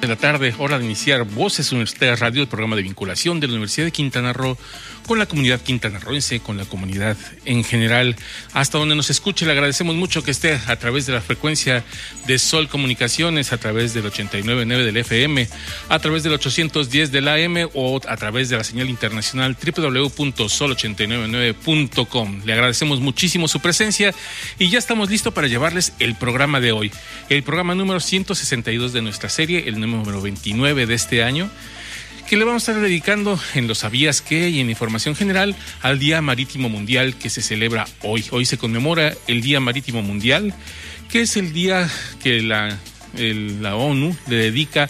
de 0.00 0.08
la 0.08 0.16
tarde, 0.16 0.54
hora 0.58 0.78
de 0.78 0.84
iniciar 0.84 1.24
Voces 1.24 1.72
Universitarias 1.72 2.20
Radio, 2.20 2.42
el 2.42 2.48
programa 2.48 2.76
de 2.76 2.82
vinculación 2.82 3.40
de 3.40 3.46
la 3.46 3.54
Universidad 3.54 3.86
de 3.86 3.92
Quintana 3.92 4.32
Roo 4.32 4.58
con 5.06 5.18
la 5.18 5.26
comunidad 5.26 5.60
quintanarroense, 5.60 6.40
con 6.40 6.56
la 6.56 6.64
comunidad 6.64 7.18
en 7.44 7.62
general. 7.64 8.16
Hasta 8.52 8.78
donde 8.78 8.96
nos 8.96 9.10
escuche, 9.10 9.46
le 9.46 9.52
agradecemos 9.52 9.94
mucho 9.94 10.24
que 10.24 10.32
esté 10.32 10.58
a 10.66 10.76
través 10.76 11.06
de 11.06 11.12
la 11.12 11.20
frecuencia 11.20 11.84
de 12.26 12.38
Sol 12.38 12.68
Comunicaciones, 12.68 13.52
a 13.52 13.58
través 13.58 13.94
del 13.94 14.04
89.9 14.04 14.84
del 14.84 14.96
FM, 14.96 15.48
a 15.88 16.00
través 16.00 16.24
del 16.24 16.32
810 16.34 17.12
del 17.12 17.28
AM 17.28 17.68
o 17.74 18.00
a 18.06 18.16
través 18.16 18.48
de 18.48 18.56
la 18.56 18.64
señal 18.64 18.88
internacional 18.90 19.56
www.sol899.com. 19.56 22.44
Le 22.44 22.52
agradecemos 22.52 23.00
muchísimo 23.00 23.48
su 23.48 23.60
presencia 23.60 24.12
y 24.58 24.70
ya 24.70 24.78
estamos 24.78 25.08
listos 25.08 25.32
para 25.32 25.46
llevarles 25.46 25.92
el 26.00 26.16
programa 26.16 26.60
de 26.60 26.72
hoy. 26.72 26.90
El 27.28 27.44
programa 27.44 27.76
número 27.76 28.00
162 28.00 28.92
de 28.92 29.02
nuestra 29.02 29.28
serie, 29.28 29.68
el 29.68 29.78
número 29.86 30.20
29 30.20 30.86
de 30.86 30.94
este 30.94 31.22
año 31.22 31.50
que 32.26 32.36
le 32.36 32.44
vamos 32.44 32.68
a 32.68 32.72
estar 32.72 32.82
dedicando 32.82 33.38
en 33.54 33.68
los 33.68 33.78
sabías 33.78 34.20
que 34.20 34.48
y 34.48 34.60
en 34.60 34.68
información 34.68 35.14
general 35.14 35.54
al 35.80 36.00
Día 36.00 36.20
Marítimo 36.22 36.68
Mundial 36.68 37.14
que 37.16 37.30
se 37.30 37.40
celebra 37.40 37.86
hoy. 38.02 38.24
Hoy 38.32 38.44
se 38.44 38.58
conmemora 38.58 39.14
el 39.28 39.42
Día 39.42 39.60
Marítimo 39.60 40.02
Mundial, 40.02 40.52
que 41.08 41.20
es 41.20 41.36
el 41.36 41.52
día 41.52 41.88
que 42.22 42.42
la, 42.42 42.76
ONU 43.76 44.16
le 44.28 44.36
dedica 44.36 44.88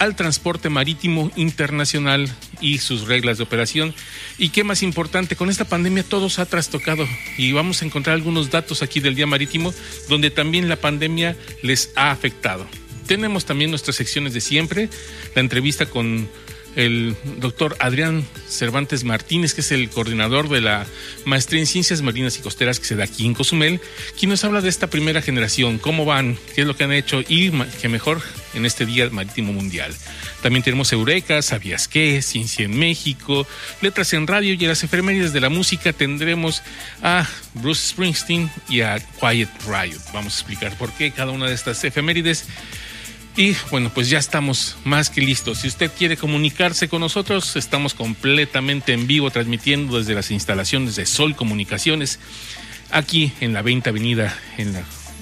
al 0.00 0.16
transporte 0.16 0.68
marítimo 0.68 1.30
internacional 1.36 2.28
y 2.60 2.78
sus 2.78 3.06
reglas 3.06 3.38
de 3.38 3.44
operación. 3.44 3.94
Y 4.36 4.48
qué 4.48 4.64
más 4.64 4.82
importante, 4.82 5.36
con 5.36 5.50
esta 5.50 5.64
pandemia 5.64 6.02
todo 6.02 6.28
se 6.30 6.42
ha 6.42 6.46
trastocado 6.46 7.06
y 7.38 7.52
vamos 7.52 7.82
a 7.82 7.84
encontrar 7.84 8.14
algunos 8.14 8.50
datos 8.50 8.82
aquí 8.82 8.98
del 8.98 9.14
Día 9.14 9.28
Marítimo 9.28 9.72
donde 10.08 10.30
también 10.30 10.68
la 10.68 10.76
pandemia 10.76 11.36
les 11.62 11.92
ha 11.94 12.10
afectado. 12.10 12.66
Tenemos 13.12 13.44
también 13.44 13.68
nuestras 13.68 13.96
secciones 13.96 14.32
de 14.32 14.40
siempre, 14.40 14.88
la 15.34 15.42
entrevista 15.42 15.84
con 15.84 16.30
el 16.76 17.14
doctor 17.36 17.76
Adrián 17.78 18.24
Cervantes 18.48 19.04
Martínez, 19.04 19.52
que 19.52 19.60
es 19.60 19.70
el 19.70 19.90
coordinador 19.90 20.48
de 20.48 20.62
la 20.62 20.86
maestría 21.26 21.60
en 21.60 21.66
ciencias 21.66 22.00
marinas 22.00 22.38
y 22.38 22.40
costeras 22.40 22.80
que 22.80 22.86
se 22.86 22.96
da 22.96 23.04
aquí 23.04 23.26
en 23.26 23.34
Cozumel, 23.34 23.82
quien 24.18 24.30
nos 24.30 24.44
habla 24.44 24.62
de 24.62 24.70
esta 24.70 24.86
primera 24.86 25.20
generación, 25.20 25.76
cómo 25.76 26.06
van, 26.06 26.38
qué 26.54 26.62
es 26.62 26.66
lo 26.66 26.74
que 26.74 26.84
han 26.84 26.92
hecho 26.92 27.20
y 27.28 27.52
qué 27.82 27.90
mejor 27.90 28.22
en 28.54 28.64
este 28.64 28.86
Día 28.86 29.10
Marítimo 29.10 29.52
Mundial. 29.52 29.94
También 30.42 30.62
tenemos 30.62 30.90
Eureka, 30.94 31.42
¿Sabías 31.42 31.88
qué? 31.88 32.22
Ciencia 32.22 32.64
en 32.64 32.78
México, 32.78 33.46
Letras 33.82 34.14
en 34.14 34.26
Radio 34.26 34.54
y 34.54 34.62
en 34.62 34.68
las 34.68 34.82
efemérides 34.82 35.34
de 35.34 35.40
la 35.40 35.50
música 35.50 35.92
tendremos 35.92 36.62
a 37.02 37.28
Bruce 37.52 37.90
Springsteen 37.90 38.50
y 38.70 38.80
a 38.80 38.98
Quiet 39.20 39.50
Riot. 39.66 40.00
Vamos 40.14 40.32
a 40.32 40.36
explicar 40.38 40.78
por 40.78 40.90
qué 40.92 41.10
cada 41.10 41.30
una 41.30 41.46
de 41.46 41.54
estas 41.54 41.84
efemérides. 41.84 42.46
Y 43.36 43.56
bueno, 43.70 43.90
pues 43.94 44.10
ya 44.10 44.18
estamos 44.18 44.76
más 44.84 45.08
que 45.08 45.22
listos. 45.22 45.58
Si 45.58 45.68
usted 45.68 45.90
quiere 45.96 46.16
comunicarse 46.16 46.88
con 46.88 47.00
nosotros, 47.00 47.56
estamos 47.56 47.94
completamente 47.94 48.92
en 48.92 49.06
vivo 49.06 49.30
transmitiendo 49.30 49.98
desde 49.98 50.14
las 50.14 50.30
instalaciones 50.30 50.96
de 50.96 51.06
Sol 51.06 51.34
Comunicaciones, 51.34 52.18
aquí 52.90 53.32
en 53.40 53.54
la 53.54 53.62
20 53.62 53.88
Avenida. 53.88 54.36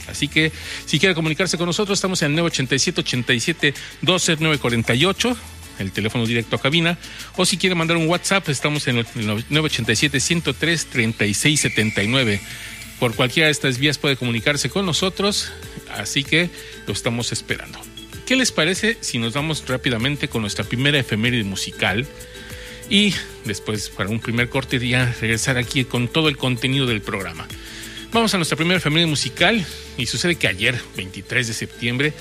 Así 0.09 0.27
que 0.27 0.51
si 0.87 0.99
quiere 0.99 1.15
comunicarse 1.15 1.57
con 1.57 1.67
nosotros, 1.67 1.99
estamos 1.99 2.21
en 2.23 2.33
el 2.33 2.37
987 2.37 3.01
87 3.01 3.75
948 4.03 5.37
el 5.79 5.93
teléfono 5.93 6.27
directo 6.27 6.57
a 6.57 6.61
cabina, 6.61 6.99
o 7.37 7.47
si 7.47 7.57
quiere 7.57 7.75
mandar 7.75 7.97
un 7.97 8.07
WhatsApp, 8.07 8.47
estamos 8.51 8.87
en 8.87 8.99
el 8.99 9.07
987 9.15 10.21
103 10.21 10.87
3679 10.87 12.41
por 13.01 13.15
cualquiera 13.15 13.47
de 13.47 13.53
estas 13.53 13.79
vías 13.79 13.97
puede 13.97 14.17
comunicarse 14.17 14.69
con 14.69 14.84
nosotros, 14.84 15.51
así 15.97 16.23
que 16.23 16.51
lo 16.87 16.93
estamos 16.93 17.33
esperando. 17.33 17.81
¿Qué 18.31 18.37
les 18.37 18.53
parece 18.53 18.97
si 19.01 19.19
nos 19.19 19.33
vamos 19.33 19.65
rápidamente 19.67 20.29
con 20.29 20.43
nuestra 20.43 20.63
primera 20.63 21.01
efeméride 21.01 21.43
musical? 21.43 22.07
Y 22.89 23.13
después, 23.45 23.89
para 23.91 24.09
un 24.09 24.21
primer 24.21 24.49
corte, 24.49 24.79
ya 24.79 25.13
regresar 25.21 25.59
aquí 25.59 25.85
con 25.85 26.07
todo 26.07 26.29
el 26.29 26.37
contenido 26.37 26.87
del 26.87 27.01
programa. 27.01 27.49
Vamos 28.13 28.33
a 28.33 28.37
nuestra 28.37 28.57
primera 28.57 28.79
efeméride 28.79 29.09
musical 29.09 29.67
y 29.99 30.07
sucede 30.07 30.37
que 30.37 30.47
ayer, 30.47 30.81
23 30.97 31.49
de 31.49 31.55
septiembre, 31.55 32.13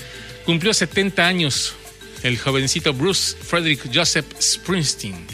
cumplió 0.45 0.73
70 0.73 1.27
años 1.27 1.75
el 2.23 2.39
jovencito 2.39 2.91
Bruce 2.91 3.37
Frederick 3.39 3.87
Joseph 3.93 4.25
Springsteen. 4.41 5.27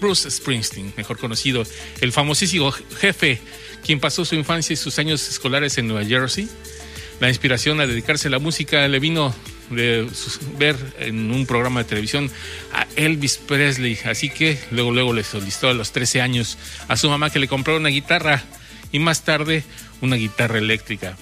Bruce 0.00 0.28
Springsteen, 0.28 0.92
mejor 0.96 1.18
conocido, 1.18 1.62
el 2.00 2.10
famosísimo 2.10 2.72
jefe, 2.72 3.38
quien 3.84 4.00
pasó 4.00 4.24
su 4.24 4.34
infancia 4.34 4.74
y 4.74 4.76
sus 4.76 4.98
años 4.98 5.28
escolares 5.28 5.78
en 5.78 5.86
Nueva 5.86 6.04
Jersey. 6.04 6.48
La 7.20 7.28
inspiración 7.28 7.80
a 7.80 7.86
dedicarse 7.86 8.26
a 8.26 8.32
la 8.32 8.40
música 8.40 8.88
le 8.88 8.98
vino 8.98 9.32
de 9.70 10.08
ver 10.58 10.76
en 10.98 11.30
un 11.30 11.46
programa 11.46 11.82
de 11.82 11.88
televisión 11.88 12.30
a 12.72 12.86
Elvis 12.96 13.38
Presley. 13.38 13.98
Así 14.04 14.30
que 14.30 14.58
luego, 14.70 14.92
luego 14.92 15.12
le 15.12 15.24
solicitó 15.24 15.68
a 15.68 15.74
los 15.74 15.92
13 15.92 16.20
años 16.20 16.58
a 16.88 16.96
su 16.96 17.08
mamá 17.08 17.30
que 17.30 17.38
le 17.38 17.48
comprara 17.48 17.78
una 17.78 17.88
guitarra 17.88 18.42
y 18.92 18.98
más 18.98 19.22
tarde 19.22 19.64
una 20.00 20.16
guitarra 20.16 20.58
eléctrica. 20.58 21.16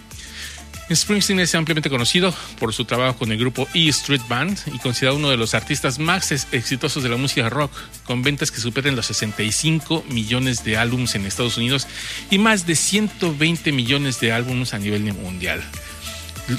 Springsteen 0.93 1.41
es 1.41 1.55
ampliamente 1.55 1.89
conocido 1.89 2.35
por 2.59 2.75
su 2.75 2.85
trabajo 2.85 3.19
con 3.19 3.33
el 3.33 3.39
grupo 3.39 3.67
E 3.73 3.89
Street 3.89 4.21
Band 4.29 4.59
y 4.67 4.79
considerado 4.79 5.17
uno 5.17 5.31
de 5.31 5.39
los 5.39 5.55
artistas 5.55 5.99
más 5.99 6.31
exitosos 6.31 7.03
de 7.03 7.09
la 7.09 7.17
música 7.17 7.49
rock, 7.49 7.73
con 8.05 8.23
ventas 8.23 8.51
que 8.51 8.61
superan 8.61 8.95
los 8.95 9.07
65 9.07 10.05
millones 10.11 10.63
de 10.63 10.77
álbumes 10.77 11.15
en 11.15 11.25
Estados 11.25 11.57
Unidos 11.57 11.87
y 12.31 12.37
más 12.37 12.67
de 12.67 12.77
120 12.77 13.73
millones 13.73 14.21
de 14.21 14.33
álbumes 14.33 14.75
a 14.75 14.79
nivel 14.79 15.11
mundial. 15.15 15.63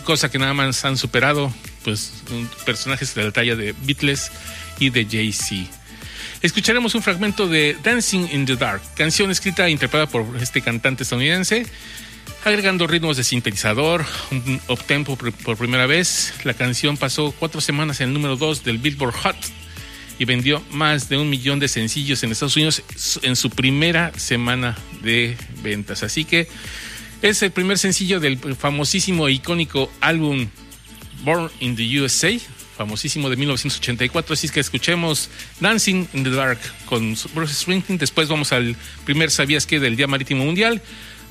Cosa 0.03 0.31
que 0.31 0.39
nada 0.39 0.55
más 0.55 0.83
han 0.85 0.97
superado 0.97 1.53
pues 1.85 2.11
personajes 2.65 3.13
de 3.13 3.23
la 3.23 3.31
talla 3.31 3.55
de 3.55 3.73
Beatles 3.83 4.31
y 4.79 4.89
de 4.89 5.05
Jay-Z. 5.05 5.71
Escucharemos 6.41 6.95
un 6.95 7.03
fragmento 7.03 7.47
de 7.47 7.77
Dancing 7.81 8.27
in 8.31 8.45
the 8.45 8.55
Dark, 8.55 8.81
canción 8.95 9.31
escrita 9.31 9.67
e 9.67 9.71
interpretada 9.71 10.07
por 10.07 10.25
este 10.41 10.61
cantante 10.61 11.03
estadounidense, 11.03 11.65
agregando 12.43 12.87
ritmos 12.87 13.17
de 13.17 13.23
sintetizador, 13.23 14.05
un 14.31 14.59
up-tempo 14.67 15.15
por 15.15 15.57
primera 15.57 15.85
vez. 15.85 16.33
La 16.43 16.55
canción 16.55 16.97
pasó 16.97 17.33
cuatro 17.37 17.61
semanas 17.61 18.01
en 18.01 18.09
el 18.09 18.13
número 18.13 18.35
2 18.35 18.63
del 18.63 18.79
Billboard 18.79 19.13
Hot 19.13 19.37
y 20.17 20.25
vendió 20.25 20.63
más 20.71 21.07
de 21.07 21.17
un 21.17 21.29
millón 21.29 21.59
de 21.59 21.67
sencillos 21.67 22.23
en 22.23 22.31
Estados 22.31 22.55
Unidos 22.55 22.83
en 23.21 23.35
su 23.35 23.49
primera 23.49 24.11
semana 24.17 24.77
de 25.03 25.37
ventas. 25.61 26.03
Así 26.03 26.25
que 26.25 26.47
es 27.21 27.41
el 27.43 27.51
primer 27.51 27.77
sencillo 27.77 28.19
del 28.19 28.37
famosísimo 28.55 29.27
e 29.27 29.33
icónico 29.33 29.91
álbum 30.01 30.47
Born 31.25 31.49
in 31.59 31.75
the 31.75 31.99
USA, 31.99 32.39
famosísimo 32.77 33.29
de 33.29 33.35
1984. 33.35 34.33
Así 34.33 34.47
que 34.49 34.59
escuchemos 34.59 35.29
Dancing 35.59 36.07
in 36.13 36.23
the 36.23 36.29
Dark 36.29 36.59
con 36.85 37.15
Bruce 37.33 37.55
Springsteen. 37.55 37.97
Después 37.97 38.29
vamos 38.29 38.53
al 38.53 38.75
primer 39.05 39.31
Sabías 39.31 39.65
que 39.65 39.79
del 39.79 39.95
Día 39.95 40.07
Marítimo 40.07 40.45
Mundial. 40.45 40.81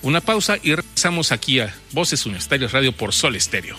Una 0.03 0.21
pausa 0.21 0.59
y 0.63 0.75
regresamos 0.75 1.33
aquí 1.33 1.61
a 1.61 1.75
Voces 1.93 2.27
Universitarias 2.27 2.73
Radio 2.73 2.93
por 2.93 3.15
Sol 3.15 3.37
Estéreo. 3.37 3.77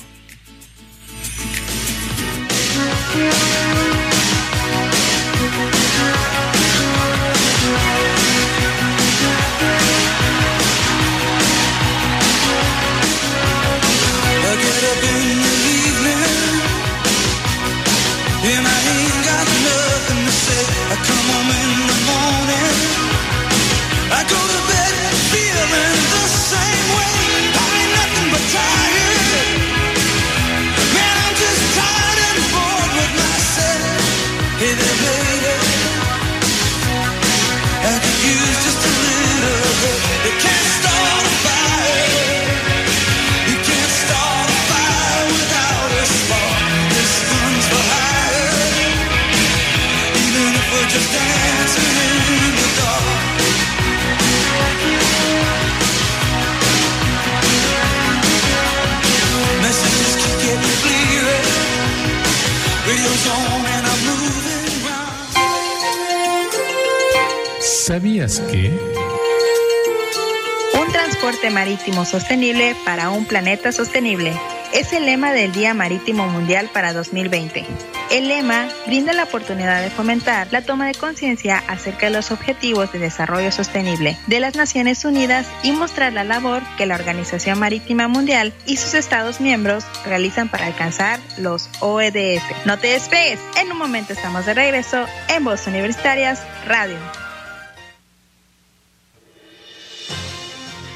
Un 70.74 70.92
transporte 70.92 71.52
marítimo 71.52 72.06
sostenible 72.06 72.76
para 72.84 73.12
un 73.12 73.26
planeta 73.26 73.72
sostenible 73.72 74.34
es 74.74 74.94
el 74.94 75.06
lema 75.06 75.32
del 75.32 75.52
Día 75.52 75.76
Marítimo 75.76 76.26
Mundial 76.26 76.72
para 76.74 76.92
2020. 76.92 77.64
El 78.10 78.28
lema 78.28 78.68
brinda 78.88 79.14
la 79.14 79.26
oportunidad 79.26 79.84
de 79.84 79.92
fomentar 79.92 80.48
la 80.52 80.64
toma 80.64 80.88
de 80.88 80.96
conciencia 80.96 81.62
acerca 81.68 82.08
de 82.08 82.14
los 82.14 82.32
objetivos 82.32 82.92
de 82.92 82.98
desarrollo 82.98 83.52
sostenible 83.52 84.18
de 84.26 84.40
las 84.40 84.56
Naciones 84.56 85.06
Unidas 85.06 85.46
y 85.62 85.72
mostrar 85.72 86.12
la 86.12 86.24
labor 86.24 86.64
que 86.80 86.88
la 86.88 86.96
Organización 86.96 87.60
Marítima 87.60 88.08
Mundial 88.08 88.54
y 88.66 88.78
sus 88.78 88.96
Estados 88.96 89.40
miembros 89.40 89.86
realizan 90.04 90.50
para 90.50 90.66
alcanzar 90.66 91.20
los 91.38 91.70
OEDS. 91.80 92.42
No 92.66 92.80
te 92.80 92.88
despegues, 92.88 93.40
en 93.62 93.72
un 93.72 93.78
momento 93.78 94.14
estamos 94.14 94.48
de 94.48 94.56
regreso 94.56 95.06
en 95.30 95.44
Voz 95.44 95.68
Universitarias 95.68 96.42
Radio. 96.66 96.98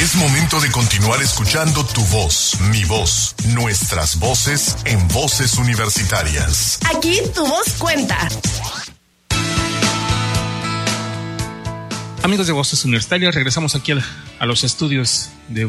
Es 0.00 0.14
momento 0.14 0.60
de 0.60 0.70
continuar 0.70 1.20
escuchando 1.20 1.84
tu 1.84 2.00
voz, 2.04 2.56
mi 2.70 2.84
voz, 2.84 3.34
nuestras 3.48 4.16
voces 4.20 4.76
en 4.84 5.08
voces 5.08 5.58
universitarias. 5.58 6.78
Aquí 6.94 7.20
tu 7.34 7.44
voz 7.44 7.72
cuenta. 7.76 8.16
Amigos 12.22 12.46
de 12.46 12.52
Voces 12.52 12.84
Universitarias, 12.84 13.34
regresamos 13.34 13.74
aquí 13.74 13.90
a, 14.38 14.46
los 14.46 14.62
estudios 14.62 15.30
de 15.48 15.68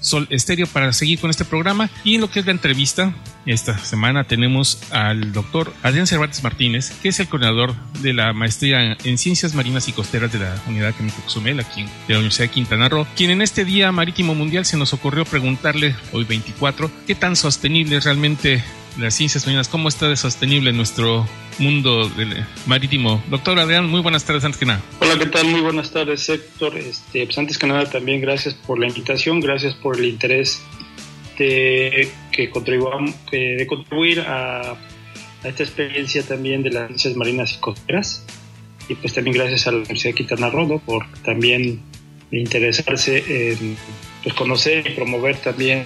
Sol 0.00 0.26
Estéreo 0.30 0.66
para 0.66 0.92
seguir 0.92 1.18
con 1.18 1.30
este 1.30 1.44
programa. 1.44 1.90
Y 2.04 2.16
en 2.16 2.20
lo 2.20 2.30
que 2.30 2.40
es 2.40 2.46
la 2.46 2.52
entrevista, 2.52 3.14
esta 3.46 3.78
semana 3.78 4.24
tenemos 4.24 4.78
al 4.90 5.32
doctor 5.32 5.72
Adrián 5.82 6.06
Cervantes 6.06 6.42
Martínez, 6.42 6.92
que 7.02 7.08
es 7.08 7.20
el 7.20 7.28
coordinador 7.28 7.74
de 8.00 8.12
la 8.12 8.32
maestría 8.32 8.96
en 9.04 9.18
Ciencias 9.18 9.54
Marinas 9.54 9.88
y 9.88 9.92
Costeras 9.92 10.32
de 10.32 10.40
la 10.40 10.54
Unidad 10.66 10.94
Química 10.94 11.20
aquí 11.60 11.82
de 12.06 12.14
la 12.14 12.18
Universidad 12.18 12.46
de 12.46 12.50
Quintana 12.50 12.88
Roo, 12.88 13.06
quien 13.16 13.30
en 13.30 13.42
este 13.42 13.64
Día 13.64 13.92
Marítimo 13.92 14.34
Mundial 14.34 14.64
se 14.64 14.76
nos 14.76 14.92
ocurrió 14.92 15.24
preguntarle, 15.24 15.94
hoy 16.12 16.24
24, 16.24 16.90
qué 17.06 17.14
tan 17.14 17.36
sostenible 17.36 17.96
es 17.96 18.04
realmente 18.04 18.62
las 19.00 19.14
ciencias 19.14 19.46
marinas, 19.46 19.68
cómo 19.68 19.88
está 19.88 20.08
de 20.08 20.16
sostenible 20.16 20.72
nuestro 20.72 21.26
mundo 21.58 22.10
marítimo. 22.66 23.22
Doctor 23.30 23.58
Adrián, 23.58 23.86
muy 23.86 24.00
buenas 24.00 24.24
tardes 24.24 24.44
antes 24.44 24.58
que 24.58 24.66
nada. 24.66 24.82
Hola, 25.00 25.18
¿qué 25.18 25.26
tal? 25.26 25.46
Muy 25.46 25.60
buenas 25.60 25.90
tardes, 25.90 26.28
Héctor. 26.28 26.76
Este, 26.76 27.24
pues 27.24 27.38
antes 27.38 27.58
que 27.58 27.66
nada 27.66 27.88
también 27.88 28.20
gracias 28.20 28.54
por 28.54 28.78
la 28.78 28.86
invitación, 28.86 29.40
gracias 29.40 29.74
por 29.74 29.98
el 29.98 30.04
interés 30.04 30.62
de, 31.38 32.10
que 32.30 32.50
contribuamos, 32.50 33.14
de 33.30 33.66
contribuir 33.66 34.20
a, 34.20 34.76
esta 35.42 35.62
experiencia 35.62 36.22
también 36.22 36.62
de 36.62 36.70
las 36.70 36.88
ciencias 36.88 37.16
marinas 37.16 37.54
y 37.54 37.56
costeras. 37.60 38.24
Y 38.88 38.94
pues 38.96 39.14
también 39.14 39.36
gracias 39.36 39.66
a 39.66 39.70
la 39.70 39.78
Universidad 39.78 40.10
de 40.10 40.14
Quintana 40.16 40.50
Roo 40.50 40.80
por 40.80 41.06
también 41.22 41.80
interesarse 42.30 43.52
en 43.52 43.76
pues, 44.22 44.34
conocer 44.34 44.86
y 44.86 44.90
promover 44.90 45.36
también 45.36 45.84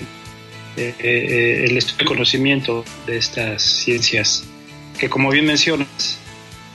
eh, 0.76 0.94
eh, 0.98 1.64
el 1.68 1.76
estudio 1.76 2.04
y 2.04 2.06
conocimiento 2.06 2.84
de 3.06 3.16
estas 3.16 3.62
ciencias, 3.62 4.44
que 4.98 5.08
como 5.08 5.30
bien 5.30 5.46
mencionas, 5.46 6.18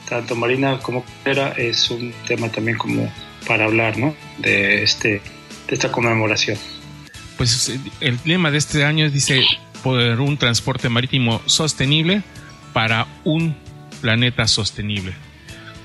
tanto 0.08 0.36
marina 0.36 0.80
como 0.80 1.04
costera 1.04 1.54
es 1.58 1.90
un 1.90 2.14
tema 2.28 2.50
también 2.50 2.78
como 2.78 3.12
para 3.48 3.66
hablar 3.66 3.98
¿no? 3.98 4.16
de, 4.38 4.84
este, 4.84 5.10
de 5.68 5.76
esta 5.76 5.92
conmemoración. 5.92 6.58
Pues 7.38 7.72
el 8.02 8.20
lema 8.26 8.52
de 8.52 8.58
este 8.58 8.84
año 8.84 9.10
dice 9.10 9.44
por 9.84 10.00
un 10.20 10.38
transporte 10.38 10.90
marítimo 10.90 11.42
sostenible 11.46 12.22
para 12.74 13.08
un 13.24 13.56
planeta 14.02 14.48
sostenible. 14.48 15.14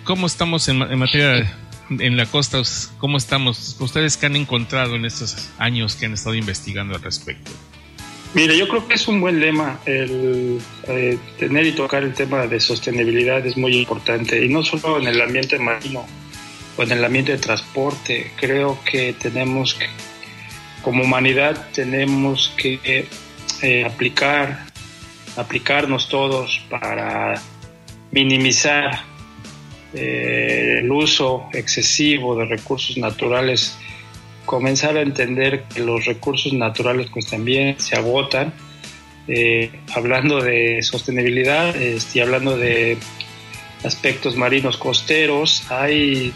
¿Cómo 0.05 0.26
estamos 0.26 0.69
en, 0.69 0.82
en 0.82 0.99
materia 0.99 1.52
en 1.90 2.17
la 2.17 2.26
costa? 2.26 2.60
¿Cómo 2.99 3.17
estamos? 3.17 3.76
¿Ustedes 3.81 4.17
qué 4.17 4.26
han 4.26 4.37
encontrado 4.37 4.96
en 4.96 5.05
estos 5.05 5.50
años 5.58 5.96
que 5.96 6.06
han 6.06 6.14
estado 6.14 6.34
investigando 6.34 6.94
al 6.94 7.02
respecto? 7.02 7.50
Mire, 8.34 8.58
yo 8.58 8.66
creo 8.66 8.88
que 8.88 8.94
es 8.94 9.06
un 9.06 9.20
buen 9.20 9.38
lema 9.38 9.78
el 9.86 10.58
eh, 10.88 11.16
tener 11.38 11.66
y 11.66 11.72
tocar 11.72 12.02
el 12.02 12.14
tema 12.14 12.48
de 12.48 12.58
sostenibilidad 12.58 13.46
es 13.46 13.56
muy 13.56 13.76
importante 13.76 14.44
y 14.44 14.48
no 14.48 14.64
solo 14.64 14.98
en 14.98 15.06
el 15.06 15.22
ambiente 15.22 15.56
marino 15.60 16.04
o 16.76 16.82
en 16.82 16.90
el 16.90 17.04
ambiente 17.04 17.31
de 17.31 17.38
transporte. 17.38 18.32
Creo 18.34 18.81
que 18.84 19.12
tenemos 19.12 19.75
que, 19.75 19.86
como 20.82 21.04
humanidad, 21.04 21.69
tenemos 21.72 22.52
que 22.56 23.06
eh, 23.62 23.84
aplicar, 23.84 24.66
aplicarnos 25.36 26.08
todos 26.08 26.60
para 26.69 27.40
minimizar 28.10 29.04
eh, 29.94 30.81
el 30.81 30.90
uso 30.90 31.48
excesivo 31.52 32.34
de 32.34 32.46
recursos 32.46 32.96
naturales 32.96 33.78
comenzar 34.44 34.96
a 34.96 35.02
entender 35.02 35.64
que 35.64 35.81
los 35.81 36.05
recursos 36.05 36.52
naturales 36.52 37.08
pues 37.12 37.26
también 37.26 37.79
se 37.79 37.96
agotan. 37.96 38.52
Eh, 39.26 39.70
hablando 39.94 40.43
de 40.43 40.82
sostenibilidad 40.82 41.75
este, 41.76 42.20
hablando 42.20 42.58
de 42.58 42.99
aspectos 43.82 44.37
marinos 44.37 44.76
costeros, 44.76 45.70
hay 45.70 46.32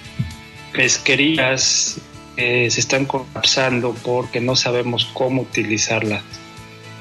pesquerías 0.73 2.01
que 2.37 2.71
se 2.71 2.81
están 2.81 3.05
colapsando 3.05 3.95
porque 4.03 4.41
no 4.41 4.57
sabemos 4.57 5.11
cómo 5.13 5.43
utilizarlas. 5.43 6.23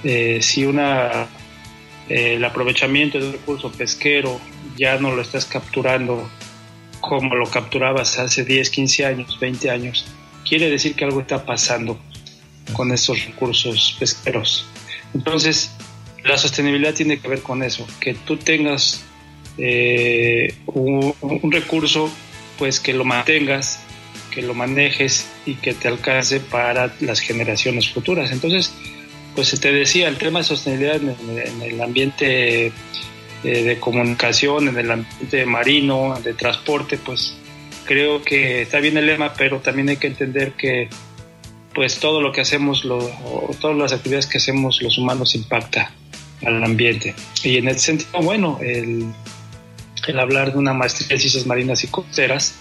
Eh, 0.03 0.39
si 0.41 0.65
una, 0.65 1.27
eh, 2.09 2.35
el 2.35 2.45
aprovechamiento 2.45 3.19
de 3.19 3.27
un 3.27 3.31
recurso 3.33 3.71
pesquero 3.71 4.39
ya 4.77 4.97
no 4.97 5.15
lo 5.15 5.21
estás 5.21 5.45
capturando 5.45 6.29
como 7.01 7.35
lo 7.35 7.49
capturabas 7.49 8.19
hace 8.19 8.43
10, 8.43 8.69
15 8.69 9.05
años, 9.05 9.39
20 9.39 9.69
años, 9.69 10.05
quiere 10.47 10.69
decir 10.69 10.95
que 10.95 11.05
algo 11.05 11.21
está 11.21 11.45
pasando 11.45 11.99
con 12.73 12.91
esos 12.91 13.25
recursos 13.25 13.95
pesqueros. 13.99 14.65
Entonces, 15.13 15.71
la 16.23 16.37
sostenibilidad 16.37 16.93
tiene 16.93 17.19
que 17.19 17.27
ver 17.27 17.41
con 17.41 17.63
eso, 17.63 17.87
que 17.99 18.13
tú 18.13 18.37
tengas 18.37 19.03
eh, 19.57 20.53
un, 20.67 21.51
recurso, 21.51 22.11
pues 22.57 22.79
que 22.79 22.93
lo 22.93 23.05
mantengas, 23.05 23.79
que 24.31 24.41
lo 24.41 24.53
manejes 24.53 25.27
y 25.45 25.55
que 25.55 25.73
te 25.73 25.87
alcance 25.87 26.39
para 26.39 26.93
las 26.99 27.19
generaciones 27.19 27.89
futuras. 27.89 28.31
Entonces, 28.31 28.73
pues 29.35 29.57
te 29.59 29.71
decía, 29.71 30.07
el 30.07 30.17
tema 30.17 30.39
de 30.39 30.45
sostenibilidad 30.45 30.95
en, 30.95 31.61
el 31.61 31.81
ambiente 31.81 32.67
eh, 32.67 32.71
de 33.43 33.79
comunicación, 33.79 34.67
en 34.67 34.77
el 34.77 34.91
ambiente 34.91 35.45
marino, 35.45 36.19
de 36.23 36.33
transporte, 36.33 36.97
pues 36.97 37.35
creo 37.87 38.21
que 38.21 38.61
está 38.61 38.79
bien 38.79 38.97
el 38.97 39.07
lema, 39.07 39.33
pero 39.33 39.59
también 39.59 39.89
hay 39.89 39.97
que 39.97 40.07
entender 40.07 40.51
que 40.53 40.89
pues 41.73 41.99
todo 41.99 42.21
lo 42.21 42.31
que 42.31 42.41
hacemos, 42.41 42.85
lo, 42.85 42.99
todas 43.61 43.77
las 43.77 43.93
actividades 43.93 44.27
que 44.27 44.37
hacemos 44.37 44.81
los 44.81 44.97
humanos 44.97 45.35
impacta 45.35 45.91
al 46.45 46.63
ambiente. 46.63 47.15
Y 47.43 47.57
en 47.57 47.67
ese 47.67 47.79
sentido, 47.79 48.19
bueno, 48.21 48.59
el, 48.61 49.05
el 50.07 50.19
hablar 50.19 50.51
de 50.51 50.57
una 50.57 50.73
maestría 50.73 51.15
en 51.15 51.19
ciencias 51.19 51.45
marinas 51.45 51.83
y 51.83 51.87
costeras, 51.87 52.55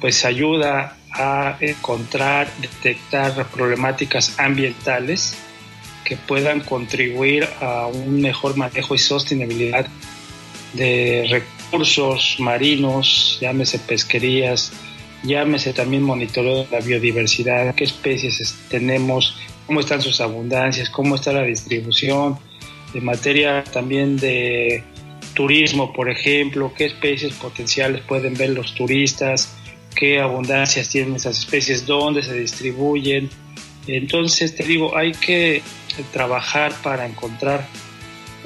pues 0.00 0.24
ayuda 0.24 0.96
a 1.10 1.56
encontrar, 1.60 2.52
detectar 2.60 3.46
problemáticas 3.46 4.38
ambientales 4.38 5.36
que 6.04 6.16
puedan 6.16 6.60
contribuir 6.60 7.48
a 7.60 7.86
un 7.86 8.20
mejor 8.20 8.56
manejo 8.56 8.94
y 8.94 8.98
sostenibilidad 8.98 9.86
de 10.74 11.42
recursos 11.74 12.36
marinos, 12.38 13.38
llámese 13.40 13.80
pesquerías, 13.80 14.70
llámese 15.24 15.72
también 15.72 16.04
monitoreo 16.04 16.64
de 16.64 16.68
la 16.70 16.78
biodiversidad, 16.78 17.74
qué 17.74 17.82
especies 17.82 18.56
tenemos, 18.68 19.36
cómo 19.66 19.80
están 19.80 20.00
sus 20.00 20.20
abundancias, 20.20 20.88
cómo 20.88 21.16
está 21.16 21.32
la 21.32 21.42
distribución, 21.42 22.38
en 22.94 23.04
materia 23.04 23.64
también 23.64 24.16
de 24.16 24.84
turismo, 25.34 25.92
por 25.92 26.08
ejemplo, 26.08 26.72
qué 26.76 26.84
especies 26.84 27.34
potenciales 27.34 28.02
pueden 28.02 28.34
ver 28.34 28.50
los 28.50 28.72
turistas, 28.76 29.56
qué 29.96 30.20
abundancias 30.20 30.88
tienen 30.88 31.16
esas 31.16 31.40
especies, 31.40 31.86
dónde 31.86 32.22
se 32.22 32.34
distribuyen. 32.34 33.30
Entonces, 33.88 34.54
te 34.54 34.62
digo, 34.62 34.96
hay 34.96 35.10
que 35.10 35.60
trabajar 36.12 36.72
para 36.84 37.04
encontrar 37.04 37.66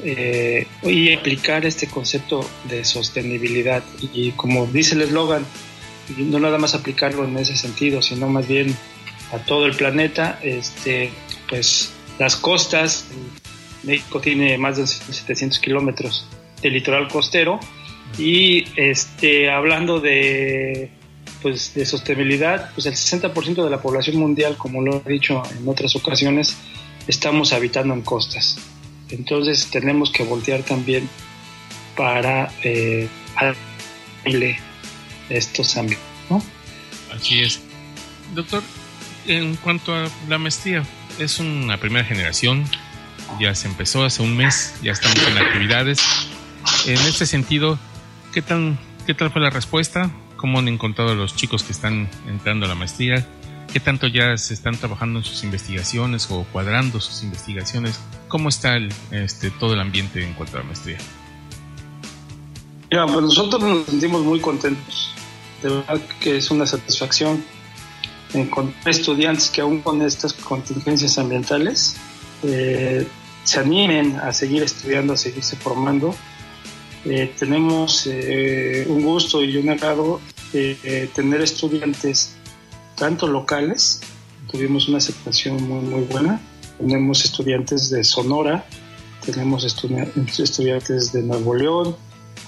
eh, 0.05 0.67
y 0.83 1.12
aplicar 1.12 1.67
este 1.67 1.88
concepto 1.88 2.49
de 2.64 2.85
sostenibilidad. 2.85 3.83
Y 4.12 4.33
como 4.33 4.67
dice 4.67 4.95
el 4.95 5.02
eslogan, 5.02 5.45
no 6.17 6.38
nada 6.38 6.59
más 6.59 6.75
aplicarlo 6.75 7.25
en 7.25 7.37
ese 7.37 7.57
sentido, 7.57 8.02
sino 8.02 8.28
más 8.28 8.47
bien 8.47 8.75
a 9.33 9.38
todo 9.38 9.67
el 9.67 9.75
planeta. 9.75 10.38
Este, 10.43 11.11
pues 11.49 11.93
las 12.19 12.37
costas, 12.37 13.07
México 13.83 14.21
tiene 14.21 14.57
más 14.59 14.76
de 14.76 14.87
700 14.87 15.59
kilómetros 15.59 16.26
de 16.62 16.71
litoral 16.71 17.09
costero 17.09 17.61
y 18.17 18.64
este, 18.76 19.50
hablando 19.50 20.00
de, 20.00 20.90
pues, 21.43 21.75
de 21.75 21.85
sostenibilidad, 21.85 22.71
pues 22.75 22.87
el 22.87 22.95
60% 22.95 23.64
de 23.64 23.71
la 23.71 23.81
población 23.81 24.17
mundial, 24.17 24.57
como 24.57 24.81
lo 24.81 25.02
he 25.05 25.12
dicho 25.12 25.43
en 25.59 25.69
otras 25.69 25.95
ocasiones, 25.95 26.57
estamos 27.07 27.52
habitando 27.52 27.95
en 27.95 28.02
costas. 28.02 28.59
Entonces 29.10 29.68
tenemos 29.70 30.10
que 30.10 30.22
voltear 30.22 30.62
también 30.62 31.08
para 31.96 32.52
eh, 32.62 33.08
estos 35.28 35.76
ámbitos. 35.76 36.04
¿no? 36.30 36.42
Así 37.14 37.40
es. 37.40 37.60
Doctor, 38.34 38.62
en 39.26 39.56
cuanto 39.56 39.94
a 39.94 40.08
la 40.28 40.38
maestría, 40.38 40.84
es 41.18 41.40
una 41.40 41.78
primera 41.78 42.04
generación, 42.04 42.64
ya 43.40 43.54
se 43.54 43.68
empezó 43.68 44.04
hace 44.04 44.22
un 44.22 44.36
mes, 44.36 44.74
ya 44.82 44.92
estamos 44.92 45.18
en 45.26 45.38
actividades. 45.38 46.00
En 46.86 46.98
este 46.98 47.26
sentido, 47.26 47.78
¿qué, 48.32 48.42
tan, 48.42 48.78
qué 49.06 49.14
tal 49.14 49.30
fue 49.30 49.40
la 49.40 49.50
respuesta? 49.50 50.10
¿Cómo 50.36 50.58
han 50.58 50.68
encontrado 50.68 51.14
los 51.14 51.34
chicos 51.34 51.62
que 51.62 51.72
están 51.72 52.08
entrando 52.28 52.66
a 52.66 52.68
la 52.68 52.74
maestría? 52.74 53.26
¿Qué 53.72 53.80
tanto 53.80 54.06
ya 54.06 54.37
se 54.38 54.54
están 54.54 54.76
trabajando 54.76 55.18
en 55.18 55.25
sus 55.25 55.44
investigaciones 55.44 56.30
o 56.30 56.44
cuadrando 56.52 57.00
sus 57.00 57.22
investigaciones? 57.22 58.00
¿Cómo 58.28 58.48
está 58.48 58.76
el, 58.76 58.92
este, 59.10 59.50
todo 59.50 59.75
el 59.75 59.80
ambiente 59.80 60.25
en 60.25 60.32
cuanto 60.32 60.56
a 60.56 60.60
la 60.60 60.66
maestría? 60.66 60.96
Ya, 62.90 63.04
pues 63.04 63.20
nosotros 63.20 63.62
nos 63.62 63.84
sentimos 63.84 64.22
muy 64.22 64.40
contentos. 64.40 65.12
De 65.62 65.68
verdad 65.68 66.00
que 66.20 66.38
es 66.38 66.50
una 66.50 66.66
satisfacción 66.66 67.44
encontrar 68.32 68.88
estudiantes 68.88 69.50
que 69.50 69.60
aún 69.60 69.80
con 69.80 70.00
estas 70.02 70.32
contingencias 70.32 71.18
ambientales 71.18 71.96
eh, 72.42 73.06
se 73.44 73.60
animen 73.60 74.16
a 74.16 74.32
seguir 74.32 74.62
estudiando, 74.62 75.12
a 75.12 75.16
seguirse 75.16 75.56
formando. 75.56 76.14
Eh, 77.04 77.34
tenemos 77.38 78.06
eh, 78.06 78.87
un 78.88 79.02
gusto 79.02 79.42
y 79.44 79.56
un 79.58 79.68
agrado 79.68 80.20
tener 81.14 81.42
estudiantes 81.42 82.38
tanto 82.99 83.26
locales, 83.26 84.00
tuvimos 84.50 84.88
una 84.88 84.99
aceptación 84.99 85.62
muy, 85.69 85.81
muy 85.81 86.02
buena, 86.02 86.40
tenemos 86.78 87.25
estudiantes 87.25 87.90
de 87.90 88.05
Sonora, 88.05 88.64
tenemos 89.25 89.64
estudiantes 89.64 91.12
de 91.12 91.23
Nuevo 91.23 91.55
León, 91.55 91.97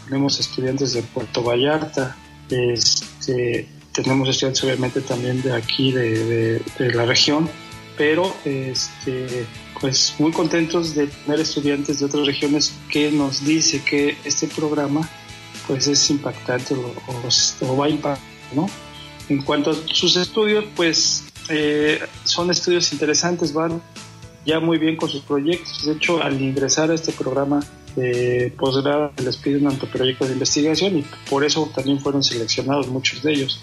tenemos 0.05 0.41
estudiantes 0.41 0.93
de 0.93 1.03
Puerto 1.03 1.43
Vallarta, 1.43 2.17
este, 2.51 3.69
tenemos 3.93 4.29
estudiantes 4.29 4.65
obviamente 4.65 5.01
también 5.01 5.43
de 5.43 5.55
aquí, 5.55 5.93
de, 5.93 6.63
la 6.79 7.05
región, 7.05 7.49
pero 7.97 8.35
este, 8.45 9.47
pues 9.81 10.15
muy 10.19 10.33
contentos 10.33 10.95
de 10.95 11.07
tener 11.07 11.41
estudiantes 11.41 12.01
de 12.01 12.07
otras 12.07 12.27
regiones 12.27 12.73
que 12.91 13.11
nos 13.11 13.45
dice 13.45 13.83
que 13.83 14.17
este 14.25 14.47
programa 14.47 15.09
pues 15.67 15.87
es 15.87 16.11
impactante 16.11 16.75
o, 16.75 17.77
va 17.77 17.87
a 17.87 17.89
impactar, 17.89 18.25
¿no? 18.55 18.69
En 19.31 19.43
cuanto 19.43 19.71
a 19.71 19.75
sus 19.75 20.17
estudios, 20.17 20.65
pues 20.75 21.25
eh, 21.49 22.01
son 22.25 22.51
estudios 22.51 22.93
interesantes, 22.93 23.53
van 23.53 23.81
ya 24.45 24.59
muy 24.59 24.77
bien 24.77 24.97
con 24.97 25.09
sus 25.09 25.23
proyectos. 25.23 25.87
De 25.87 25.93
hecho, 25.93 26.21
al 26.21 26.43
ingresar 26.43 26.91
a 26.91 26.95
este 26.95 27.13
programa 27.13 27.61
de 27.95 28.53
posgrado, 28.59 29.13
les 29.25 29.37
piden 29.37 29.67
un 29.67 29.73
anteproyecto 29.73 30.27
de 30.27 30.33
investigación 30.33 30.99
y 30.99 31.05
por 31.29 31.45
eso 31.45 31.71
también 31.73 32.01
fueron 32.01 32.25
seleccionados 32.25 32.89
muchos 32.89 33.23
de 33.23 33.33
ellos. 33.33 33.61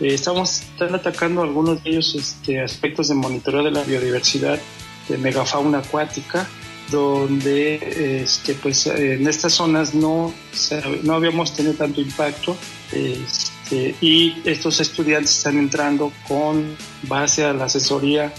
Eh, 0.00 0.12
estamos 0.12 0.60
están 0.60 0.94
atacando 0.94 1.42
algunos 1.42 1.82
de 1.82 1.90
ellos 1.90 2.14
este, 2.14 2.60
aspectos 2.60 3.08
de 3.08 3.14
monitoreo 3.14 3.62
de 3.62 3.70
la 3.70 3.82
biodiversidad 3.84 4.60
de 5.08 5.16
megafauna 5.16 5.78
acuática, 5.78 6.46
donde 6.90 8.20
este, 8.22 8.52
pues, 8.52 8.86
en 8.86 9.26
estas 9.26 9.54
zonas 9.54 9.94
no, 9.94 10.34
no 11.04 11.14
habíamos 11.14 11.54
tenido 11.54 11.72
tanto 11.74 12.02
impacto 12.02 12.54
este, 12.92 13.59
y 13.70 14.42
estos 14.44 14.80
estudiantes 14.80 15.36
están 15.36 15.58
entrando 15.58 16.12
con 16.26 16.76
base 17.04 17.44
a 17.44 17.52
la 17.52 17.66
asesoría 17.66 18.32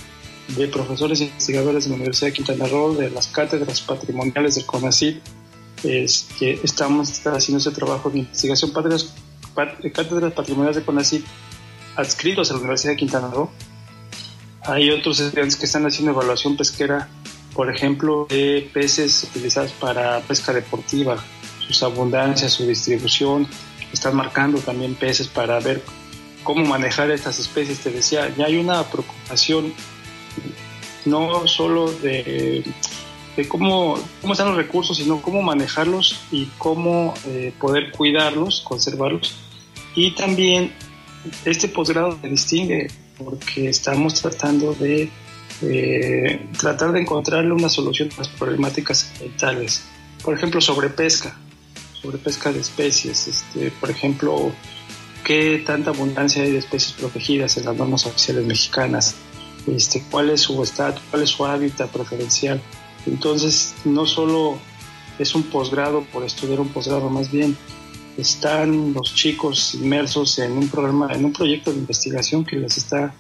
de 0.49 0.67
profesores 0.67 1.21
e 1.21 1.25
investigadores 1.25 1.85
de 1.85 1.91
la 1.91 1.95
Universidad 1.95 2.27
de 2.27 2.33
Quintana 2.33 2.67
Roo, 2.67 2.95
de 2.95 3.09
las 3.09 3.27
cátedras 3.27 3.81
patrimoniales 3.81 4.55
del 4.55 4.65
CONACYT. 4.65 5.21
Este, 5.83 6.59
estamos 6.63 7.25
haciendo 7.25 7.59
ese 7.59 7.71
trabajo 7.71 8.09
de 8.09 8.19
investigación, 8.19 8.71
cátedras, 8.71 9.13
cátedras 9.93 10.33
patrimoniales 10.33 10.75
de 10.77 10.83
CONACYT 10.83 11.25
adscritos 11.95 12.49
a 12.51 12.53
la 12.53 12.59
Universidad 12.59 12.93
de 12.93 12.97
Quintana 12.97 13.29
Roo. 13.29 13.49
Hay 14.63 14.89
otros 14.91 15.19
estudiantes 15.19 15.55
que 15.55 15.65
están 15.65 15.85
haciendo 15.85 16.11
evaluación 16.11 16.55
pesquera, 16.55 17.09
por 17.53 17.73
ejemplo, 17.73 18.27
de 18.29 18.69
peces 18.73 19.23
utilizados 19.23 19.71
para 19.73 20.19
pesca 20.21 20.53
deportiva, 20.53 21.23
sus 21.71 21.83
abundancias, 21.83 22.53
su 22.53 22.65
distribución. 22.67 23.47
Están 23.91 24.15
marcando 24.15 24.59
también 24.59 24.95
peces 24.95 25.27
para 25.27 25.59
ver 25.59 25.81
cómo 26.43 26.65
manejar 26.65 27.11
estas 27.11 27.39
especies. 27.39 27.79
Te 27.79 27.91
decía, 27.91 28.33
ya 28.37 28.45
hay 28.45 28.57
una 28.57 28.83
preocupación 28.83 29.73
no 31.05 31.47
solo 31.47 31.91
de, 31.91 32.63
cómo, 33.47 33.97
cómo 34.21 34.33
están 34.33 34.47
los 34.47 34.57
recursos, 34.57 34.97
sino 34.97 35.21
cómo 35.21 35.41
manejarlos 35.41 36.21
y 36.31 36.45
cómo 36.57 37.13
eh, 37.25 37.53
poder 37.59 37.91
cuidarlos, 37.91 38.61
conservarlos. 38.61 39.35
Y 39.95 40.11
también 40.11 40.73
este 41.45 41.67
posgrado 41.67 42.17
se 42.21 42.29
distingue 42.29 42.87
porque 43.17 43.69
estamos 43.69 44.21
tratando 44.21 44.73
de 44.73 45.09
eh, 45.61 46.47
tratar 46.57 46.91
de 46.91 47.01
encontrarle 47.01 47.51
una 47.51 47.69
solución 47.69 48.09
a 48.15 48.19
las 48.19 48.27
problemáticas 48.29 49.11
ambientales. 49.13 49.83
Por 50.23 50.33
ejemplo, 50.33 50.61
sobre 50.61 50.89
pesca, 50.89 51.37
sobre 52.01 52.17
pesca 52.17 52.51
de 52.51 52.59
especies. 52.59 53.27
Este, 53.27 53.71
por 53.71 53.89
ejemplo, 53.89 54.51
qué 55.23 55.63
tanta 55.65 55.91
abundancia 55.91 56.43
hay 56.43 56.51
de 56.51 56.59
especies 56.59 56.93
protegidas 56.93 57.57
en 57.57 57.65
las 57.65 57.75
normas 57.75 58.05
oficiales 58.05 58.45
mexicanas, 58.45 59.15
este, 59.67 60.03
cuál 60.09 60.29
es 60.29 60.41
su 60.41 60.61
estatus, 60.63 61.03
cuál 61.11 61.23
es 61.23 61.29
su 61.29 61.45
hábitat 61.45 61.89
preferencial. 61.91 62.61
Entonces, 63.05 63.73
no 63.85 64.05
solo 64.05 64.57
es 65.19 65.35
un 65.35 65.43
posgrado 65.43 66.03
por 66.11 66.23
estudiar 66.23 66.59
un 66.59 66.69
posgrado, 66.69 67.09
más 67.09 67.31
bien 67.31 67.55
están 68.17 68.93
los 68.93 69.15
chicos 69.15 69.75
inmersos 69.75 70.37
en 70.39 70.51
un 70.53 70.67
programa, 70.67 71.13
en 71.13 71.25
un 71.25 71.33
proyecto 71.33 71.71
de 71.71 71.79
investigación 71.79 72.43
que 72.43 72.57
les 72.57 72.77
está, 72.77 73.13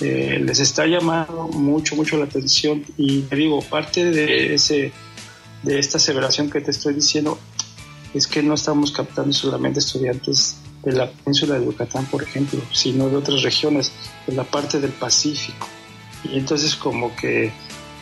eh, 0.00 0.40
les 0.42 0.58
está 0.60 0.86
llamando 0.86 1.48
mucho, 1.48 1.96
mucho 1.96 2.16
la 2.16 2.24
atención. 2.24 2.84
Y 2.96 3.22
te 3.22 3.36
digo, 3.36 3.60
parte 3.62 4.10
de, 4.10 4.54
ese, 4.54 4.92
de 5.62 5.78
esta 5.78 5.98
aseveración 5.98 6.50
que 6.50 6.60
te 6.60 6.70
estoy 6.70 6.94
diciendo 6.94 7.38
es 8.14 8.26
que 8.26 8.42
no 8.42 8.54
estamos 8.54 8.92
captando 8.92 9.32
solamente 9.32 9.80
estudiantes 9.80 10.56
de 10.82 10.92
la 10.92 11.10
península 11.10 11.58
de 11.58 11.64
Yucatán, 11.64 12.06
por 12.06 12.22
ejemplo, 12.22 12.60
sino 12.72 13.08
de 13.08 13.16
otras 13.16 13.42
regiones, 13.42 13.92
de 14.26 14.34
la 14.34 14.44
parte 14.44 14.80
del 14.80 14.90
Pacífico. 14.90 15.66
Y 16.24 16.38
entonces 16.38 16.74
como 16.74 17.14
que, 17.16 17.52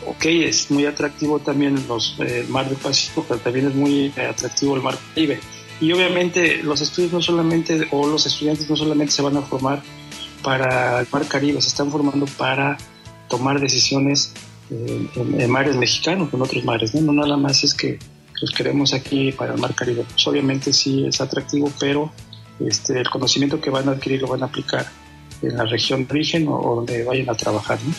ok, 0.06 0.24
es 0.24 0.70
muy 0.70 0.86
atractivo 0.86 1.38
también 1.38 1.84
los, 1.88 2.16
eh, 2.20 2.40
el 2.40 2.48
mar 2.48 2.68
del 2.68 2.78
Pacífico, 2.78 3.24
pero 3.28 3.40
también 3.40 3.66
es 3.68 3.74
muy 3.74 4.12
atractivo 4.16 4.76
el 4.76 4.82
mar 4.82 4.98
Caribe. 5.14 5.40
Y 5.80 5.92
obviamente 5.92 6.62
los 6.62 6.80
estudios 6.80 7.12
no 7.12 7.22
solamente, 7.22 7.88
o 7.90 8.06
los 8.06 8.26
estudiantes 8.26 8.68
no 8.68 8.76
solamente 8.76 9.12
se 9.12 9.22
van 9.22 9.36
a 9.36 9.42
formar 9.42 9.82
para 10.42 11.00
el 11.00 11.06
Mar 11.10 11.26
Caribe, 11.26 11.60
se 11.60 11.68
están 11.68 11.90
formando 11.90 12.26
para 12.38 12.76
tomar 13.28 13.60
decisiones 13.60 14.32
en, 14.70 15.50
mares 15.50 15.76
mexicanos, 15.76 16.32
en 16.32 16.42
otros 16.42 16.64
mares. 16.64 16.94
No 16.94 17.12
nada 17.12 17.36
más 17.36 17.64
es 17.64 17.74
que 17.74 17.98
los 18.40 18.50
queremos 18.50 18.94
aquí 18.94 19.32
para 19.32 19.54
el 19.54 19.60
Mar 19.60 19.74
Caribe. 19.74 20.04
Pues 20.08 20.26
obviamente 20.26 20.72
sí 20.72 21.04
es 21.06 21.20
atractivo, 21.20 21.72
pero 21.78 22.12
este, 22.58 22.98
el 22.98 23.08
conocimiento 23.08 23.60
que 23.60 23.70
van 23.70 23.88
a 23.88 23.92
adquirir 23.92 24.22
lo 24.22 24.28
van 24.28 24.42
a 24.42 24.46
aplicar 24.46 24.86
en 25.42 25.56
la 25.56 25.64
región 25.64 26.06
de 26.06 26.12
origen 26.12 26.46
o, 26.48 26.76
donde 26.76 27.04
vayan 27.04 27.28
a 27.30 27.34
trabajar, 27.34 27.78
¿no? 27.84 27.94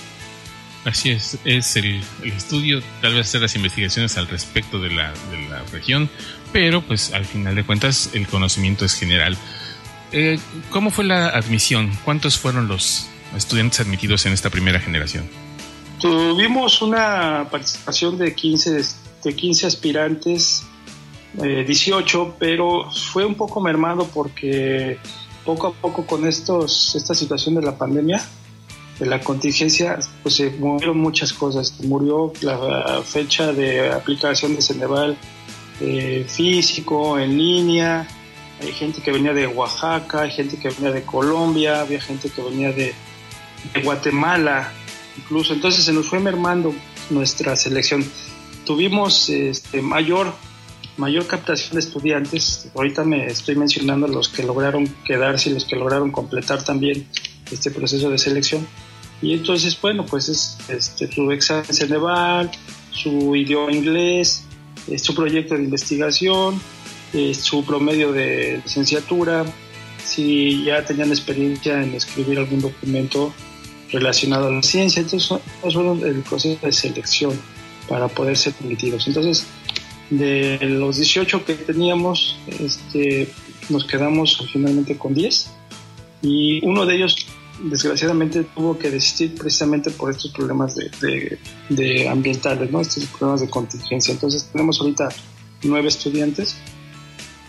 Así 0.84 1.12
es, 1.12 1.38
es 1.46 1.76
el, 1.76 2.02
estudio, 2.24 2.82
tal 3.02 3.14
vez 3.14 3.28
hacer 3.28 3.42
las 3.42 3.56
investigaciones 3.56 4.18
al 4.18 4.28
respecto 4.28 4.80
de 4.80 4.90
la, 4.90 5.12
de 5.30 5.48
la 5.48 5.62
región, 5.72 6.10
pero 6.52 6.82
pues 6.82 7.14
al 7.14 7.26
final 7.26 7.54
de 7.54 7.64
cuentas 7.64 8.10
el 8.14 8.28
conocimiento 8.28 8.84
es 8.86 8.96
general. 8.96 9.38
Eh, 10.12 10.40
¿Cómo 10.72 10.90
fue 10.90 11.06
la 11.06 11.30
admisión? 11.30 11.92
¿Cuántos 12.04 12.40
fueron 12.40 12.68
los 12.68 13.08
estudiantes 13.38 13.80
admitidos 13.80 14.26
en 14.26 14.34
esta 14.34 14.50
primera 14.50 14.80
generación? 14.80 15.30
Tuvimos 16.00 16.82
una 16.82 17.48
participación 17.52 18.18
de 18.18 18.34
15, 18.34 18.82
de 19.24 19.36
15 19.36 19.68
aspirantes, 19.68 20.64
18, 21.34 22.24
eh, 22.24 22.34
pero 22.40 22.90
fue 22.92 23.26
un 23.26 23.36
poco 23.36 23.62
mermado 23.62 24.08
porque 24.14 24.98
poco 25.46 25.68
a 25.68 25.74
poco 25.74 26.06
con 26.06 26.28
estos, 26.28 26.96
esta 26.96 27.16
situación 27.16 27.56
de 27.56 27.62
la 27.62 27.78
pandemia, 27.78 28.24
de 29.00 29.06
la 29.06 29.20
contingencia, 29.22 29.98
pues 30.22 30.36
se 30.36 30.52
murieron 30.52 30.98
muchas 31.00 31.34
cosas. 31.34 31.80
Murió 31.82 32.34
la 32.42 33.02
fecha 33.04 33.52
de 33.52 33.90
aplicación 33.90 34.56
de 34.56 34.62
Ceneval 34.62 35.18
eh, 35.80 36.26
físico, 36.28 37.18
en 37.18 37.38
línea, 37.38 38.08
hay 38.62 38.74
gente 38.74 39.02
que 39.02 39.12
venía 39.12 39.34
de 39.34 39.48
Oaxaca, 39.48 40.22
hay 40.22 40.32
gente 40.32 40.58
que 40.58 40.70
venía 40.70 40.92
de 40.92 41.04
Colombia, 41.04 41.82
había 41.82 42.00
gente 42.00 42.30
que 42.30 42.42
venía 42.44 42.72
de, 42.72 42.94
Guatemala, 43.84 44.72
incluso. 45.18 45.54
Entonces 45.54 45.84
se 45.84 45.94
nos 45.94 46.08
fue 46.08 46.20
mermando 46.20 46.74
nuestra 47.10 47.56
selección. 47.56 48.06
Tuvimos 48.66 49.30
este, 49.30 49.82
mayor, 49.82 50.34
mayor 50.98 51.26
captación 51.28 51.74
de 51.74 51.80
estudiantes. 51.80 52.70
Ahorita 52.76 53.04
me 53.04 53.26
estoy 53.26 53.56
mencionando 53.56 54.08
los 54.08 54.30
que 54.30 54.44
lograron 54.44 54.88
quedarse 55.06 55.50
y 55.50 55.54
los 55.54 55.66
que 55.66 55.76
lograron 55.76 56.12
completar 56.12 56.64
también 56.64 57.08
este 57.52 57.72
proceso 57.72 58.10
de 58.10 58.18
selección. 58.18 58.68
Y 59.22 59.34
entonces, 59.34 59.80
bueno, 59.80 60.06
pues 60.06 60.30
es 60.30 60.58
este, 60.68 61.12
su 61.12 61.32
examen 61.32 61.66
Ceneval, 61.66 62.52
su 62.92 63.36
idioma 63.36 63.72
inglés, 63.72 64.44
eh, 64.88 64.98
su 64.98 65.14
proyecto 65.14 65.56
de 65.56 65.64
investigación, 65.64 66.60
eh, 67.14 67.34
su 67.36 67.64
promedio 67.64 68.12
de 68.12 68.62
licenciatura, 68.64 69.46
si 70.04 70.64
ya 70.64 70.84
tenían 70.86 71.10
experiencia 71.10 71.82
en 71.82 71.94
escribir 71.94 72.40
algún 72.40 72.62
documento 72.62 73.34
relacionado 73.92 74.48
a 74.48 74.52
la 74.52 74.64
ciencia. 74.64 75.02
Entonces, 75.02 75.40
eso 75.64 75.96
es 75.96 76.04
el 76.04 76.22
proceso 76.22 76.66
de 76.66 76.72
selección 76.72 77.40
para 77.92 78.08
poder 78.08 78.38
ser 78.38 78.54
permitidos. 78.54 79.06
Entonces, 79.06 79.46
de 80.10 80.58
los 80.62 80.96
18 80.96 81.44
que 81.44 81.56
teníamos, 81.56 82.38
este, 82.48 83.30
nos 83.68 83.84
quedamos 83.84 84.48
finalmente 84.54 84.98
con 84.98 85.14
10 85.14 85.52
y 86.22 86.66
uno 86.66 86.86
de 86.86 86.96
ellos 86.96 87.28
desgraciadamente 87.66 88.46
tuvo 88.46 88.78
que 88.78 88.90
desistir 88.90 89.36
precisamente 89.36 89.92
por 89.92 90.10
estos 90.10 90.32
problemas 90.32 90.74
de, 90.74 91.38
de, 91.68 92.08
ambientales, 92.08 92.72
¿no? 92.72 92.80
estos 92.80 93.04
problemas 93.08 93.42
de 93.42 93.50
contingencia. 93.50 94.14
Entonces 94.14 94.46
tenemos 94.54 94.80
ahorita 94.80 95.10
nueve 95.64 95.90
estudiantes. 95.90 96.56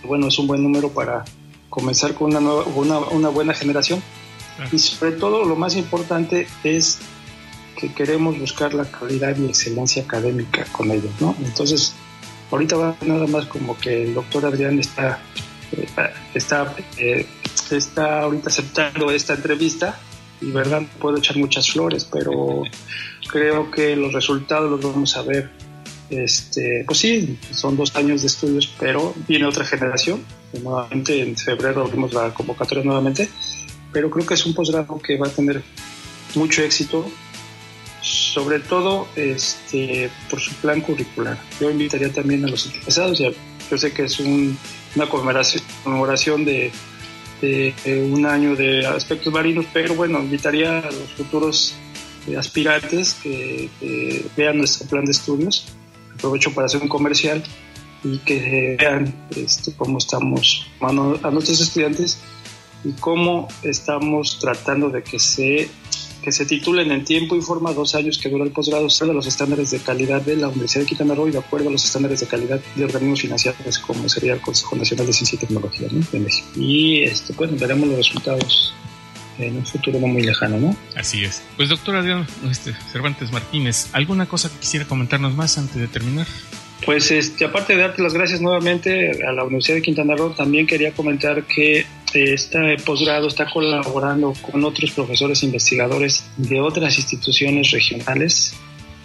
Bueno, 0.05 0.27
es 0.27 0.37
un 0.41 0.49
buen 0.49 0.61
número 0.61 0.89
para 0.89 1.25
comenzar 1.71 2.15
con 2.15 2.33
una, 2.33 2.41
nueva, 2.41 2.65
una, 2.75 2.99
una 2.99 3.29
buena 3.29 3.55
generación. 3.55 4.03
Y 4.73 4.79
sobre 4.81 5.13
todo 5.13 5.45
lo 5.45 5.55
más 5.55 5.77
importante 5.77 6.49
es 6.65 6.99
que 7.83 7.93
queremos 7.93 8.39
buscar 8.39 8.75
la 8.75 8.85
calidad 8.85 9.37
y 9.37 9.47
excelencia 9.47 10.05
académica 10.05 10.65
con 10.71 10.91
ellos. 10.93 11.11
¿no? 11.21 11.35
Entonces, 11.45 11.95
ahorita 12.51 12.77
va 12.77 12.97
nada 13.03 13.27
más 13.27 13.47
como 13.47 13.77
que 13.77 14.05
el 14.05 14.15
doctor 14.15 14.47
Adrián 14.47 14.79
está, 14.79 15.19
eh, 15.73 15.89
está 16.33 16.77
eh, 16.97 17.27
está 17.77 18.21
ahorita 18.21 18.51
aceptando 18.51 19.11
esta 19.11 19.35
entrevista 19.35 19.99
y 20.41 20.51
verdad 20.51 20.83
puedo 21.01 21.17
echar 21.17 21.37
muchas 21.37 21.71
flores, 21.71 22.07
pero 22.11 22.63
creo 23.29 23.71
que 23.71 23.97
los 23.97 24.13
resultados 24.13 24.71
los 24.71 24.81
vamos 24.81 25.17
a 25.17 25.23
ver. 25.23 25.51
Este, 26.11 26.85
pues 26.87 26.99
sí, 26.99 27.39
son 27.53 27.77
dos 27.77 27.97
años 27.97 28.21
de 28.21 28.27
estudios, 28.27 28.73
pero 28.79 29.15
viene 29.27 29.47
otra 29.47 29.65
generación. 29.65 30.23
Nuevamente 30.63 31.21
en 31.21 31.37
febrero 31.37 31.83
abrimos 31.83 32.13
la 32.13 32.33
convocatoria 32.33 32.85
nuevamente, 32.85 33.29
pero 33.93 34.11
creo 34.11 34.27
que 34.27 34.35
es 34.35 34.47
un 34.47 34.55
posgrado 34.55 34.99
que 34.99 35.17
va 35.17 35.27
a 35.27 35.31
tener 35.31 35.63
mucho 36.35 36.63
éxito, 36.63 37.07
sobre 38.03 38.61
todo 38.61 39.09
este, 39.17 40.11
por 40.29 40.41
su 40.41 40.53
plan 40.57 40.81
curricular. 40.81 41.39
Yo 41.61 41.71
invitaría 41.71 42.13
también 42.13 42.45
a 42.45 42.49
los 42.49 42.67
interesados, 42.67 43.19
ya, 43.19 43.31
yo 43.71 43.79
sé 43.79 43.93
que 43.93 44.05
es 44.05 44.21
una 44.21 45.09
conmemoración 45.09 46.45
de 46.45 46.73
un 47.87 48.27
año 48.27 48.55
de 48.55 48.87
aspectos 48.87 49.33
marinos, 49.33 49.67
pero 49.73 49.95
bueno, 49.95 50.21
invitaría 50.21 50.79
a 50.79 50.91
los 50.91 51.13
futuros 51.17 51.75
eh, 52.29 52.37
aspirantes 52.37 53.15
que, 53.15 53.69
vean 54.37 54.59
nuestro 54.59 54.87
plan 54.89 55.05
de 55.05 55.13
estudios. 55.13 55.67
Aprovecho 56.15 56.53
para 56.55 56.67
hacer 56.67 56.83
un 56.83 56.89
comercial 56.89 57.43
y 58.05 58.19
que 58.19 58.77
vean 58.79 59.13
este, 59.37 59.73
cómo 59.75 59.99
estamos 59.99 60.69
a 60.81 61.31
nuestros 61.31 61.61
estudiantes 61.61 62.19
y 62.85 62.93
cómo 62.93 63.49
estamos 63.63 64.39
tratando 64.41 64.91
de 64.91 65.03
que 65.03 65.19
se 65.19 65.69
que 66.23 66.33
se 66.33 66.47
titulen 66.47 66.91
en 66.93 67.05
tiempo 67.05 67.37
y 67.37 67.43
forma 67.43 67.73
dos 67.73 67.95
años 67.95 68.19
que 68.19 68.29
dura 68.29 68.45
el 68.45 68.51
posgrado, 68.51 68.89
de 68.89 69.15
los 69.15 69.27
estándares 69.27 69.71
de 69.71 69.81
calidad 69.81 70.23
de 70.23 70.37
la 70.37 70.49
Universidad 70.49 70.83
de 70.83 70.87
Quintana 70.87 71.15
Roo 71.15 71.29
y 71.29 71.33
de 71.33 71.39
acuerdo 71.39 71.69
a 71.69 71.73
los 71.73 71.85
estándares 71.85 72.21
de 72.21 72.27
calidad 72.27 72.61
de 72.77 72.85
organismos 72.85 73.21
financieros 73.21 73.79
como 73.79 74.09
sería 74.09 74.35
el 74.35 74.41
Consejo 74.41 74.77
Nacional 74.77 75.07
de 75.07 75.13
Ciencia 75.13 75.37
y 75.37 75.41
Tecnología 75.41 75.89
de 75.89 76.21
México. 76.21 76.49
Y 76.57 77.03
este, 77.03 77.33
pues, 77.35 77.59
veremos 77.59 77.89
los 77.89 77.97
resultados 77.97 78.73
en 79.39 79.57
un 79.57 79.67
futuro 79.67 79.99
no 79.99 80.07
muy 80.07 80.23
lejano, 80.23 80.59
¿no? 80.59 80.77
Así 80.95 81.25
es. 81.25 81.43
Pues 81.57 81.69
doctor 81.69 81.97
Adrián 81.97 82.27
este, 82.51 82.75
Cervantes 82.93 83.33
Martínez, 83.33 83.89
¿alguna 83.93 84.27
cosa 84.27 84.51
que 84.51 84.59
quisiera 84.59 84.87
comentarnos 84.87 85.35
más 85.35 85.59
antes 85.59 85.77
de 85.77 85.89
terminar? 85.89 86.27
Pues 86.85 87.11
este, 87.11 87.45
aparte 87.45 87.75
de 87.75 87.83
darte 87.83 88.03
las 88.03 88.13
gracias 88.13 88.41
nuevamente 88.41 89.25
a 89.25 89.33
la 89.33 89.45
Universidad 89.45 89.77
de 89.77 89.83
Quintana 89.83 90.17
Roo, 90.17 90.31
también 90.31 90.67
quería 90.67 90.93
comentar 90.93 91.45
que 91.45 91.87
este 92.15 92.77
posgrado 92.85 93.29
está 93.29 93.49
colaborando 93.51 94.35
con 94.43 94.65
otros 94.65 94.91
profesores 94.93 95.43
investigadores 95.43 96.25
de 96.37 96.61
otras 96.61 96.97
instituciones 96.99 97.71
regionales. 97.71 98.55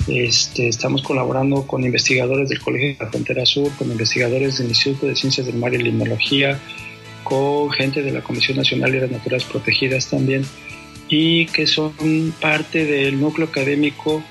Este, 0.07 0.67
estamos 0.67 1.01
colaborando 1.01 1.67
con 1.67 1.83
investigadores 1.83 2.49
del 2.49 2.59
Colegio 2.59 2.89
de 2.89 2.97
la 2.99 3.09
Frontera 3.09 3.45
Sur, 3.45 3.71
con 3.77 3.91
investigadores 3.91 4.57
del 4.57 4.69
Instituto 4.69 5.05
de 5.05 5.15
Ciencias 5.15 5.45
del 5.45 5.57
Mar 5.57 5.73
y 5.73 5.77
Limnología, 5.77 6.59
con 7.23 7.69
gente 7.71 8.01
de 8.01 8.11
la 8.11 8.21
Comisión 8.21 8.57
Nacional 8.57 8.91
de 8.91 9.01
las 9.01 9.11
Naturales 9.11 9.45
Protegidas 9.45 10.07
también, 10.07 10.45
y 11.09 11.45
que 11.47 11.67
son 11.67 11.93
parte 12.39 12.85
del 12.85 13.19
núcleo 13.19 13.47
académico 13.47 14.23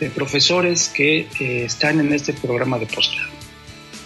de 0.00 0.10
profesores 0.10 0.88
que 0.88 1.28
eh, 1.40 1.64
están 1.64 2.00
en 2.00 2.12
este 2.12 2.32
programa 2.32 2.78
de 2.78 2.86
posgrado. 2.86 3.30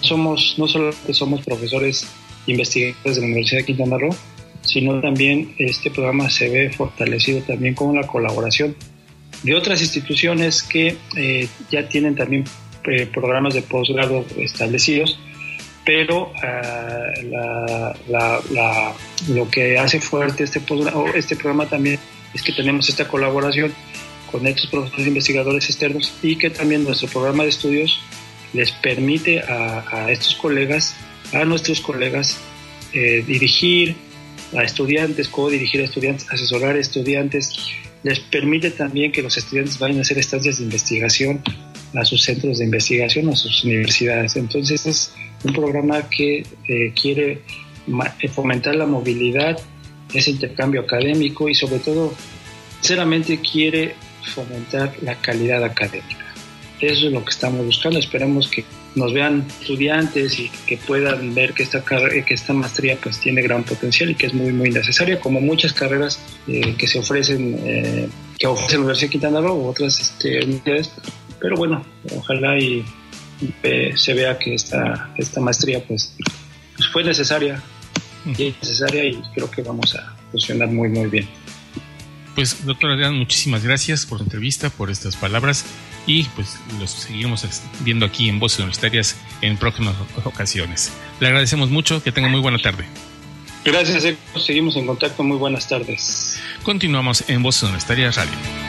Somos, 0.01 0.57
no 0.59 0.69
solamente 0.69 1.15
somos 1.15 1.43
profesores 1.43 2.07
investigadores 2.47 3.17
de 3.17 3.21
la 3.21 3.27
Universidad 3.27 3.61
de 3.61 3.67
Quintana 3.67 3.99
Roo, 3.99 4.15
sino 4.63 5.01
también 5.01 5.55
este 5.59 5.91
programa 5.91 6.29
se 6.29 6.49
ve 6.49 6.71
fortalecido 6.71 7.41
también 7.41 7.75
con 7.75 7.95
la 7.95 8.07
colaboración 8.07 8.77
de 9.43 9.55
otras 9.55 9.81
instituciones 9.81 10.63
que 10.63 10.97
eh, 11.17 11.49
ya 11.71 11.89
tienen 11.89 12.15
también 12.17 12.45
eh, 12.85 13.07
programas 13.07 13.55
de 13.55 13.63
posgrado 13.63 14.25
establecidos, 14.39 15.19
pero 15.85 16.33
ah, 16.43 17.13
lo 19.29 19.49
que 19.51 19.79
hace 19.79 20.01
fuerte 20.01 20.45
este, 20.45 20.61
este 21.15 21.37
programa 21.37 21.67
también 21.67 21.99
es 22.35 22.43
que 22.43 22.53
tenemos 22.53 22.89
esta 22.89 23.07
colaboración 23.07 23.73
con 24.31 24.47
estos 24.47 24.67
profesores 24.69 25.07
investigadores 25.07 25.71
externos 25.71 26.13
y 26.23 26.37
que 26.37 26.51
también 26.51 26.83
nuestro 26.85 27.09
programa 27.09 27.45
de 27.45 27.51
estudios 27.51 28.01
les 28.53 28.73
permite 28.73 29.41
a, 29.41 29.85
a 29.91 30.11
estos 30.11 30.35
colegas 30.35 30.97
a 31.33 31.45
nuestros 31.45 31.81
colegas 31.81 32.39
eh, 32.93 33.23
dirigir 33.27 33.97
a 34.57 34.63
estudiantes, 34.63 35.29
co-dirigir 35.29 35.81
a 35.81 35.85
estudiantes, 35.85 36.27
asesorar 36.31 36.77
a 36.77 36.79
estudiantes. 36.79 37.57
Les 38.03 38.21
permite 38.21 38.71
también 38.71 39.11
que 39.11 39.23
los 39.23 39.37
estudiantes 39.37 39.79
vayan 39.79 39.99
a 39.99 40.03
hacer 40.03 40.19
estancias 40.19 40.59
de 40.59 40.65
investigación 40.65 41.43
a 41.95 42.05
sus 42.05 42.23
centros 42.23 42.59
de 42.59 42.65
investigación, 42.65 43.29
a 43.29 43.37
sus 43.37 43.65
universidades. 43.65 44.37
Entonces 44.37 44.87
es 44.87 45.13
un 45.45 45.53
programa 45.53 46.09
que 46.09 46.47
eh, 46.69 46.93
quiere 47.01 47.43
eh, 48.21 48.29
fomentar 48.29 48.75
la 48.75 48.87
movilidad, 48.87 49.59
ese 50.13 50.31
intercambio 50.31 50.83
académico 50.83 51.49
y 51.49 51.55
sobre 51.55 51.79
todo, 51.79 52.15
sinceramente 52.81 53.41
quiere 53.41 53.95
fomentar 54.35 54.95
la 55.03 55.17
calidad 55.17 55.65
académica. 55.65 56.25
Eso 56.81 57.07
es 57.07 57.13
lo 57.13 57.25
que 57.25 57.31
estamos 57.31 57.65
buscando. 57.65 57.99
Esperemos 57.99 58.49
que 58.49 58.65
nos 58.97 59.13
vean 59.13 59.47
estudiantes 59.61 60.39
y 60.39 60.51
que 60.67 60.79
puedan 60.79 61.35
ver 61.35 61.53
que 61.53 61.63
esta, 61.63 61.85
que 61.85 62.35
esta 62.35 62.53
maestría 62.55 62.99
pues 63.01 63.21
tiene 63.21 63.43
gran 63.43 63.63
potencial 63.63 64.11
y 64.11 64.15
que 64.15 64.27
es 64.27 64.35
muy, 64.35 64.53
muy 64.53 64.71
necesaria, 64.71 65.21
como 65.21 65.41
muchas 65.41 65.73
carreras 65.75 66.19
eh, 66.49 66.75
que 66.77 66.87
se 66.87 66.99
ofrecen, 66.99 67.61
eh, 67.63 68.09
que 68.39 68.47
ofrece 68.47 68.75
la 68.75 68.81
Universidad 68.81 69.09
de 69.09 69.13
Quintana 69.13 69.41
Roo 69.41 69.55
u 69.55 69.67
otras 69.67 70.01
este, 70.01 70.45
universidades. 70.45 70.91
Pero 71.39 71.57
bueno, 71.57 71.85
ojalá 72.17 72.59
y, 72.59 72.85
se 73.97 74.15
vea 74.15 74.39
que 74.39 74.55
esta, 74.55 75.13
esta 75.19 75.43
maestría 75.43 75.85
pues, 75.87 76.17
pues 76.75 76.89
fue 76.89 77.05
necesaria 77.05 77.63
y 78.25 78.47
es 78.47 78.55
necesaria 78.63 79.05
y 79.05 79.23
creo 79.35 79.51
que 79.51 79.61
vamos 79.61 79.95
a 79.95 80.17
funcionar 80.31 80.69
muy, 80.69 80.89
muy 80.89 81.11
bien. 81.11 81.29
Pues, 82.35 82.65
doctor 82.65 82.91
Adrián, 82.93 83.15
muchísimas 83.15 83.63
gracias 83.63 84.07
por 84.07 84.19
la 84.19 84.25
entrevista, 84.25 84.71
por 84.71 84.91
estas 84.91 85.17
palabras 85.17 85.67
y 86.07 86.25
pues 86.25 86.59
los 86.79 86.91
seguimos 86.91 87.47
viendo 87.81 88.07
aquí 88.07 88.29
en 88.29 88.39
Voces 88.39 88.61
Universitarias 88.61 89.17
en 89.41 89.57
próximas 89.57 89.95
ocasiones. 90.25 90.93
Le 91.21 91.27
agradecemos 91.27 91.71
mucho, 91.71 92.03
que 92.03 92.13
tenga 92.13 92.29
muy 92.29 92.41
buena 92.41 92.59
tarde. 92.59 92.87
Gracias, 93.65 94.05
seguimos 94.37 94.77
en 94.77 94.87
contacto, 94.87 95.25
muy 95.25 95.37
buenas 95.37 95.69
tardes. 95.69 96.39
Continuamos 96.63 97.29
en 97.29 97.43
Voces 97.43 97.65
Universitarias 97.65 98.17
Radio. 98.17 98.66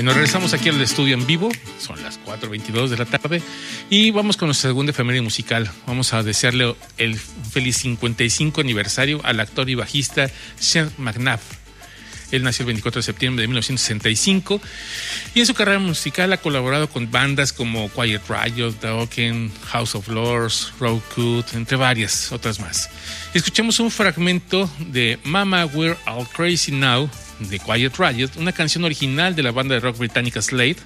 Bueno, 0.00 0.14
regresamos 0.14 0.54
aquí 0.54 0.70
al 0.70 0.80
estudio 0.80 1.12
en 1.12 1.26
vivo, 1.26 1.50
son 1.78 2.02
las 2.02 2.18
4.22 2.22 2.88
de 2.88 2.96
la 2.96 3.04
tarde, 3.04 3.42
y 3.90 4.10
vamos 4.12 4.38
con 4.38 4.48
nuestra 4.48 4.70
segunda 4.70 4.92
efeméride 4.92 5.20
musical. 5.20 5.70
Vamos 5.86 6.14
a 6.14 6.22
desearle 6.22 6.74
el 6.96 7.18
feliz 7.18 7.76
55 7.76 8.62
aniversario 8.62 9.20
al 9.24 9.40
actor 9.40 9.68
y 9.68 9.74
bajista 9.74 10.30
Sean 10.58 10.90
McNabb. 10.96 11.40
Él 12.30 12.42
nació 12.44 12.62
el 12.62 12.68
24 12.68 13.00
de 13.00 13.02
septiembre 13.02 13.42
de 13.42 13.48
1965 13.48 14.62
y 15.34 15.40
en 15.40 15.46
su 15.46 15.52
carrera 15.52 15.78
musical 15.80 16.32
ha 16.32 16.38
colaborado 16.38 16.88
con 16.88 17.10
bandas 17.10 17.52
como 17.52 17.90
Quiet 17.90 18.22
Riot, 18.26 18.80
Dawkins, 18.80 19.52
House 19.66 19.94
of 19.94 20.08
Lords, 20.08 20.72
Road 20.80 21.02
entre 21.52 21.76
varias 21.76 22.32
otras 22.32 22.58
más. 22.58 22.88
Escuchamos 23.34 23.78
un 23.80 23.90
fragmento 23.90 24.70
de 24.78 25.18
Mama 25.24 25.66
We're 25.66 25.98
All 26.06 26.26
Crazy 26.26 26.72
Now 26.72 27.10
de 27.40 27.58
Quiet 27.58 27.96
Riot, 27.96 28.30
una 28.36 28.52
canción 28.52 28.84
original 28.84 29.34
de 29.34 29.42
la 29.42 29.50
banda 29.50 29.74
de 29.74 29.80
rock 29.80 29.98
británica 29.98 30.42
Slade, 30.42 30.76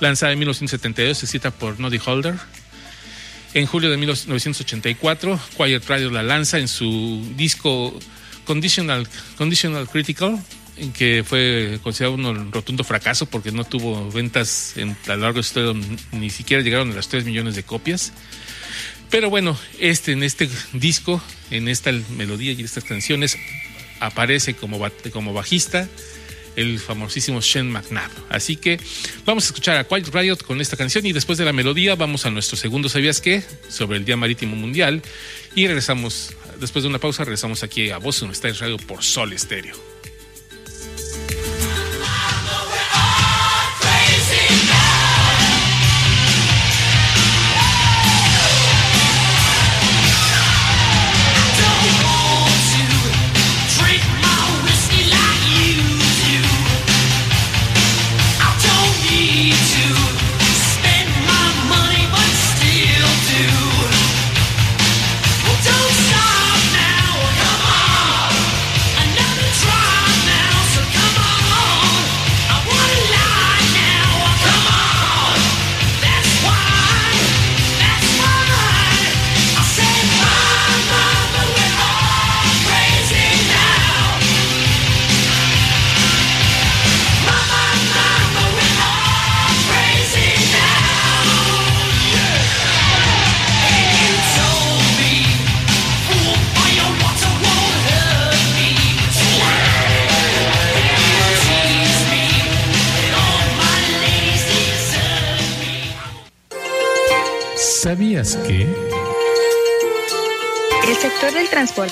lanzada 0.00 0.32
en 0.32 0.38
1972, 0.38 1.22
escrita 1.22 1.50
por 1.50 1.80
Noddy 1.80 2.00
Holder. 2.04 2.34
En 3.54 3.66
julio 3.66 3.90
de 3.90 3.96
1984, 3.96 5.40
Quiet 5.56 5.88
Riot 5.88 6.10
la 6.10 6.22
lanza 6.22 6.58
en 6.58 6.68
su 6.68 7.24
disco 7.36 7.98
Conditional, 8.44 9.08
Conditional 9.38 9.88
Critical, 9.88 10.42
que 10.96 11.24
fue 11.24 11.78
considerado 11.82 12.16
un 12.16 12.52
rotundo 12.52 12.82
fracaso 12.82 13.26
porque 13.26 13.52
no 13.52 13.64
tuvo 13.64 14.10
ventas 14.10 14.76
en 14.76 14.96
a 15.06 15.14
lo 15.14 15.22
largo 15.22 15.34
de 15.34 15.40
historia, 15.40 15.98
ni 16.12 16.30
siquiera 16.30 16.62
llegaron 16.62 16.90
a 16.90 16.94
las 16.94 17.08
3 17.08 17.24
millones 17.24 17.54
de 17.54 17.62
copias. 17.62 18.12
Pero 19.10 19.30
bueno, 19.30 19.56
este, 19.78 20.12
en 20.12 20.24
este 20.24 20.48
disco, 20.72 21.22
en 21.50 21.68
esta 21.68 21.92
melodía 22.16 22.52
y 22.52 22.62
estas 22.62 22.82
canciones, 22.82 23.38
aparece 24.06 24.54
como, 24.54 24.80
como 25.12 25.32
bajista 25.32 25.88
el 26.56 26.78
famosísimo 26.78 27.40
Shane 27.40 27.70
McNabb. 27.70 28.10
Así 28.28 28.56
que 28.56 28.78
vamos 29.24 29.44
a 29.44 29.46
escuchar 29.48 29.76
a 29.76 29.84
Quiet 29.84 30.08
Riot 30.12 30.36
con 30.36 30.60
esta 30.60 30.76
canción 30.76 31.04
y 31.06 31.12
después 31.12 31.38
de 31.38 31.44
la 31.44 31.52
melodía 31.52 31.94
vamos 31.96 32.26
a 32.26 32.30
nuestro 32.30 32.56
segundo 32.56 32.88
¿Sabías 32.88 33.20
qué? 33.20 33.42
sobre 33.68 33.98
el 33.98 34.04
Día 34.04 34.16
Marítimo 34.16 34.56
Mundial 34.56 35.02
y 35.54 35.66
regresamos, 35.66 36.34
después 36.60 36.82
de 36.82 36.88
una 36.88 36.98
pausa, 36.98 37.24
regresamos 37.24 37.62
aquí 37.62 37.90
a 37.90 37.98
Voz 37.98 38.22
en 38.22 38.32
Radio 38.32 38.76
por 38.76 39.02
Sol 39.02 39.32
Estéreo. 39.32 39.76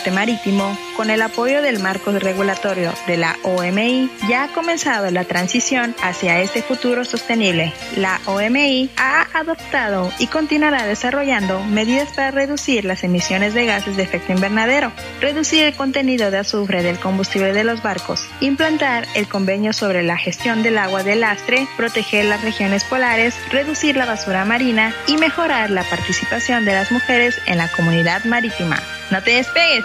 Transporte 0.02 0.10
marítimo, 0.10 0.76
con 0.96 1.10
el 1.10 1.22
apoyo 1.22 1.62
del 1.62 1.78
marco 1.78 2.12
regulatorio 2.12 2.92
de 3.06 3.16
la 3.16 3.36
OMI, 3.42 4.10
ya 4.28 4.44
ha 4.44 4.48
comenzado 4.48 5.10
la 5.10 5.24
transición 5.24 5.94
hacia 6.02 6.40
este 6.40 6.62
futuro 6.62 7.04
sostenible. 7.04 7.72
La 7.96 8.20
OMI 8.26 8.90
ha 8.96 9.26
adoptado 9.32 10.10
y 10.18 10.26
continuará 10.26 10.86
desarrollando 10.86 11.60
medidas 11.64 12.08
para 12.14 12.30
reducir 12.30 12.84
las 12.84 13.04
emisiones 13.04 13.54
de 13.54 13.66
gases 13.66 13.96
de 13.96 14.02
efecto 14.02 14.32
invernadero, 14.32 14.92
reducir 15.20 15.64
el 15.64 15.74
contenido 15.74 16.30
de 16.30 16.38
azufre 16.38 16.82
del 16.82 16.98
combustible 16.98 17.52
de 17.52 17.64
los 17.64 17.82
barcos, 17.82 18.26
implantar 18.40 19.06
el 19.14 19.28
convenio 19.28 19.72
sobre 19.72 20.02
la 20.02 20.16
gestión 20.16 20.62
del 20.62 20.78
agua 20.78 21.02
de 21.02 21.16
lastre, 21.16 21.66
proteger 21.76 22.24
las 22.24 22.42
regiones 22.42 22.84
polares, 22.84 23.34
reducir 23.50 23.96
la 23.96 24.06
basura 24.06 24.44
marina 24.44 24.92
y 25.06 25.16
mejorar 25.16 25.70
la 25.70 25.84
participación 25.84 26.64
de 26.64 26.72
las 26.72 26.90
mujeres 26.92 27.40
en 27.46 27.58
la 27.58 27.68
comunidad 27.68 28.24
marítima. 28.24 28.80
No 29.10 29.22
te 29.22 29.32
despegues, 29.32 29.84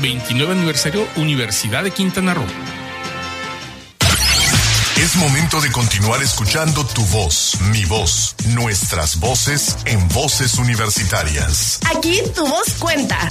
29 0.00 0.52
aniversario 0.52 1.06
Universidad 1.16 1.82
de 1.84 1.90
Quintana 1.90 2.34
Roo. 2.34 2.44
Es 4.96 5.16
momento 5.16 5.60
de 5.60 5.70
continuar 5.70 6.22
escuchando 6.22 6.84
tu 6.84 7.02
voz, 7.06 7.56
mi 7.70 7.84
voz, 7.84 8.34
nuestras 8.48 9.20
voces 9.20 9.76
en 9.84 10.08
voces 10.08 10.54
universitarias. 10.58 11.78
Aquí 11.96 12.20
tu 12.34 12.46
voz 12.46 12.74
cuenta. 12.78 13.28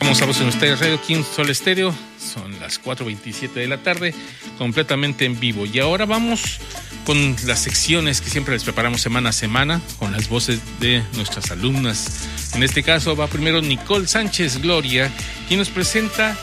Vamos 0.00 0.22
a 0.22 0.24
Voz 0.26 0.36
Universitaria 0.38 0.76
Radio 0.76 1.00
King 1.02 1.22
Sol 1.24 1.50
Estéreo. 1.50 1.94
Son 2.36 2.60
las 2.60 2.82
4.27 2.82 3.54
de 3.54 3.66
la 3.66 3.78
tarde, 3.78 4.14
completamente 4.58 5.24
en 5.24 5.40
vivo. 5.40 5.64
Y 5.64 5.78
ahora 5.78 6.04
vamos 6.04 6.58
con 7.06 7.34
las 7.46 7.60
secciones 7.60 8.20
que 8.20 8.28
siempre 8.28 8.52
les 8.52 8.62
preparamos 8.62 9.00
semana 9.00 9.30
a 9.30 9.32
semana, 9.32 9.80
con 9.98 10.12
las 10.12 10.28
voces 10.28 10.60
de 10.78 11.02
nuestras 11.14 11.50
alumnas. 11.50 12.28
En 12.54 12.62
este 12.62 12.82
caso 12.82 13.16
va 13.16 13.26
primero 13.26 13.62
Nicole 13.62 14.06
Sánchez 14.06 14.60
Gloria, 14.60 15.10
quien 15.48 15.60
nos 15.60 15.70
presenta 15.70 16.36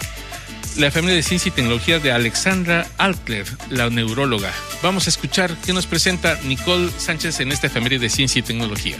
la 0.77 0.89
familia 0.89 1.15
de 1.15 1.21
Ciencia 1.21 1.49
y 1.49 1.51
Tecnología 1.51 1.99
de 1.99 2.12
Alexandra 2.12 2.88
Altler, 2.97 3.45
la 3.69 3.91
neuróloga. 3.91 4.51
Vamos 4.82 5.06
a 5.06 5.12
escuchar 5.12 5.56
qué 5.63 5.73
nos 5.73 5.86
presenta 5.86 6.39
Nicole 6.43 6.89
Sánchez 6.97 7.39
en 7.41 7.51
esta 7.51 7.69
familia 7.69 7.99
de 7.99 8.10
Ciencia 8.10 8.39
y 8.39 8.43
Tecnología. 8.43 8.97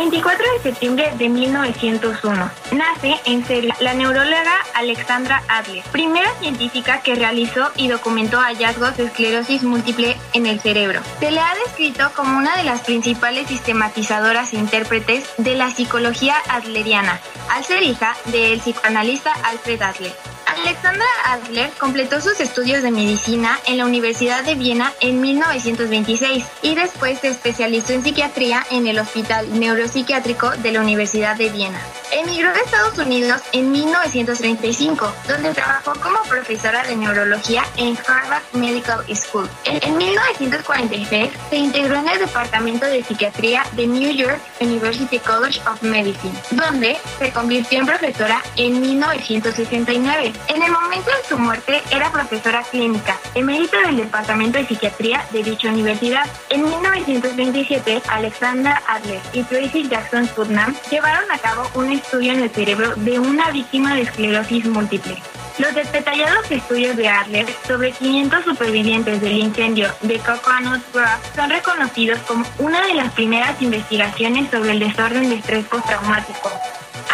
24 0.00 0.44
de 0.54 0.62
septiembre 0.62 1.12
de 1.18 1.28
1901. 1.28 2.50
Nace 2.72 3.20
en 3.26 3.44
Serbia 3.44 3.76
la 3.80 3.92
neuróloga 3.92 4.54
Alexandra 4.74 5.42
Adler, 5.46 5.84
primera 5.92 6.32
científica 6.40 7.02
que 7.02 7.14
realizó 7.14 7.70
y 7.76 7.88
documentó 7.88 8.38
hallazgos 8.38 8.96
de 8.96 9.04
esclerosis 9.04 9.62
múltiple 9.62 10.16
en 10.32 10.46
el 10.46 10.58
cerebro. 10.58 11.02
Se 11.18 11.30
le 11.30 11.40
ha 11.40 11.54
descrito 11.66 12.10
como 12.16 12.38
una 12.38 12.56
de 12.56 12.64
las 12.64 12.80
principales 12.80 13.48
sistematizadoras 13.48 14.54
e 14.54 14.56
intérpretes 14.56 15.28
de 15.36 15.54
la 15.54 15.70
psicología 15.70 16.36
adleriana, 16.48 17.20
al 17.50 17.62
ser 17.64 17.82
hija 17.82 18.16
del 18.32 18.58
psicoanalista 18.58 19.34
Alfred 19.44 19.82
Adler. 19.82 20.39
Alexandra 20.50 21.06
Adler 21.26 21.70
completó 21.78 22.20
sus 22.20 22.40
estudios 22.40 22.82
de 22.82 22.90
medicina 22.90 23.58
en 23.66 23.78
la 23.78 23.86
Universidad 23.86 24.42
de 24.42 24.56
Viena 24.56 24.92
en 25.00 25.20
1926 25.20 26.44
y 26.62 26.74
después 26.74 27.20
se 27.20 27.28
especializó 27.28 27.92
en 27.92 28.02
psiquiatría 28.02 28.66
en 28.70 28.88
el 28.88 28.98
Hospital 28.98 29.60
Neuropsiquiátrico 29.60 30.50
de 30.50 30.72
la 30.72 30.80
Universidad 30.80 31.36
de 31.36 31.50
Viena. 31.50 31.80
Emigró 32.12 32.50
a 32.50 32.58
Estados 32.58 32.98
Unidos 32.98 33.40
en 33.52 33.70
1935, 33.70 35.12
donde 35.28 35.54
trabajó 35.54 35.92
como 36.00 36.20
profesora 36.28 36.82
de 36.82 36.96
neurología 36.96 37.64
en 37.76 37.96
Harvard 38.06 38.42
Medical 38.52 39.04
School. 39.14 39.48
En, 39.64 39.96
1946 39.96 41.30
se 41.50 41.56
integró 41.56 41.96
en 41.96 42.08
el 42.08 42.18
Departamento 42.18 42.86
de 42.86 43.04
Psiquiatría 43.04 43.64
de 43.72 43.86
New 43.86 44.10
York 44.10 44.40
University 44.60 45.20
College 45.20 45.60
of 45.70 45.82
Medicine, 45.82 46.34
donde 46.50 46.98
se 47.18 47.30
convirtió 47.30 47.78
en 47.78 47.86
profesora 47.86 48.42
en 48.56 48.80
1969. 48.80 50.32
En 50.48 50.62
el 50.62 50.72
momento 50.72 51.10
de 51.10 51.28
su 51.28 51.38
muerte 51.38 51.82
era 51.90 52.10
profesora 52.10 52.62
clínica, 52.62 53.18
emérito 53.34 53.78
del 53.80 53.98
Departamento 53.98 54.58
de 54.58 54.66
Psiquiatría 54.66 55.24
de 55.32 55.42
dicha 55.42 55.68
universidad. 55.68 56.26
En 56.48 56.64
1927, 56.64 58.02
Alexandra 58.08 58.82
Adler 58.86 59.20
y 59.32 59.42
Tracy 59.44 59.88
Jackson 59.88 60.26
Putnam 60.28 60.74
llevaron 60.90 61.30
a 61.30 61.38
cabo 61.38 61.70
un 61.74 61.92
estudio 61.92 62.32
en 62.32 62.42
el 62.42 62.50
cerebro 62.50 62.94
de 62.96 63.18
una 63.18 63.50
víctima 63.50 63.94
de 63.94 64.02
esclerosis 64.02 64.66
múltiple. 64.66 65.22
Los 65.58 65.74
detallados 65.74 66.50
estudios 66.50 66.96
de 66.96 67.08
Adler 67.08 67.46
sobre 67.66 67.92
500 67.92 68.44
supervivientes 68.44 69.20
del 69.20 69.36
incendio 69.36 69.88
de 70.00 70.18
Coconut 70.18 70.82
Grove 70.92 71.06
son 71.36 71.50
reconocidos 71.50 72.18
como 72.20 72.46
una 72.58 72.86
de 72.86 72.94
las 72.94 73.12
primeras 73.12 73.60
investigaciones 73.60 74.50
sobre 74.50 74.72
el 74.72 74.78
desorden 74.78 75.28
de 75.28 75.34
estrés 75.36 75.66
postraumático. 75.66 76.50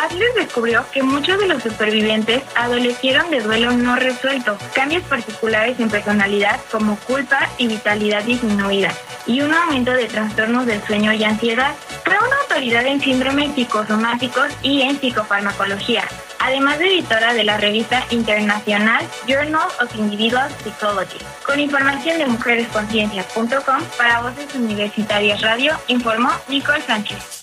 Adler 0.03 0.29
descubrió 0.37 0.85
que 0.93 1.03
muchos 1.03 1.39
de 1.39 1.49
los 1.49 1.63
supervivientes 1.63 2.43
adolecieron 2.55 3.31
de 3.31 3.41
duelo 3.41 3.73
no 3.73 3.97
resuelto, 3.97 4.59
cambios 4.75 5.03
particulares 5.05 5.81
en 5.81 5.89
personalidad 5.89 6.61
como 6.71 6.97
culpa 6.97 7.49
y 7.57 7.67
vitalidad 7.67 8.23
disminuida, 8.23 8.93
y 9.27 9.41
un 9.41 9.55
aumento 9.55 9.93
de 9.93 10.07
trastornos 10.07 10.67
del 10.67 10.83
sueño 10.83 11.13
y 11.13 11.25
ansiedad. 11.25 11.75
Fue 12.05 12.15
una 12.15 12.37
autoridad 12.43 12.87
en 12.87 13.01
síndromes 13.01 13.55
psicosomáticos 13.55 14.49
y 14.63 14.83
en 14.83 15.01
psicofarmacología, 15.01 16.05
además 16.39 16.79
de 16.79 16.89
editora 16.89 17.33
de 17.33 17.45
la 17.45 17.57
revista 17.57 18.05
internacional 18.11 19.05
Journal 19.27 19.69
of 19.83 19.95
Individual 19.97 20.51
Psychology. 20.63 21.19
Con 21.45 21.59
información 21.59 22.19
de 22.19 22.27
mujeresconciencia.com 22.27 23.83
para 23.97 24.21
Voces 24.21 24.55
Universitarias 24.55 25.41
Radio, 25.41 25.73
informó 25.89 26.31
Nicole 26.49 26.83
Sánchez. 26.83 27.36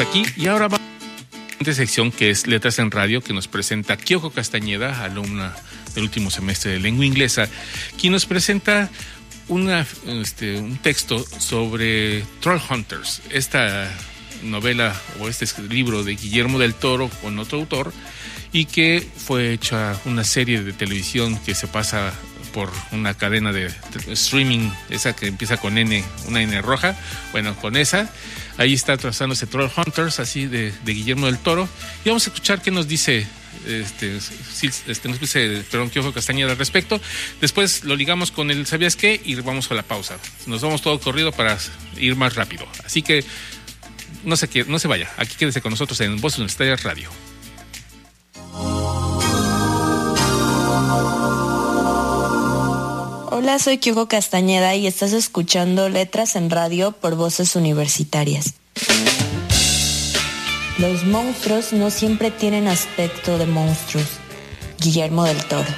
Aquí 0.00 0.24
y 0.36 0.46
ahora 0.46 0.68
va 0.68 0.76
a 0.78 1.64
la 1.64 1.74
sección 1.74 2.10
que 2.10 2.30
es 2.30 2.46
Letras 2.46 2.78
en 2.78 2.90
Radio 2.90 3.22
que 3.22 3.32
nos 3.32 3.48
presenta 3.48 3.96
Kyoko 3.96 4.30
Castañeda, 4.30 5.04
alumna 5.04 5.54
del 5.94 6.04
último 6.04 6.30
semestre 6.30 6.72
de 6.72 6.80
lengua 6.80 7.04
inglesa, 7.04 7.48
quien 7.98 8.12
nos 8.12 8.24
presenta 8.24 8.88
una, 9.48 9.86
este, 10.06 10.58
un 10.58 10.78
texto 10.78 11.24
sobre 11.38 12.24
Troll 12.40 12.60
Hunters, 12.70 13.20
esta 13.30 13.90
novela 14.42 14.94
o 15.20 15.28
este 15.28 15.46
libro 15.68 16.02
de 16.02 16.16
Guillermo 16.16 16.58
del 16.58 16.74
Toro 16.74 17.10
con 17.20 17.38
otro 17.38 17.58
autor 17.58 17.92
y 18.52 18.64
que 18.64 19.06
fue 19.16 19.52
hecha 19.52 20.00
una 20.06 20.24
serie 20.24 20.62
de 20.62 20.72
televisión 20.72 21.38
que 21.44 21.54
se 21.54 21.66
pasa 21.66 22.12
por 22.54 22.70
una 22.92 23.14
cadena 23.14 23.52
de 23.52 23.70
streaming, 24.08 24.70
esa 24.88 25.14
que 25.14 25.26
empieza 25.26 25.58
con 25.58 25.76
N, 25.78 26.02
una 26.26 26.42
N 26.42 26.62
roja, 26.62 26.96
bueno, 27.32 27.54
con 27.56 27.76
esa 27.76 28.10
Ahí 28.56 28.74
está 28.74 28.96
trazándose 28.96 29.46
Troll 29.46 29.70
Hunters, 29.74 30.20
así 30.20 30.46
de, 30.46 30.72
Guillermo 30.84 31.26
del 31.26 31.38
Toro. 31.38 31.68
Y 32.04 32.08
vamos 32.08 32.26
a 32.26 32.30
escuchar 32.30 32.62
qué 32.62 32.70
nos 32.70 32.88
dice 32.88 33.26
este, 33.66 34.16
este, 34.16 35.08
nos 35.08 35.20
dice 35.20 35.64
Perdón 35.70 35.90
Quiojo 35.90 36.12
Castañeda 36.12 36.52
al 36.52 36.58
respecto. 36.58 37.00
Después 37.40 37.84
lo 37.84 37.96
ligamos 37.96 38.30
con 38.30 38.50
el 38.50 38.66
¿Sabías 38.66 38.96
qué? 38.96 39.20
Y 39.24 39.34
vamos 39.36 39.70
a 39.70 39.74
la 39.74 39.82
pausa. 39.82 40.18
Nos 40.46 40.62
vamos 40.62 40.82
todo 40.82 40.98
corrido 41.00 41.32
para 41.32 41.58
ir 41.96 42.16
más 42.16 42.34
rápido. 42.34 42.66
Así 42.84 43.02
que 43.02 43.24
no 44.24 44.36
se, 44.36 44.48
no 44.66 44.78
se 44.78 44.88
vaya. 44.88 45.10
Aquí 45.16 45.36
quédese 45.36 45.60
con 45.60 45.70
nosotros 45.70 46.00
en 46.00 46.20
Voz 46.20 46.36
Universitaria 46.36 46.76
Radio. 46.76 47.10
Soy 53.58 53.78
Kyoko 53.78 54.06
Castañeda 54.06 54.74
y 54.76 54.86
estás 54.86 55.12
escuchando 55.12 55.88
Letras 55.88 56.36
en 56.36 56.50
Radio 56.50 56.92
por 56.92 57.16
Voces 57.16 57.56
Universitarias. 57.56 58.54
Los 60.78 61.04
monstruos 61.04 61.72
no 61.72 61.90
siempre 61.90 62.30
tienen 62.30 62.68
aspecto 62.68 63.38
de 63.38 63.46
monstruos. 63.46 64.06
Guillermo 64.78 65.24
del 65.24 65.44
Toro. 65.44 65.68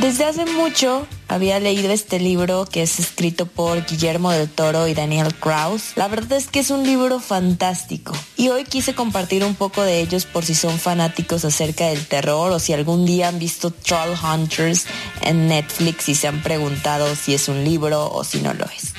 Desde 0.00 0.24
hace 0.24 0.46
mucho 0.46 1.06
había 1.30 1.60
leído 1.60 1.92
este 1.92 2.18
libro 2.18 2.66
que 2.66 2.82
es 2.82 2.98
escrito 2.98 3.46
por 3.46 3.86
Guillermo 3.86 4.32
del 4.32 4.50
Toro 4.50 4.88
y 4.88 4.94
Daniel 4.94 5.32
Kraus. 5.32 5.92
La 5.94 6.08
verdad 6.08 6.36
es 6.36 6.48
que 6.48 6.58
es 6.58 6.70
un 6.70 6.82
libro 6.82 7.20
fantástico 7.20 8.12
y 8.36 8.48
hoy 8.48 8.64
quise 8.64 8.96
compartir 8.96 9.44
un 9.44 9.54
poco 9.54 9.82
de 9.82 10.00
ellos 10.00 10.26
por 10.26 10.44
si 10.44 10.56
son 10.56 10.80
fanáticos 10.80 11.44
acerca 11.44 11.86
del 11.86 12.04
terror 12.04 12.50
o 12.50 12.58
si 12.58 12.72
algún 12.72 13.06
día 13.06 13.28
han 13.28 13.38
visto 13.38 13.70
Troll 13.70 14.16
Hunters 14.20 14.86
en 15.22 15.46
Netflix 15.46 16.08
y 16.08 16.16
se 16.16 16.26
han 16.26 16.42
preguntado 16.42 17.14
si 17.14 17.34
es 17.34 17.48
un 17.48 17.64
libro 17.64 18.10
o 18.12 18.24
si 18.24 18.40
no 18.40 18.52
lo 18.52 18.64
es. 18.64 18.94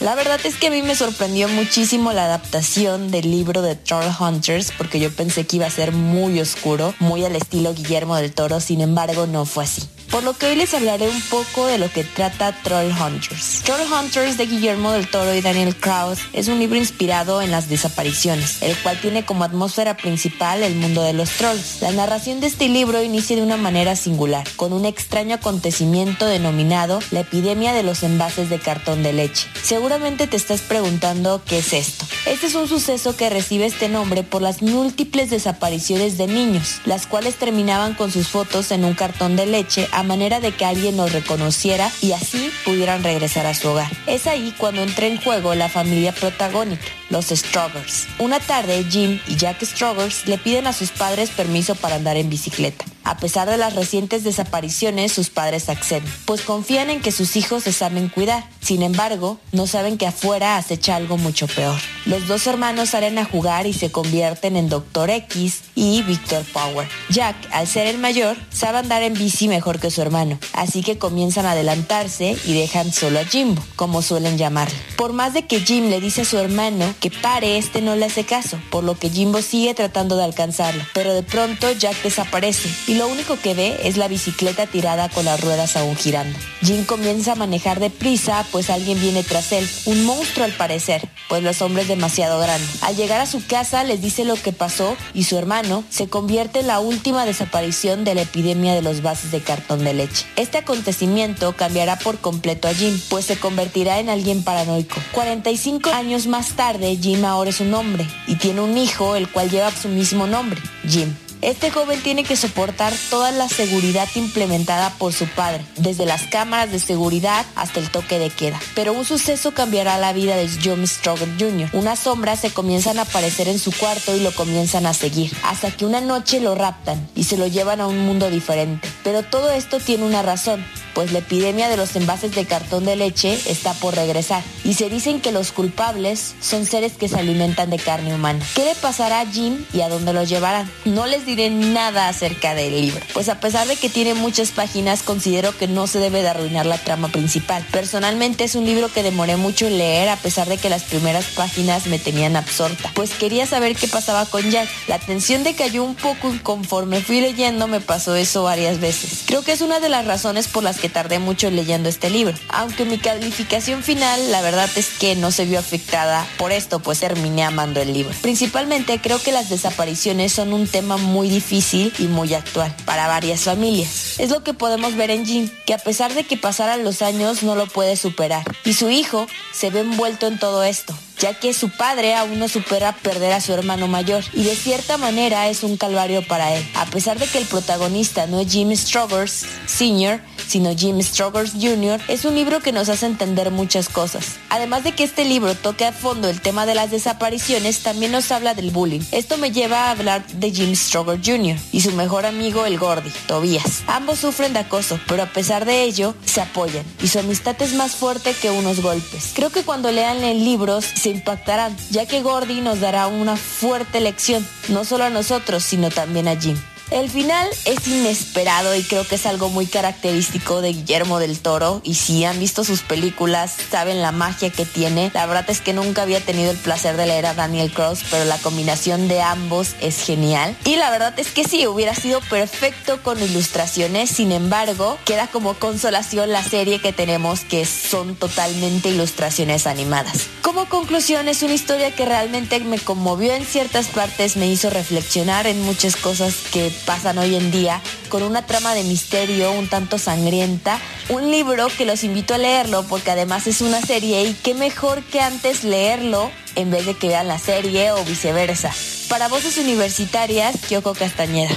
La 0.00 0.16
verdad 0.16 0.40
es 0.42 0.56
que 0.56 0.66
a 0.66 0.70
mí 0.70 0.82
me 0.82 0.96
sorprendió 0.96 1.48
muchísimo 1.48 2.12
la 2.12 2.24
adaptación 2.24 3.12
del 3.12 3.30
libro 3.30 3.62
de 3.62 3.76
Troll 3.76 4.10
Hunters 4.18 4.72
porque 4.76 4.98
yo 4.98 5.14
pensé 5.14 5.46
que 5.46 5.56
iba 5.56 5.66
a 5.66 5.70
ser 5.70 5.92
muy 5.92 6.40
oscuro, 6.40 6.94
muy 6.98 7.24
al 7.24 7.36
estilo 7.36 7.72
Guillermo 7.74 8.16
del 8.16 8.32
Toro, 8.32 8.58
sin 8.58 8.80
embargo 8.80 9.28
no 9.28 9.46
fue 9.46 9.64
así 9.64 9.82
por 10.10 10.22
lo 10.22 10.34
que 10.34 10.46
hoy 10.46 10.56
les 10.56 10.74
hablaré 10.74 11.08
un 11.08 11.20
poco 11.22 11.66
de 11.66 11.78
lo 11.78 11.90
que 11.90 12.04
trata 12.04 12.52
Troll 12.62 12.90
Hunters. 12.90 13.62
Troll 13.64 13.92
Hunters 13.92 14.36
de 14.36 14.46
Guillermo 14.46 14.92
del 14.92 15.08
Toro 15.08 15.34
y 15.34 15.40
Daniel 15.40 15.76
Krauss 15.76 16.18
es 16.32 16.48
un 16.48 16.58
libro 16.58 16.76
inspirado 16.76 17.42
en 17.42 17.50
las 17.50 17.68
desapariciones, 17.68 18.62
el 18.62 18.76
cual 18.78 19.00
tiene 19.00 19.24
como 19.24 19.44
atmósfera 19.44 19.96
principal 19.96 20.62
el 20.62 20.74
mundo 20.76 21.02
de 21.02 21.12
los 21.12 21.30
trolls. 21.30 21.80
La 21.80 21.92
narración 21.92 22.40
de 22.40 22.46
este 22.46 22.68
libro 22.68 23.02
inicia 23.02 23.36
de 23.36 23.42
una 23.42 23.56
manera 23.56 23.96
singular, 23.96 24.46
con 24.56 24.72
un 24.72 24.86
extraño 24.86 25.36
acontecimiento 25.36 26.26
denominado 26.26 27.00
la 27.10 27.20
epidemia 27.20 27.72
de 27.72 27.82
los 27.82 28.02
envases 28.02 28.50
de 28.50 28.58
cartón 28.58 29.02
de 29.02 29.12
leche. 29.12 29.48
Seguramente 29.62 30.26
te 30.26 30.36
estás 30.36 30.60
preguntando 30.60 31.42
qué 31.46 31.58
es 31.58 31.72
esto. 31.72 32.06
Este 32.26 32.46
es 32.46 32.54
un 32.54 32.68
suceso 32.68 33.16
que 33.16 33.30
recibe 33.30 33.66
este 33.66 33.88
nombre 33.88 34.22
por 34.22 34.42
las 34.42 34.62
múltiples 34.62 35.30
desapariciones 35.30 36.18
de 36.18 36.26
niños, 36.26 36.80
las 36.84 37.06
cuales 37.06 37.36
terminaban 37.36 37.94
con 37.94 38.10
sus 38.10 38.28
fotos 38.28 38.70
en 38.70 38.84
un 38.84 38.94
cartón 38.94 39.36
de 39.36 39.46
leche 39.46 39.88
a 39.96 40.02
manera 40.02 40.40
de 40.40 40.52
que 40.52 40.66
alguien 40.66 40.98
los 40.98 41.10
reconociera 41.10 41.90
y 42.02 42.12
así 42.12 42.50
pudieran 42.66 43.02
regresar 43.02 43.46
a 43.46 43.54
su 43.54 43.70
hogar. 43.70 43.90
Es 44.06 44.26
ahí 44.26 44.54
cuando 44.58 44.82
entra 44.82 45.06
en 45.06 45.16
juego 45.16 45.54
la 45.54 45.70
familia 45.70 46.12
protagónica, 46.12 46.84
los 47.08 47.28
Strogers. 47.28 48.06
Una 48.18 48.38
tarde, 48.38 48.84
Jim 48.90 49.18
y 49.26 49.36
Jack 49.36 49.64
Strogers 49.64 50.26
le 50.26 50.36
piden 50.36 50.66
a 50.66 50.74
sus 50.74 50.90
padres 50.90 51.30
permiso 51.30 51.74
para 51.74 51.96
andar 51.96 52.18
en 52.18 52.28
bicicleta. 52.28 52.84
A 53.06 53.18
pesar 53.18 53.48
de 53.48 53.56
las 53.56 53.76
recientes 53.76 54.24
desapariciones, 54.24 55.12
sus 55.12 55.30
padres 55.30 55.68
acceden, 55.68 56.12
pues 56.24 56.40
confían 56.40 56.90
en 56.90 57.00
que 57.00 57.12
sus 57.12 57.36
hijos 57.36 57.62
se 57.62 57.72
saben 57.72 58.08
cuidar. 58.08 58.48
Sin 58.60 58.82
embargo, 58.82 59.38
no 59.52 59.68
saben 59.68 59.96
que 59.96 60.08
afuera 60.08 60.56
acecha 60.56 60.96
algo 60.96 61.16
mucho 61.16 61.46
peor. 61.46 61.76
Los 62.04 62.26
dos 62.26 62.48
hermanos 62.48 62.88
salen 62.88 63.16
a 63.18 63.24
jugar 63.24 63.68
y 63.68 63.74
se 63.74 63.92
convierten 63.92 64.56
en 64.56 64.68
Doctor 64.68 65.10
X 65.10 65.60
y 65.76 66.02
Victor 66.02 66.42
Power. 66.52 66.88
Jack, 67.08 67.36
al 67.52 67.68
ser 67.68 67.86
el 67.86 67.98
mayor, 67.98 68.36
sabe 68.50 68.78
andar 68.78 69.04
en 69.04 69.14
bici 69.14 69.46
mejor 69.46 69.78
que 69.78 69.92
su 69.92 70.02
hermano, 70.02 70.36
así 70.52 70.82
que 70.82 70.98
comienzan 70.98 71.46
a 71.46 71.52
adelantarse 71.52 72.36
y 72.44 72.54
dejan 72.54 72.92
solo 72.92 73.20
a 73.20 73.24
Jimbo, 73.24 73.62
como 73.76 74.02
suelen 74.02 74.36
llamarlo. 74.36 74.76
Por 74.96 75.12
más 75.12 75.32
de 75.32 75.46
que 75.46 75.60
Jim 75.60 75.90
le 75.90 76.00
dice 76.00 76.22
a 76.22 76.24
su 76.24 76.38
hermano 76.38 76.92
que 76.98 77.12
pare, 77.12 77.56
este 77.56 77.82
no 77.82 77.94
le 77.94 78.06
hace 78.06 78.24
caso, 78.24 78.58
por 78.70 78.82
lo 78.82 78.98
que 78.98 79.10
Jimbo 79.10 79.42
sigue 79.42 79.74
tratando 79.74 80.16
de 80.16 80.24
alcanzarlo, 80.24 80.82
pero 80.92 81.14
de 81.14 81.22
pronto 81.22 81.70
Jack 81.70 82.02
desaparece 82.02 82.68
y 82.88 82.95
lo 82.96 83.08
único 83.08 83.38
que 83.38 83.54
ve 83.54 83.76
es 83.84 83.96
la 83.96 84.08
bicicleta 84.08 84.66
tirada 84.66 85.08
con 85.08 85.24
las 85.24 85.40
ruedas 85.40 85.76
aún 85.76 85.96
girando. 85.96 86.38
Jim 86.62 86.84
comienza 86.84 87.32
a 87.32 87.36
manejar 87.36 87.80
deprisa, 87.80 88.46
pues 88.52 88.70
alguien 88.70 89.00
viene 89.00 89.22
tras 89.22 89.52
él, 89.52 89.68
un 89.86 90.04
monstruo 90.04 90.44
al 90.44 90.52
parecer, 90.52 91.08
pues 91.28 91.42
los 91.42 91.62
hombres 91.62 91.88
demasiado 91.88 92.38
grande. 92.38 92.66
Al 92.82 92.96
llegar 92.96 93.20
a 93.20 93.26
su 93.26 93.44
casa 93.46 93.84
les 93.84 94.00
dice 94.00 94.24
lo 94.24 94.34
que 94.36 94.52
pasó 94.52 94.96
y 95.14 95.24
su 95.24 95.36
hermano 95.36 95.84
se 95.90 96.08
convierte 96.08 96.60
en 96.60 96.68
la 96.68 96.80
última 96.80 97.26
desaparición 97.26 98.04
de 98.04 98.14
la 98.14 98.22
epidemia 98.22 98.74
de 98.74 98.82
los 98.82 99.02
vasos 99.02 99.30
de 99.30 99.40
cartón 99.40 99.84
de 99.84 99.94
leche. 99.94 100.24
Este 100.36 100.58
acontecimiento 100.58 101.54
cambiará 101.54 101.98
por 101.98 102.18
completo 102.18 102.68
a 102.68 102.74
Jim, 102.74 103.00
pues 103.08 103.26
se 103.26 103.38
convertirá 103.38 103.98
en 103.98 104.08
alguien 104.08 104.42
paranoico. 104.42 104.96
45 105.12 105.90
años 105.90 106.26
más 106.26 106.56
tarde, 106.56 106.96
Jim 106.96 107.24
ahora 107.24 107.50
es 107.50 107.60
un 107.60 107.74
hombre 107.74 108.06
y 108.26 108.36
tiene 108.36 108.60
un 108.60 108.78
hijo 108.78 109.16
el 109.16 109.28
cual 109.28 109.50
lleva 109.50 109.70
su 109.70 109.88
mismo 109.88 110.26
nombre, 110.26 110.60
Jim. 110.88 111.14
Este 111.42 111.70
joven 111.70 112.00
tiene 112.02 112.24
que 112.24 112.36
soportar 112.36 112.92
toda 113.10 113.30
la 113.30 113.48
seguridad 113.48 114.08
implementada 114.14 114.90
por 114.98 115.12
su 115.12 115.26
padre, 115.26 115.64
desde 115.76 116.06
las 116.06 116.24
cámaras 116.24 116.72
de 116.72 116.78
seguridad 116.78 117.44
hasta 117.54 117.80
el 117.80 117.90
toque 117.90 118.18
de 118.18 118.30
queda. 118.30 118.58
Pero 118.74 118.92
un 118.92 119.04
suceso 119.04 119.52
cambiará 119.52 119.98
la 119.98 120.12
vida 120.12 120.36
de 120.36 120.48
John 120.62 120.86
Stroger 120.86 121.28
Jr. 121.38 121.70
Unas 121.72 122.00
sombras 122.00 122.40
se 122.40 122.50
comienzan 122.50 122.98
a 122.98 123.02
aparecer 123.02 123.48
en 123.48 123.58
su 123.58 123.72
cuarto 123.72 124.16
y 124.16 124.20
lo 124.20 124.34
comienzan 124.34 124.86
a 124.86 124.94
seguir, 124.94 125.32
hasta 125.42 125.70
que 125.70 125.84
una 125.84 126.00
noche 126.00 126.40
lo 126.40 126.54
raptan 126.54 127.06
y 127.14 127.24
se 127.24 127.36
lo 127.36 127.46
llevan 127.46 127.80
a 127.80 127.86
un 127.86 127.98
mundo 127.98 128.30
diferente. 128.30 128.88
Pero 129.04 129.22
todo 129.22 129.50
esto 129.50 129.78
tiene 129.78 130.04
una 130.04 130.22
razón 130.22 130.64
pues 130.96 131.12
la 131.12 131.18
epidemia 131.18 131.68
de 131.68 131.76
los 131.76 131.94
envases 131.94 132.34
de 132.34 132.46
cartón 132.46 132.86
de 132.86 132.96
leche 132.96 133.38
está 133.44 133.74
por 133.74 133.94
regresar 133.94 134.42
y 134.64 134.72
se 134.72 134.88
dicen 134.88 135.20
que 135.20 135.30
los 135.30 135.52
culpables 135.52 136.34
son 136.40 136.64
seres 136.64 136.94
que 136.94 137.06
se 137.06 137.18
alimentan 137.18 137.68
de 137.68 137.78
carne 137.78 138.14
humana. 138.14 138.42
¿Qué 138.54 138.64
le 138.64 138.74
pasará 138.74 139.20
a 139.20 139.26
Jim 139.26 139.62
y 139.74 139.82
a 139.82 139.90
dónde 139.90 140.14
lo 140.14 140.24
llevarán? 140.24 140.70
No 140.86 141.06
les 141.06 141.26
diré 141.26 141.50
nada 141.50 142.08
acerca 142.08 142.54
del 142.54 142.80
libro, 142.80 143.04
pues 143.12 143.28
a 143.28 143.40
pesar 143.40 143.68
de 143.68 143.76
que 143.76 143.90
tiene 143.90 144.14
muchas 144.14 144.52
páginas, 144.52 145.02
considero 145.02 145.54
que 145.58 145.68
no 145.68 145.86
se 145.86 145.98
debe 145.98 146.22
de 146.22 146.30
arruinar 146.30 146.64
la 146.64 146.78
trama 146.78 147.08
principal. 147.08 147.62
Personalmente 147.72 148.44
es 148.44 148.54
un 148.54 148.64
libro 148.64 148.90
que 148.90 149.02
demoré 149.02 149.36
mucho 149.36 149.66
en 149.66 149.76
leer 149.76 150.08
a 150.08 150.16
pesar 150.16 150.48
de 150.48 150.56
que 150.56 150.70
las 150.70 150.84
primeras 150.84 151.26
páginas 151.26 151.88
me 151.88 151.98
tenían 151.98 152.36
absorta, 152.36 152.90
pues 152.94 153.10
quería 153.10 153.44
saber 153.44 153.76
qué 153.76 153.86
pasaba 153.86 154.24
con 154.24 154.50
Jack. 154.50 154.70
La 154.88 154.98
tensión 154.98 155.44
decayó 155.44 155.84
un 155.84 155.94
poco 155.94 156.32
y 156.32 156.38
conforme 156.38 157.02
fui 157.02 157.20
leyendo 157.20 157.66
me 157.66 157.82
pasó 157.82 158.16
eso 158.16 158.44
varias 158.44 158.80
veces. 158.80 159.24
Creo 159.26 159.42
que 159.42 159.52
es 159.52 159.60
una 159.60 159.78
de 159.78 159.90
las 159.90 160.06
razones 160.06 160.48
por 160.48 160.62
las 160.64 160.78
que 160.78 160.85
tardé 160.88 161.18
mucho 161.18 161.50
leyendo 161.50 161.88
este 161.88 162.10
libro. 162.10 162.34
Aunque 162.48 162.84
mi 162.84 162.98
calificación 162.98 163.82
final, 163.82 164.30
la 164.30 164.40
verdad 164.42 164.68
es 164.76 164.88
que 164.90 165.16
no 165.16 165.30
se 165.30 165.44
vio 165.44 165.58
afectada 165.58 166.26
por 166.38 166.52
esto, 166.52 166.80
pues 166.80 167.00
terminé 167.00 167.44
amando 167.44 167.80
el 167.80 167.92
libro. 167.92 168.14
Principalmente 168.22 169.00
creo 169.00 169.20
que 169.20 169.32
las 169.32 169.48
desapariciones 169.48 170.32
son 170.32 170.52
un 170.52 170.66
tema 170.66 170.96
muy 170.96 171.28
difícil 171.28 171.92
y 171.98 172.04
muy 172.04 172.34
actual 172.34 172.74
para 172.84 173.08
varias 173.08 173.40
familias. 173.40 174.18
Es 174.18 174.30
lo 174.30 174.42
que 174.42 174.54
podemos 174.54 174.96
ver 174.96 175.10
en 175.10 175.26
Jim, 175.26 175.50
que 175.66 175.74
a 175.74 175.78
pesar 175.78 176.14
de 176.14 176.24
que 176.24 176.36
pasaran 176.36 176.84
los 176.84 177.02
años 177.02 177.42
no 177.42 177.54
lo 177.54 177.66
puede 177.66 177.96
superar. 177.96 178.44
Y 178.64 178.72
su 178.72 178.90
hijo 178.90 179.26
se 179.52 179.70
ve 179.70 179.80
envuelto 179.80 180.26
en 180.26 180.38
todo 180.38 180.64
esto 180.64 180.96
ya 181.18 181.34
que 181.34 181.54
su 181.54 181.70
padre 181.70 182.14
aún 182.14 182.38
no 182.38 182.48
supera 182.48 182.92
perder 182.92 183.32
a 183.32 183.40
su 183.40 183.52
hermano 183.52 183.88
mayor 183.88 184.24
y 184.32 184.44
de 184.44 184.54
cierta 184.54 184.98
manera 184.98 185.48
es 185.48 185.62
un 185.62 185.76
calvario 185.76 186.26
para 186.26 186.54
él. 186.54 186.66
A 186.74 186.86
pesar 186.86 187.18
de 187.18 187.26
que 187.26 187.38
el 187.38 187.46
protagonista 187.46 188.26
no 188.26 188.40
es 188.40 188.52
Jim 188.52 188.74
Strogers 188.74 189.46
Sr., 189.66 190.20
sino 190.46 190.76
Jim 190.76 191.00
Strogers 191.02 191.52
Jr., 191.52 192.00
es 192.08 192.24
un 192.24 192.34
libro 192.34 192.60
que 192.60 192.72
nos 192.72 192.88
hace 192.88 193.06
entender 193.06 193.50
muchas 193.50 193.88
cosas. 193.88 194.36
Además 194.50 194.84
de 194.84 194.92
que 194.92 195.04
este 195.04 195.24
libro 195.24 195.54
toca 195.54 195.88
a 195.88 195.92
fondo 195.92 196.28
el 196.28 196.40
tema 196.40 196.66
de 196.66 196.74
las 196.74 196.90
desapariciones, 196.90 197.82
también 197.82 198.12
nos 198.12 198.30
habla 198.30 198.54
del 198.54 198.70
bullying. 198.70 199.00
Esto 199.12 199.38
me 199.38 199.50
lleva 199.50 199.86
a 199.86 199.90
hablar 199.92 200.26
de 200.26 200.50
Jim 200.50 200.74
Strogers 200.74 201.22
Jr. 201.24 201.56
y 201.72 201.80
su 201.80 201.92
mejor 201.92 202.26
amigo 202.26 202.64
el 202.66 202.78
Gordy, 202.78 203.10
Tobias. 203.26 203.82
Ambos 203.86 204.20
sufren 204.20 204.52
de 204.52 204.60
acoso, 204.60 205.00
pero 205.06 205.22
a 205.22 205.26
pesar 205.26 205.64
de 205.64 205.82
ello, 205.82 206.14
se 206.24 206.40
apoyan 206.40 206.84
y 207.02 207.08
su 207.08 207.18
amistad 207.18 207.60
es 207.60 207.74
más 207.74 207.92
fuerte 207.92 208.34
que 208.34 208.50
unos 208.50 208.80
golpes. 208.80 209.32
Creo 209.34 209.50
que 209.50 209.62
cuando 209.62 209.90
lean 209.90 210.22
el 210.22 210.44
libro 210.44 210.80
se 211.06 211.10
impactarán, 211.10 211.76
ya 211.92 212.04
que 212.04 212.20
Gordy 212.20 212.60
nos 212.62 212.80
dará 212.80 213.06
una 213.06 213.36
fuerte 213.36 214.00
lección, 214.00 214.44
no 214.70 214.84
solo 214.84 215.04
a 215.04 215.10
nosotros, 215.10 215.62
sino 215.62 215.88
también 215.88 216.26
a 216.26 216.34
Jim. 216.34 216.56
El 216.92 217.10
final 217.10 217.48
es 217.64 217.88
inesperado 217.88 218.76
y 218.76 218.84
creo 218.84 219.04
que 219.04 219.16
es 219.16 219.26
algo 219.26 219.48
muy 219.48 219.66
característico 219.66 220.60
de 220.60 220.72
Guillermo 220.72 221.18
del 221.18 221.40
Toro 221.40 221.80
y 221.82 221.94
si 221.94 222.24
han 222.24 222.38
visto 222.38 222.62
sus 222.62 222.82
películas 222.82 223.56
saben 223.70 224.02
la 224.02 224.12
magia 224.12 224.50
que 224.50 224.64
tiene. 224.64 225.10
La 225.12 225.26
verdad 225.26 225.46
es 225.48 225.60
que 225.60 225.72
nunca 225.72 226.02
había 226.02 226.20
tenido 226.20 226.52
el 226.52 226.56
placer 226.56 226.96
de 226.96 227.06
leer 227.06 227.26
a 227.26 227.34
Daniel 227.34 227.72
Cross, 227.72 228.04
pero 228.08 228.24
la 228.24 228.38
combinación 228.38 229.08
de 229.08 229.20
ambos 229.20 229.74
es 229.80 230.00
genial. 230.04 230.56
Y 230.64 230.76
la 230.76 230.90
verdad 230.90 231.18
es 231.18 231.32
que 231.32 231.42
sí, 231.42 231.66
hubiera 231.66 231.92
sido 231.92 232.20
perfecto 232.20 233.02
con 233.02 233.20
ilustraciones, 233.20 234.10
sin 234.10 234.30
embargo, 234.30 234.96
queda 235.04 235.26
como 235.26 235.54
consolación 235.54 236.30
la 236.30 236.44
serie 236.44 236.80
que 236.80 236.92
tenemos 236.92 237.40
que 237.40 237.64
son 237.64 238.14
totalmente 238.14 238.90
ilustraciones 238.90 239.66
animadas. 239.66 240.28
Como 240.40 240.68
conclusión 240.68 241.26
es 241.26 241.42
una 241.42 241.54
historia 241.54 241.90
que 241.90 242.04
realmente 242.04 242.60
me 242.60 242.78
conmovió 242.78 243.34
en 243.34 243.44
ciertas 243.44 243.88
partes, 243.88 244.36
me 244.36 244.46
hizo 244.46 244.70
reflexionar 244.70 245.48
en 245.48 245.60
muchas 245.62 245.96
cosas 245.96 246.36
que 246.52 246.75
pasan 246.84 247.18
hoy 247.18 247.34
en 247.34 247.50
día, 247.50 247.80
con 248.08 248.22
una 248.22 248.46
trama 248.46 248.74
de 248.74 248.84
misterio 248.84 249.52
un 249.52 249.68
tanto 249.68 249.98
sangrienta. 249.98 250.78
Un 251.08 251.30
libro 251.30 251.68
que 251.76 251.84
los 251.84 252.04
invito 252.04 252.34
a 252.34 252.38
leerlo 252.38 252.84
porque 252.84 253.10
además 253.10 253.46
es 253.46 253.60
una 253.60 253.80
serie 253.80 254.24
y 254.24 254.34
qué 254.34 254.54
mejor 254.54 255.02
que 255.04 255.20
antes 255.20 255.64
leerlo 255.64 256.30
en 256.54 256.70
vez 256.70 256.86
de 256.86 256.94
que 256.94 257.08
vean 257.08 257.28
la 257.28 257.38
serie 257.38 257.92
o 257.92 258.04
viceversa. 258.04 258.72
Para 259.08 259.28
voces 259.28 259.58
universitarias, 259.58 260.56
Kyoko 260.68 260.94
Castañeda. 260.94 261.54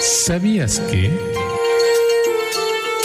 ¿Sabías 0.00 0.80
que... 0.80 1.37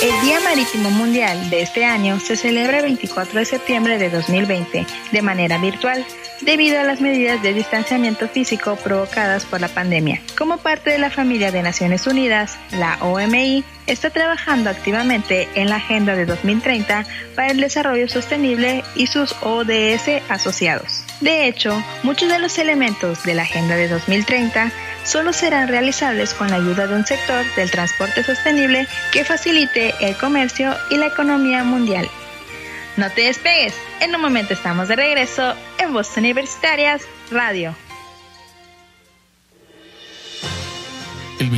El 0.03 0.21
Día 0.21 0.41
Marítimo 0.41 0.91
Mundial 0.91 1.49
de 1.49 1.61
este 1.61 1.85
año 1.85 2.19
se 2.19 2.35
celebra 2.35 2.79
el 2.79 2.83
24 2.83 3.39
de 3.39 3.45
septiembre 3.45 3.97
de 3.97 4.09
2020 4.09 4.85
de 5.13 5.21
manera 5.21 5.57
virtual 5.59 6.05
debido 6.41 6.77
a 6.77 6.83
las 6.83 6.99
medidas 6.99 7.41
de 7.41 7.53
distanciamiento 7.53 8.27
físico 8.27 8.75
provocadas 8.75 9.45
por 9.45 9.61
la 9.61 9.69
pandemia. 9.69 10.19
Como 10.37 10.57
parte 10.57 10.89
de 10.89 10.97
la 10.97 11.09
familia 11.09 11.53
de 11.53 11.63
Naciones 11.63 12.05
Unidas, 12.05 12.57
la 12.71 12.97
OMI 12.99 13.63
está 13.87 14.09
trabajando 14.09 14.69
activamente 14.69 15.47
en 15.55 15.69
la 15.69 15.77
Agenda 15.77 16.17
de 16.17 16.25
2030 16.25 17.05
para 17.33 17.51
el 17.51 17.61
Desarrollo 17.61 18.09
Sostenible 18.09 18.83
y 18.95 19.07
sus 19.07 19.33
ODS 19.41 20.21
asociados. 20.27 21.05
De 21.21 21.47
hecho, 21.47 21.81
muchos 22.03 22.27
de 22.27 22.39
los 22.39 22.57
elementos 22.57 23.23
de 23.23 23.35
la 23.35 23.43
Agenda 23.43 23.77
de 23.77 23.87
2030 23.87 24.69
solo 25.03 25.33
serán 25.33 25.67
realizables 25.67 26.33
con 26.33 26.49
la 26.49 26.57
ayuda 26.57 26.87
de 26.87 26.95
un 26.95 27.05
sector 27.05 27.43
del 27.55 27.71
transporte 27.71 28.23
sostenible 28.23 28.87
que 29.11 29.25
facilite 29.25 29.93
el 29.99 30.15
comercio 30.17 30.75
y 30.89 30.97
la 30.97 31.07
economía 31.07 31.63
mundial. 31.63 32.09
No 32.97 33.09
te 33.09 33.21
despegues, 33.21 33.73
en 34.01 34.15
un 34.15 34.21
momento 34.21 34.53
estamos 34.53 34.87
de 34.87 34.95
regreso 34.95 35.55
en 35.79 35.93
Voz 35.93 36.15
Universitarias 36.15 37.01
Radio. 37.31 37.75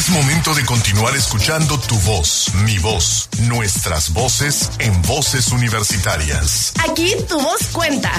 Es 0.00 0.08
momento 0.08 0.54
de 0.54 0.64
continuar 0.64 1.14
escuchando 1.14 1.78
tu 1.78 1.94
voz, 1.96 2.50
mi 2.64 2.78
voz, 2.78 3.28
nuestras 3.50 4.14
voces 4.14 4.70
en 4.78 5.02
voces 5.02 5.52
universitarias. 5.52 6.72
Aquí 6.88 7.12
tu 7.28 7.38
voz 7.38 7.66
cuenta. 7.70 8.10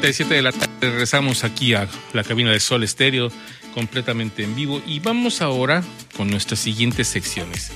De 0.00 0.12
7 0.14 0.32
de 0.32 0.40
la 0.40 0.52
tarde 0.52 0.70
regresamos 0.80 1.44
aquí 1.44 1.74
a 1.74 1.86
la 2.14 2.24
cabina 2.24 2.52
de 2.52 2.60
Sol 2.60 2.84
Estéreo 2.84 3.30
completamente 3.74 4.44
en 4.44 4.56
vivo 4.56 4.80
y 4.86 5.00
vamos 5.00 5.42
ahora 5.42 5.84
con 6.16 6.30
nuestras 6.30 6.60
siguientes 6.60 7.06
secciones. 7.08 7.70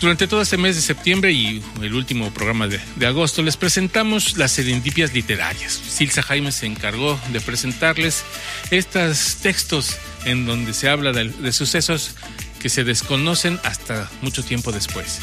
Durante 0.00 0.28
todo 0.28 0.42
este 0.42 0.56
mes 0.56 0.76
de 0.76 0.82
septiembre 0.82 1.32
y 1.32 1.60
el 1.82 1.94
último 1.94 2.30
programa 2.30 2.68
de, 2.68 2.80
agosto 3.04 3.42
les 3.42 3.56
presentamos 3.56 4.36
las 4.36 4.52
serendipias 4.52 5.12
literarias. 5.12 5.72
Silsa 5.72 6.22
Jaime 6.22 6.52
se 6.52 6.66
encargó 6.66 7.18
de 7.32 7.40
presentarles 7.40 8.22
estos 8.70 9.38
textos 9.42 9.96
en 10.24 10.46
donde 10.46 10.72
se 10.72 10.88
habla 10.88 11.12
de, 11.12 11.52
sucesos 11.52 12.14
que 12.60 12.68
se 12.68 12.84
desconocen 12.84 13.58
hasta 13.64 14.08
mucho 14.22 14.44
tiempo 14.44 14.70
después. 14.70 15.18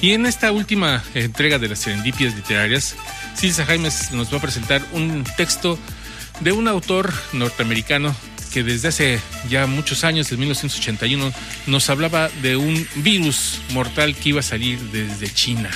Y 0.00 0.10
en 0.12 0.26
esta 0.26 0.50
última 0.50 1.04
entrega 1.14 1.58
de 1.60 1.68
las 1.68 1.78
serendipias 1.78 2.34
literarias, 2.34 2.96
Silsa 3.36 3.64
Jaime 3.64 3.90
nos 4.12 4.32
va 4.32 4.38
a 4.38 4.40
presentar 4.40 4.82
un 4.92 5.22
texto 5.36 5.78
de 6.40 6.50
un 6.50 6.66
autor 6.66 7.12
norteamericano 7.32 8.16
que 8.52 8.62
desde 8.62 8.88
hace 8.88 9.20
ya 9.48 9.66
muchos 9.66 10.04
años, 10.04 10.26
desde 10.26 10.38
1981, 10.38 11.32
nos 11.66 11.90
hablaba 11.90 12.28
de 12.42 12.56
un 12.56 12.86
virus 12.96 13.60
mortal 13.70 14.14
que 14.14 14.30
iba 14.30 14.40
a 14.40 14.42
salir 14.42 14.78
desde 14.92 15.32
China, 15.32 15.70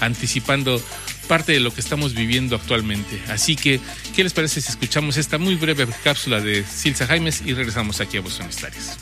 anticipando 0.00 0.82
parte 1.28 1.52
de 1.52 1.60
lo 1.60 1.72
que 1.72 1.80
estamos 1.80 2.14
viviendo 2.14 2.56
actualmente. 2.56 3.20
Así 3.28 3.56
que, 3.56 3.80
¿qué 4.14 4.22
les 4.22 4.32
parece 4.32 4.60
si 4.60 4.70
escuchamos 4.70 5.16
esta 5.16 5.38
muy 5.38 5.54
breve 5.54 5.86
cápsula 6.04 6.40
de 6.40 6.64
Silsa 6.64 7.06
Jaimes 7.06 7.42
y 7.44 7.54
regresamos 7.54 8.00
aquí 8.00 8.16
a 8.16 8.20
Boston 8.20 8.48
Stars? 8.48 8.98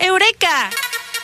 ¡Eureka! 0.00 0.70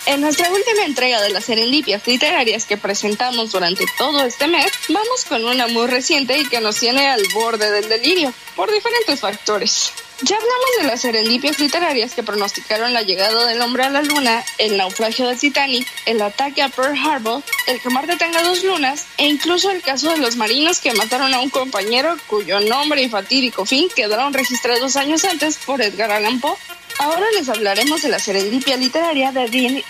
En 0.09 0.23
nuestra 0.23 0.51
última 0.51 0.87
entrega 0.87 1.21
de 1.21 1.29
las 1.29 1.45
serendipias 1.45 2.07
literarias 2.07 2.65
que 2.65 2.79
presentamos 2.79 3.53
durante 3.53 3.85
todo 3.99 4.25
este 4.25 4.47
mes, 4.47 4.73
vamos 4.89 5.27
con 5.29 5.45
una 5.45 5.67
muy 5.67 5.87
reciente 5.87 6.39
y 6.39 6.47
que 6.47 6.63
nos 6.63 6.77
tiene 6.77 7.09
al 7.09 7.23
borde 7.35 7.71
del 7.71 7.91
delirio, 7.91 8.33
por 8.57 8.73
diferentes 8.73 9.21
factores. 9.21 9.93
Ya 10.23 10.37
hablamos 10.37 10.71
de 10.79 10.85
las 10.85 11.03
serendipias 11.03 11.61
literarias 11.61 12.15
que 12.15 12.23
pronosticaron 12.23 12.95
la 12.95 13.03
llegada 13.03 13.45
del 13.45 13.61
hombre 13.61 13.83
a 13.83 13.91
la 13.91 14.01
luna, 14.01 14.43
el 14.57 14.79
naufragio 14.79 15.29
del 15.29 15.39
Titanic, 15.39 15.87
el 16.07 16.23
ataque 16.23 16.63
a 16.63 16.71
Pearl 16.71 16.97
Harbor, 16.97 17.43
el 17.67 17.79
que 17.79 17.91
Marte 17.91 18.17
tenga 18.17 18.43
dos 18.43 18.65
lunas 18.65 19.05
e 19.19 19.27
incluso 19.27 19.71
el 19.71 19.83
caso 19.83 20.11
de 20.11 20.17
los 20.17 20.37
marinos 20.37 20.81
que 20.81 20.95
mataron 20.95 21.35
a 21.35 21.41
un 21.41 21.51
compañero 21.51 22.17
cuyo 22.29 22.61
nombre 22.61 23.03
y 23.03 23.11
fatídico 23.11 23.67
fin 23.67 23.91
quedaron 23.95 24.33
registrados 24.33 24.97
años 24.97 25.27
antes 25.27 25.59
por 25.59 25.83
Edgar 25.83 26.11
Allan 26.11 26.41
Poe. 26.41 26.57
Ahora 26.99 27.27
les 27.33 27.49
hablaremos 27.49 28.03
de 28.03 28.09
la 28.09 28.19
serendipia 28.19 28.77
literaria 28.77 29.31
de 29.31 29.49
Dean 29.49 29.83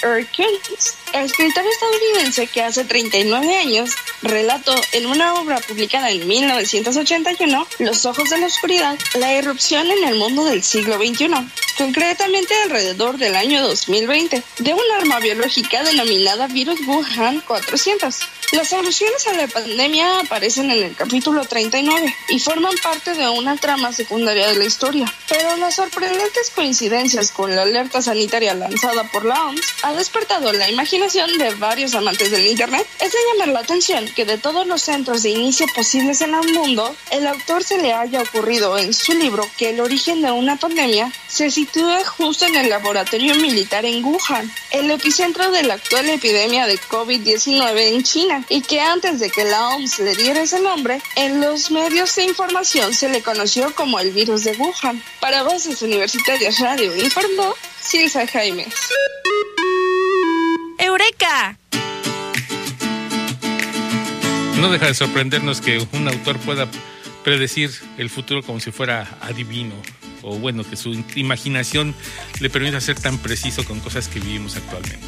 el 1.14 1.24
escritor 1.24 1.64
estadounidense 1.66 2.46
que 2.48 2.62
hace 2.62 2.84
39 2.84 3.56
años 3.56 3.90
relató 4.20 4.74
en 4.92 5.06
una 5.06 5.34
obra 5.34 5.58
publicada 5.60 6.10
en 6.10 6.26
1981, 6.28 7.66
Los 7.78 8.04
ojos 8.04 8.28
de 8.28 8.38
la 8.38 8.46
oscuridad, 8.46 8.98
la 9.14 9.34
irrupción 9.34 9.90
en 9.90 10.04
el 10.04 10.16
mundo 10.16 10.44
del 10.44 10.62
siglo 10.62 10.98
XXI, 10.98 11.30
concretamente 11.78 12.54
alrededor 12.64 13.16
del 13.16 13.36
año 13.36 13.66
2020, 13.66 14.42
de 14.58 14.74
un 14.74 14.82
arma 14.98 15.18
biológica 15.18 15.82
denominada 15.82 16.46
virus 16.46 16.78
Wuhan 16.86 17.40
400. 17.40 18.18
Las 18.52 18.70
soluciones 18.70 19.26
a 19.26 19.34
la 19.34 19.46
pandemia 19.46 20.20
aparecen 20.20 20.70
en 20.70 20.82
el 20.82 20.96
capítulo 20.96 21.44
39 21.44 22.16
y 22.30 22.38
forman 22.40 22.72
parte 22.82 23.12
de 23.12 23.28
una 23.28 23.56
trama 23.56 23.92
secundaria 23.92 24.46
de 24.46 24.56
la 24.56 24.64
historia, 24.64 25.04
pero 25.28 25.54
las 25.58 25.74
sorprendentes 25.74 26.48
coincidencias 26.54 27.30
con 27.30 27.54
la 27.54 27.62
alerta 27.62 28.00
sanitaria 28.00 28.54
lanzada 28.54 29.04
por 29.12 29.26
la 29.26 29.44
OMS 29.44 29.60
ha 29.82 29.92
despertado 29.92 30.50
la 30.54 30.70
imaginación 30.70 31.36
de 31.36 31.54
varios 31.56 31.94
amantes 31.94 32.30
del 32.30 32.46
Internet. 32.46 32.86
Es 33.00 33.12
de 33.12 33.18
llamar 33.32 33.48
la 33.48 33.60
atención 33.60 34.06
que 34.16 34.24
de 34.24 34.38
todos 34.38 34.66
los 34.66 34.80
centros 34.80 35.22
de 35.22 35.28
inicio 35.28 35.66
posibles 35.74 36.22
en 36.22 36.34
el 36.34 36.54
mundo, 36.54 36.96
el 37.10 37.26
autor 37.26 37.62
se 37.62 37.76
le 37.76 37.92
haya 37.92 38.22
ocurrido 38.22 38.78
en 38.78 38.94
su 38.94 39.12
libro 39.12 39.46
que 39.58 39.70
el 39.70 39.80
origen 39.80 40.22
de 40.22 40.30
una 40.30 40.56
pandemia 40.56 41.12
se 41.28 41.50
sitúa 41.50 42.02
justo 42.02 42.46
en 42.46 42.56
el 42.56 42.70
laboratorio 42.70 43.34
militar 43.34 43.84
en 43.84 44.02
Wuhan, 44.02 44.50
el 44.70 44.90
epicentro 44.90 45.50
de 45.50 45.64
la 45.64 45.74
actual 45.74 46.08
epidemia 46.08 46.66
de 46.66 46.78
COVID-19 46.78 47.94
en 47.94 48.02
China, 48.02 48.37
y 48.48 48.62
que 48.62 48.80
antes 48.80 49.20
de 49.20 49.30
que 49.30 49.44
la 49.44 49.68
OMS 49.68 49.98
le 50.00 50.14
diera 50.16 50.42
ese 50.42 50.60
nombre, 50.60 51.00
en 51.16 51.40
los 51.40 51.70
medios 51.70 52.14
de 52.16 52.24
información 52.24 52.94
se 52.94 53.08
le 53.08 53.22
conoció 53.22 53.74
como 53.74 53.98
el 54.00 54.12
virus 54.12 54.44
de 54.44 54.52
Wuhan. 54.52 55.02
Para 55.20 55.42
Voces 55.42 55.82
Universitarias 55.82 56.58
Radio 56.60 56.96
informó 56.96 57.54
Silsa 57.80 58.26
Jaime. 58.26 58.66
¡Eureka! 60.78 61.58
No 64.56 64.70
deja 64.70 64.86
de 64.86 64.94
sorprendernos 64.94 65.60
que 65.60 65.86
un 65.92 66.08
autor 66.08 66.38
pueda 66.38 66.68
predecir 67.24 67.70
el 67.96 68.10
futuro 68.10 68.42
como 68.42 68.60
si 68.60 68.70
fuera 68.70 69.18
adivino 69.20 69.74
o 70.22 70.38
bueno, 70.38 70.64
que 70.68 70.76
su 70.76 71.04
imaginación 71.14 71.94
le 72.40 72.50
permita 72.50 72.80
ser 72.80 72.98
tan 73.00 73.18
preciso 73.18 73.64
con 73.64 73.80
cosas 73.80 74.08
que 74.08 74.20
vivimos 74.20 74.56
actualmente. 74.56 75.06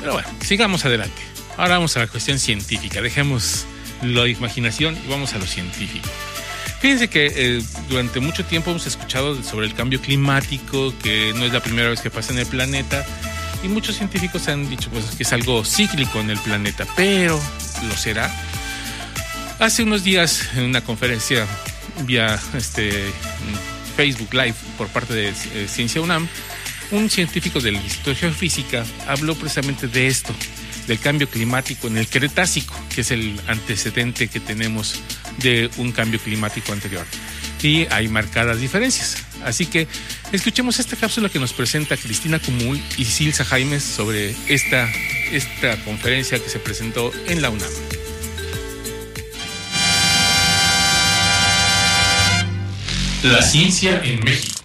Pero 0.00 0.12
bueno, 0.12 0.28
sigamos 0.40 0.84
adelante. 0.84 1.20
Ahora 1.60 1.74
vamos 1.74 1.94
a 1.98 2.00
la 2.00 2.06
cuestión 2.06 2.38
científica. 2.38 3.02
Dejemos 3.02 3.66
la 4.02 4.26
imaginación 4.26 4.96
y 5.04 5.10
vamos 5.10 5.34
a 5.34 5.38
lo 5.38 5.44
científico. 5.44 6.08
Fíjense 6.80 7.08
que 7.08 7.26
eh, 7.36 7.62
durante 7.90 8.18
mucho 8.18 8.46
tiempo 8.46 8.70
hemos 8.70 8.86
escuchado 8.86 9.42
sobre 9.42 9.66
el 9.66 9.74
cambio 9.74 10.00
climático, 10.00 10.94
que 11.02 11.34
no 11.36 11.44
es 11.44 11.52
la 11.52 11.60
primera 11.60 11.90
vez 11.90 12.00
que 12.00 12.08
pasa 12.08 12.32
en 12.32 12.38
el 12.38 12.46
planeta, 12.46 13.04
y 13.62 13.68
muchos 13.68 13.96
científicos 13.96 14.48
han 14.48 14.70
dicho 14.70 14.88
pues, 14.88 15.04
que 15.16 15.22
es 15.22 15.32
algo 15.34 15.62
cíclico 15.62 16.18
en 16.18 16.30
el 16.30 16.38
planeta, 16.38 16.86
pero 16.96 17.38
¿lo 17.86 17.94
será? 17.94 18.34
Hace 19.58 19.82
unos 19.82 20.02
días, 20.02 20.48
en 20.56 20.62
una 20.62 20.80
conferencia 20.80 21.46
vía 22.06 22.40
este, 22.56 23.04
Facebook 23.96 24.32
Live 24.32 24.54
por 24.78 24.88
parte 24.88 25.12
de 25.12 25.28
eh, 25.28 25.68
Ciencia 25.68 26.00
UNAM, 26.00 26.26
un 26.90 27.10
científico 27.10 27.60
del 27.60 27.74
Instituto 27.74 28.10
de 28.10 28.16
Geofísica 28.16 28.86
habló 29.06 29.34
precisamente 29.34 29.88
de 29.88 30.06
esto, 30.06 30.34
del 30.86 30.98
cambio 30.98 31.28
climático 31.28 31.86
en 31.86 31.96
el 31.96 32.08
Cretácico, 32.08 32.74
que 32.94 33.02
es 33.02 33.10
el 33.10 33.40
antecedente 33.46 34.28
que 34.28 34.40
tenemos 34.40 35.00
de 35.38 35.70
un 35.76 35.92
cambio 35.92 36.20
climático 36.20 36.72
anterior. 36.72 37.06
Y 37.62 37.86
hay 37.90 38.08
marcadas 38.08 38.60
diferencias. 38.60 39.18
Así 39.44 39.66
que 39.66 39.86
escuchemos 40.32 40.78
esta 40.78 40.96
cápsula 40.96 41.28
que 41.28 41.38
nos 41.38 41.52
presenta 41.52 41.96
Cristina 41.96 42.38
Cumul 42.38 42.80
y 42.96 43.04
Silsa 43.04 43.44
Jaimes 43.44 43.82
sobre 43.82 44.34
esta, 44.48 44.88
esta 45.30 45.76
conferencia 45.84 46.38
que 46.38 46.48
se 46.48 46.58
presentó 46.58 47.12
en 47.28 47.42
la 47.42 47.50
UNAM. 47.50 47.70
La 53.22 53.42
ciencia 53.42 54.00
en 54.02 54.20
México. 54.20 54.59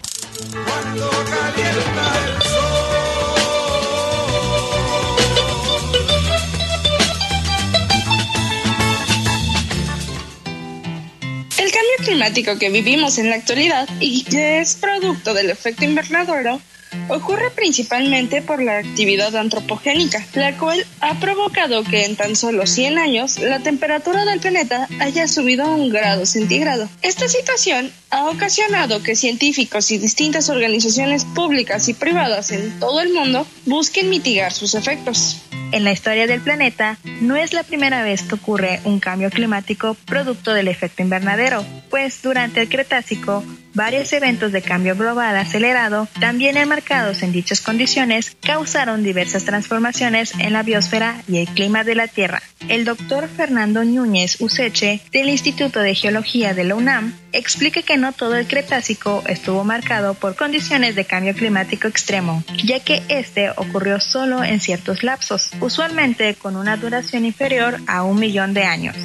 Que 12.58 12.70
vivimos 12.70 13.18
en 13.18 13.30
la 13.30 13.36
actualidad 13.36 13.88
y 14.00 14.24
que 14.24 14.60
es 14.60 14.74
producto 14.76 15.32
del 15.32 15.50
efecto 15.50 15.84
invernadero 15.84 16.60
ocurre 17.08 17.50
principalmente 17.50 18.42
por 18.42 18.62
la 18.62 18.78
actividad 18.78 19.34
antropogénica, 19.36 20.24
la 20.34 20.56
cual 20.56 20.84
ha 21.00 21.14
provocado 21.20 21.84
que 21.84 22.04
en 22.04 22.16
tan 22.16 22.36
solo 22.36 22.66
100 22.66 22.98
años 22.98 23.38
la 23.38 23.60
temperatura 23.60 24.24
del 24.24 24.40
planeta 24.40 24.88
haya 25.00 25.28
subido 25.28 25.64
a 25.64 25.74
un 25.74 25.90
grado 25.90 26.26
centígrado. 26.26 26.88
Esta 27.02 27.28
situación 27.28 27.90
ha 28.10 28.28
ocasionado 28.28 29.02
que 29.02 29.16
científicos 29.16 29.90
y 29.90 29.98
distintas 29.98 30.48
organizaciones 30.48 31.24
públicas 31.24 31.88
y 31.88 31.94
privadas 31.94 32.50
en 32.50 32.78
todo 32.80 33.00
el 33.00 33.12
mundo 33.12 33.46
busquen 33.64 34.10
mitigar 34.10 34.52
sus 34.52 34.74
efectos. 34.74 35.42
En 35.72 35.82
la 35.82 35.92
historia 35.92 36.28
del 36.28 36.40
planeta, 36.40 36.96
no 37.20 37.34
es 37.34 37.52
la 37.52 37.64
primera 37.64 38.02
vez 38.02 38.22
que 38.22 38.36
ocurre 38.36 38.80
un 38.84 39.00
cambio 39.00 39.30
climático 39.30 39.96
producto 40.06 40.54
del 40.54 40.68
efecto 40.68 41.02
invernadero, 41.02 41.64
pues 41.90 42.22
durante 42.22 42.60
el 42.60 42.68
Cretácico, 42.68 43.42
varios 43.76 44.10
eventos 44.14 44.52
de 44.52 44.62
cambio 44.62 44.96
global 44.96 45.36
acelerado, 45.36 46.08
también 46.18 46.56
enmarcados 46.56 47.22
en 47.22 47.30
dichas 47.30 47.60
condiciones, 47.60 48.36
causaron 48.40 49.04
diversas 49.04 49.44
transformaciones 49.44 50.32
en 50.38 50.54
la 50.54 50.62
biosfera 50.62 51.22
y 51.28 51.38
el 51.38 51.48
clima 51.48 51.84
de 51.84 51.94
la 51.94 52.08
Tierra. 52.08 52.42
El 52.68 52.86
doctor 52.86 53.28
Fernando 53.28 53.84
Núñez 53.84 54.40
Useche, 54.40 55.02
del 55.12 55.28
Instituto 55.28 55.80
de 55.80 55.94
Geología 55.94 56.54
de 56.54 56.64
la 56.64 56.74
UNAM, 56.74 57.14
explica 57.32 57.82
que 57.82 57.98
no 57.98 58.12
todo 58.12 58.36
el 58.36 58.46
Cretácico 58.46 59.22
estuvo 59.28 59.62
marcado 59.62 60.14
por 60.14 60.36
condiciones 60.36 60.96
de 60.96 61.04
cambio 61.04 61.34
climático 61.34 61.86
extremo, 61.86 62.42
ya 62.64 62.80
que 62.80 63.02
este 63.08 63.50
ocurrió 63.50 64.00
solo 64.00 64.42
en 64.42 64.60
ciertos 64.60 65.02
lapsos, 65.02 65.50
usualmente 65.60 66.34
con 66.34 66.56
una 66.56 66.78
duración 66.78 67.26
inferior 67.26 67.78
a 67.86 68.04
un 68.04 68.18
millón 68.18 68.54
de 68.54 68.64
años. 68.64 68.96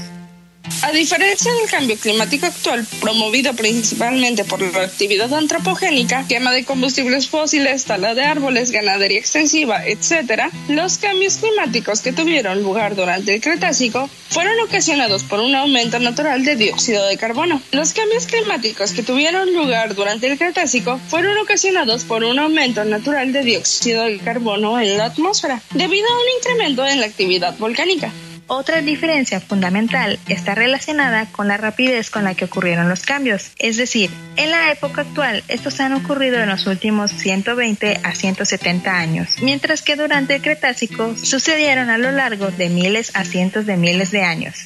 A 0.84 0.92
diferencia 0.92 1.54
del 1.54 1.70
cambio 1.70 1.96
climático 1.96 2.48
actual, 2.48 2.86
promovido 3.00 3.54
principalmente 3.54 4.44
por 4.44 4.62
la 4.62 4.84
actividad 4.84 5.32
antropogénica, 5.32 6.26
quema 6.28 6.52
de 6.52 6.66
combustibles 6.66 7.28
fósiles, 7.28 7.86
tala 7.86 8.16
de 8.16 8.24
árboles, 8.24 8.72
ganadería 8.72 9.20
extensiva, 9.20 9.86
etc., 9.86 10.52
los 10.70 10.98
cambios 10.98 11.38
climáticos 11.38 12.02
que 12.02 12.14
tuvieron 12.14 12.64
lugar 12.64 12.96
durante 12.96 13.36
el 13.36 13.42
Cretácico 13.42 14.10
fueron 14.30 14.60
ocasionados 14.62 15.24
por 15.24 15.40
un 15.40 15.54
aumento 15.54 16.00
natural 16.00 16.44
de 16.46 16.56
dióxido 16.56 17.06
de 17.06 17.18
carbono. 17.18 17.62
Los 17.72 17.94
cambios 17.94 18.26
climáticos 18.26 18.94
que 18.94 19.04
tuvieron 19.04 19.54
lugar 19.54 19.94
durante 19.94 20.32
el 20.32 20.38
Cretácico 20.40 21.00
fueron 21.10 21.38
ocasionados 21.38 22.06
por 22.06 22.24
un 22.24 22.40
aumento 22.40 22.84
natural 22.86 23.34
de 23.34 23.44
dióxido 23.44 24.06
de 24.06 24.18
carbono 24.18 24.80
en 24.80 24.98
la 24.98 25.06
atmósfera, 25.06 25.62
debido 25.76 26.08
a 26.08 26.16
un 26.16 26.30
incremento 26.38 26.88
en 26.88 27.02
la 27.02 27.06
actividad 27.06 27.56
volcánica. 27.60 28.12
Otra 28.54 28.82
diferencia 28.82 29.40
fundamental 29.40 30.20
está 30.28 30.56
relacionada 30.56 31.26
con 31.28 31.48
la 31.48 31.56
rapidez 31.56 32.10
con 32.10 32.26
la 32.26 32.36
que 32.36 32.44
ocurrieron 32.44 32.90
los 32.90 33.04
cambios. 33.04 33.54
Es 33.58 33.78
decir, 33.78 34.10
en 34.36 34.52
la 34.52 34.74
época 34.74 35.04
actual 35.04 35.42
estos 35.48 35.80
han 35.80 35.94
ocurrido 35.94 36.38
en 36.38 36.50
los 36.50 36.68
últimos 36.68 37.12
120 37.12 38.02
a 38.04 38.14
170 38.14 38.94
años, 38.94 39.30
mientras 39.42 39.82
que 39.82 39.96
durante 39.96 40.36
el 40.36 40.42
Cretácico 40.42 41.16
sucedieron 41.16 41.90
a 41.90 41.98
lo 41.98 42.12
largo 42.12 42.52
de 42.52 42.68
miles 42.68 43.16
a 43.16 43.24
cientos 43.24 43.66
de 43.66 43.78
miles 43.78 44.12
de 44.12 44.24
años. 44.24 44.58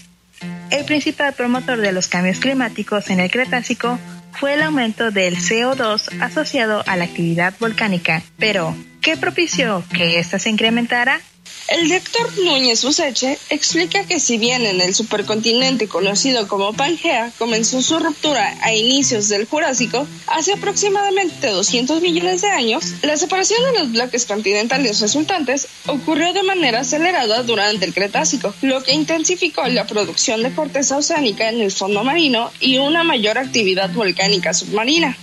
El 0.72 0.84
principal 0.86 1.34
promotor 1.34 1.78
de 1.78 1.92
los 1.92 2.08
cambios 2.08 2.40
climáticos 2.40 3.12
en 3.12 3.20
el 3.20 3.30
Cretácico 3.30 4.00
fue 4.32 4.56
el 4.56 4.64
aumento 4.64 5.12
del 5.12 5.38
CO2 5.38 6.10
asociado 6.22 6.84
a 6.88 6.96
la 6.96 7.04
actividad 7.04 7.54
volcánica. 7.60 8.24
Pero, 8.40 8.76
¿qué 9.00 9.16
propició 9.16 9.84
que 9.94 10.18
ésta 10.18 10.40
se 10.40 10.50
incrementara? 10.50 11.22
El 11.68 11.90
doctor 11.90 12.38
Núñez 12.38 12.84
Useche 12.84 13.40
explica 13.50 14.06
que 14.06 14.20
si 14.20 14.38
bien 14.38 14.68
en 14.68 14.82
el 14.82 14.94
supercontinente 14.94 15.88
conocido 15.88 16.48
como 16.48 16.74
Pangea 16.74 17.32
comenzó 17.40 17.82
su 17.82 17.98
ruptura 17.98 18.56
a 18.62 18.72
inicios 18.72 19.30
del 19.30 19.48
Jurásico, 19.48 20.08
hace 20.28 20.54
aproximadamente 20.54 21.48
200 21.48 22.04
millones 22.04 22.42
de 22.42 22.50
años, 22.50 22.94
la 23.02 23.18
separación 23.18 23.64
de 23.64 23.80
los 23.80 23.92
bloques 23.92 24.28
continentales 24.28 25.00
resultantes 25.00 25.68
ocurrió 25.88 26.34
de 26.34 26.44
manera 26.44 26.82
acelerada 26.82 27.42
durante 27.42 27.86
el 27.86 27.96
Cretácico, 27.96 28.54
lo 28.62 28.84
que 28.84 28.94
intensificó 28.94 29.66
la 29.66 29.88
producción 29.88 30.44
de 30.44 30.54
corteza 30.54 30.98
oceánica 30.98 31.50
en 31.50 31.62
el 31.62 31.72
fondo 31.72 32.04
marino 32.04 32.52
y 32.60 32.78
una 32.78 33.04
mayor 33.04 33.40
actividad 33.40 33.90
volcánica 33.90 34.54
submarina. 34.54 35.18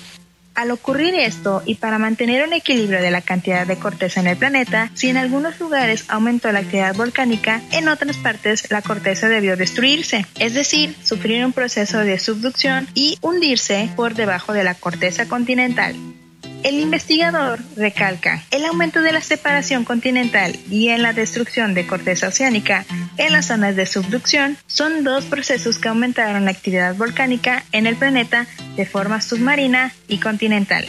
Al 0.54 0.70
ocurrir 0.70 1.14
esto, 1.14 1.62
y 1.64 1.76
para 1.76 1.98
mantener 1.98 2.46
un 2.46 2.52
equilibrio 2.52 3.00
de 3.00 3.10
la 3.10 3.22
cantidad 3.22 3.66
de 3.66 3.78
corteza 3.78 4.20
en 4.20 4.26
el 4.26 4.36
planeta, 4.36 4.90
si 4.94 5.08
en 5.08 5.16
algunos 5.16 5.58
lugares 5.58 6.04
aumentó 6.08 6.52
la 6.52 6.60
actividad 6.60 6.94
volcánica, 6.94 7.62
en 7.72 7.88
otras 7.88 8.16
partes 8.18 8.70
la 8.70 8.82
corteza 8.82 9.28
debió 9.28 9.56
destruirse, 9.56 10.26
es 10.38 10.54
decir, 10.54 10.94
sufrir 11.02 11.44
un 11.44 11.52
proceso 11.52 11.98
de 11.98 12.18
subducción 12.18 12.86
y 12.94 13.18
hundirse 13.22 13.90
por 13.96 14.14
debajo 14.14 14.52
de 14.52 14.64
la 14.64 14.74
corteza 14.74 15.26
continental. 15.26 15.96
El 16.62 16.78
investigador 16.78 17.60
recalca, 17.76 18.44
el 18.52 18.64
aumento 18.64 19.02
de 19.02 19.12
la 19.12 19.20
separación 19.20 19.84
continental 19.84 20.56
y 20.70 20.88
en 20.88 21.02
la 21.02 21.12
destrucción 21.12 21.74
de 21.74 21.86
corteza 21.86 22.28
oceánica 22.28 22.84
en 23.16 23.32
las 23.32 23.46
zonas 23.46 23.74
de 23.74 23.86
subducción 23.86 24.56
son 24.66 25.02
dos 25.02 25.24
procesos 25.24 25.78
que 25.78 25.88
aumentaron 25.88 26.44
la 26.44 26.52
actividad 26.52 26.94
volcánica 26.94 27.64
en 27.72 27.86
el 27.86 27.96
planeta 27.96 28.46
de 28.76 28.86
forma 28.86 29.20
submarina 29.20 29.92
y 30.06 30.18
continental. 30.18 30.86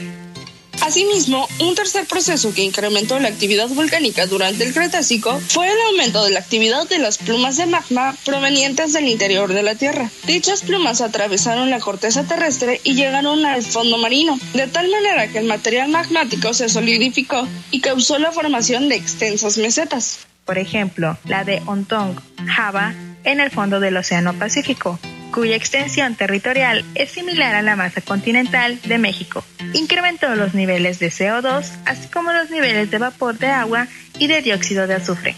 Asimismo, 0.85 1.47
un 1.61 1.75
tercer 1.75 2.05
proceso 2.05 2.53
que 2.53 2.61
incrementó 2.61 3.17
la 3.17 3.29
actividad 3.29 3.69
volcánica 3.69 4.25
durante 4.25 4.65
el 4.65 4.73
Cretácico 4.73 5.39
fue 5.47 5.71
el 5.71 5.77
aumento 5.87 6.25
de 6.25 6.31
la 6.31 6.41
actividad 6.41 6.89
de 6.89 6.99
las 6.99 7.17
plumas 7.17 7.55
de 7.55 7.65
magma 7.65 8.17
provenientes 8.25 8.91
del 8.91 9.07
interior 9.07 9.53
de 9.53 9.63
la 9.63 9.75
Tierra. 9.75 10.11
Dichas 10.27 10.61
plumas 10.61 10.99
atravesaron 10.99 11.69
la 11.69 11.79
corteza 11.79 12.25
terrestre 12.25 12.81
y 12.83 12.95
llegaron 12.95 13.45
al 13.45 13.63
fondo 13.63 13.97
marino, 13.97 14.37
de 14.53 14.67
tal 14.67 14.91
manera 14.91 15.29
que 15.29 15.37
el 15.39 15.45
material 15.45 15.87
magmático 15.87 16.53
se 16.53 16.67
solidificó 16.67 17.47
y 17.71 17.79
causó 17.79 18.19
la 18.19 18.33
formación 18.33 18.89
de 18.89 18.97
extensas 18.97 19.57
mesetas. 19.57 20.27
Por 20.43 20.57
ejemplo, 20.57 21.17
la 21.23 21.45
de 21.45 21.61
Ontong, 21.65 22.19
Java, 22.45 22.93
en 23.23 23.39
el 23.39 23.51
fondo 23.51 23.79
del 23.79 23.95
Océano 23.95 24.37
Pacífico, 24.37 24.99
cuya 25.33 25.55
extensión 25.55 26.15
territorial 26.15 26.85
es 26.93 27.11
similar 27.11 27.55
a 27.55 27.63
la 27.63 27.75
masa 27.75 28.01
continental 28.01 28.79
de 28.83 28.97
México. 28.99 29.43
Incrementó 29.73 30.35
los 30.35 30.53
niveles 30.53 30.99
de 30.99 31.07
CO2, 31.07 31.65
así 31.85 32.07
como 32.09 32.31
los 32.31 32.51
niveles 32.51 32.91
de 32.91 32.99
vapor 32.99 33.39
de 33.39 33.47
agua 33.47 33.87
y 34.19 34.27
de 34.27 34.41
dióxido 34.41 34.85
de 34.85 34.93
azufre. 34.93 35.35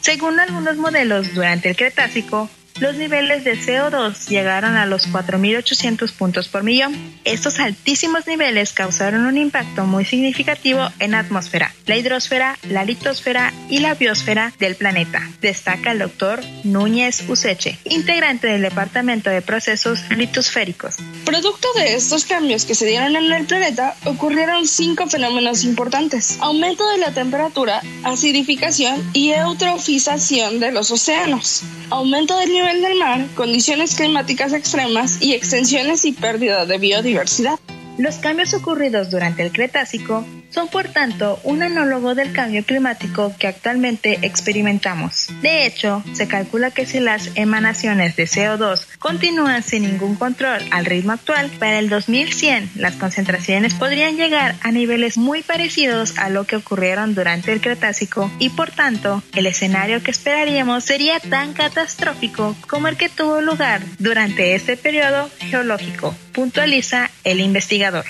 Según 0.00 0.40
algunos 0.40 0.76
modelos, 0.76 1.34
durante 1.34 1.70
el 1.70 1.76
Cretácico, 1.76 2.50
los 2.80 2.96
niveles 2.96 3.44
de 3.44 3.58
CO2 3.58 4.28
llegaron 4.28 4.76
a 4.76 4.86
los 4.86 5.08
4.800 5.08 6.12
puntos 6.12 6.48
por 6.48 6.62
millón. 6.62 6.94
Estos 7.24 7.58
altísimos 7.58 8.26
niveles 8.26 8.72
causaron 8.72 9.26
un 9.26 9.36
impacto 9.36 9.84
muy 9.84 10.04
significativo 10.04 10.88
en 10.98 11.12
la 11.12 11.20
atmósfera, 11.20 11.74
la 11.86 11.96
hidrosfera, 11.96 12.56
la 12.68 12.84
litosfera 12.84 13.52
y 13.68 13.80
la 13.80 13.94
biosfera 13.94 14.52
del 14.58 14.76
planeta, 14.76 15.28
destaca 15.40 15.92
el 15.92 15.98
doctor 15.98 16.40
Núñez 16.64 17.28
Useche, 17.28 17.78
integrante 17.84 18.46
del 18.46 18.62
Departamento 18.62 19.30
de 19.30 19.42
Procesos 19.42 20.00
Litosféricos. 20.10 20.96
Producto 21.24 21.68
de 21.74 21.94
estos 21.94 22.24
cambios 22.24 22.64
que 22.64 22.74
se 22.74 22.86
dieron 22.86 23.16
en 23.16 23.32
el 23.32 23.46
planeta, 23.46 23.94
ocurrieron 24.04 24.66
cinco 24.66 25.06
fenómenos 25.08 25.64
importantes. 25.64 26.38
Aumento 26.40 26.88
de 26.90 26.98
la 26.98 27.12
temperatura, 27.12 27.82
acidificación 28.04 29.02
y 29.12 29.32
eutrofización 29.32 30.60
de 30.60 30.72
los 30.72 30.90
océanos. 30.90 31.62
Aumento 31.90 32.38
del 32.38 32.52
nivel 32.52 32.67
del 32.76 32.98
mar, 32.98 33.26
condiciones 33.34 33.94
climáticas 33.94 34.52
extremas 34.52 35.22
y 35.22 35.32
extensiones 35.32 36.04
y 36.04 36.12
pérdida 36.12 36.66
de 36.66 36.76
biodiversidad. 36.76 37.58
Los 37.96 38.16
cambios 38.16 38.52
ocurridos 38.52 39.10
durante 39.10 39.42
el 39.42 39.52
Cretácico 39.52 40.22
son 40.50 40.68
por 40.68 40.88
tanto 40.88 41.38
un 41.44 41.62
anólogo 41.62 42.14
del 42.14 42.32
cambio 42.32 42.64
climático 42.64 43.34
que 43.38 43.46
actualmente 43.46 44.18
experimentamos. 44.22 45.28
De 45.42 45.66
hecho, 45.66 46.02
se 46.12 46.28
calcula 46.28 46.70
que 46.70 46.86
si 46.86 47.00
las 47.00 47.30
emanaciones 47.34 48.16
de 48.16 48.24
CO2 48.24 48.86
continúan 48.98 49.62
sin 49.62 49.82
ningún 49.82 50.16
control 50.16 50.60
al 50.70 50.84
ritmo 50.84 51.12
actual, 51.12 51.50
para 51.58 51.78
el 51.78 51.88
2100 51.88 52.70
las 52.76 52.96
concentraciones 52.96 53.74
podrían 53.74 54.16
llegar 54.16 54.54
a 54.62 54.72
niveles 54.72 55.16
muy 55.16 55.42
parecidos 55.42 56.18
a 56.18 56.28
lo 56.28 56.44
que 56.44 56.56
ocurrieron 56.56 57.14
durante 57.14 57.52
el 57.52 57.60
Cretácico 57.60 58.30
y 58.38 58.50
por 58.50 58.70
tanto 58.70 59.22
el 59.34 59.46
escenario 59.46 60.02
que 60.02 60.10
esperaríamos 60.10 60.84
sería 60.84 61.20
tan 61.20 61.52
catastrófico 61.52 62.56
como 62.66 62.88
el 62.88 62.96
que 62.96 63.08
tuvo 63.08 63.40
lugar 63.40 63.82
durante 63.98 64.54
este 64.54 64.76
periodo 64.76 65.30
geológico, 65.38 66.14
puntualiza 66.32 67.10
el 67.24 67.40
investigador. 67.40 68.04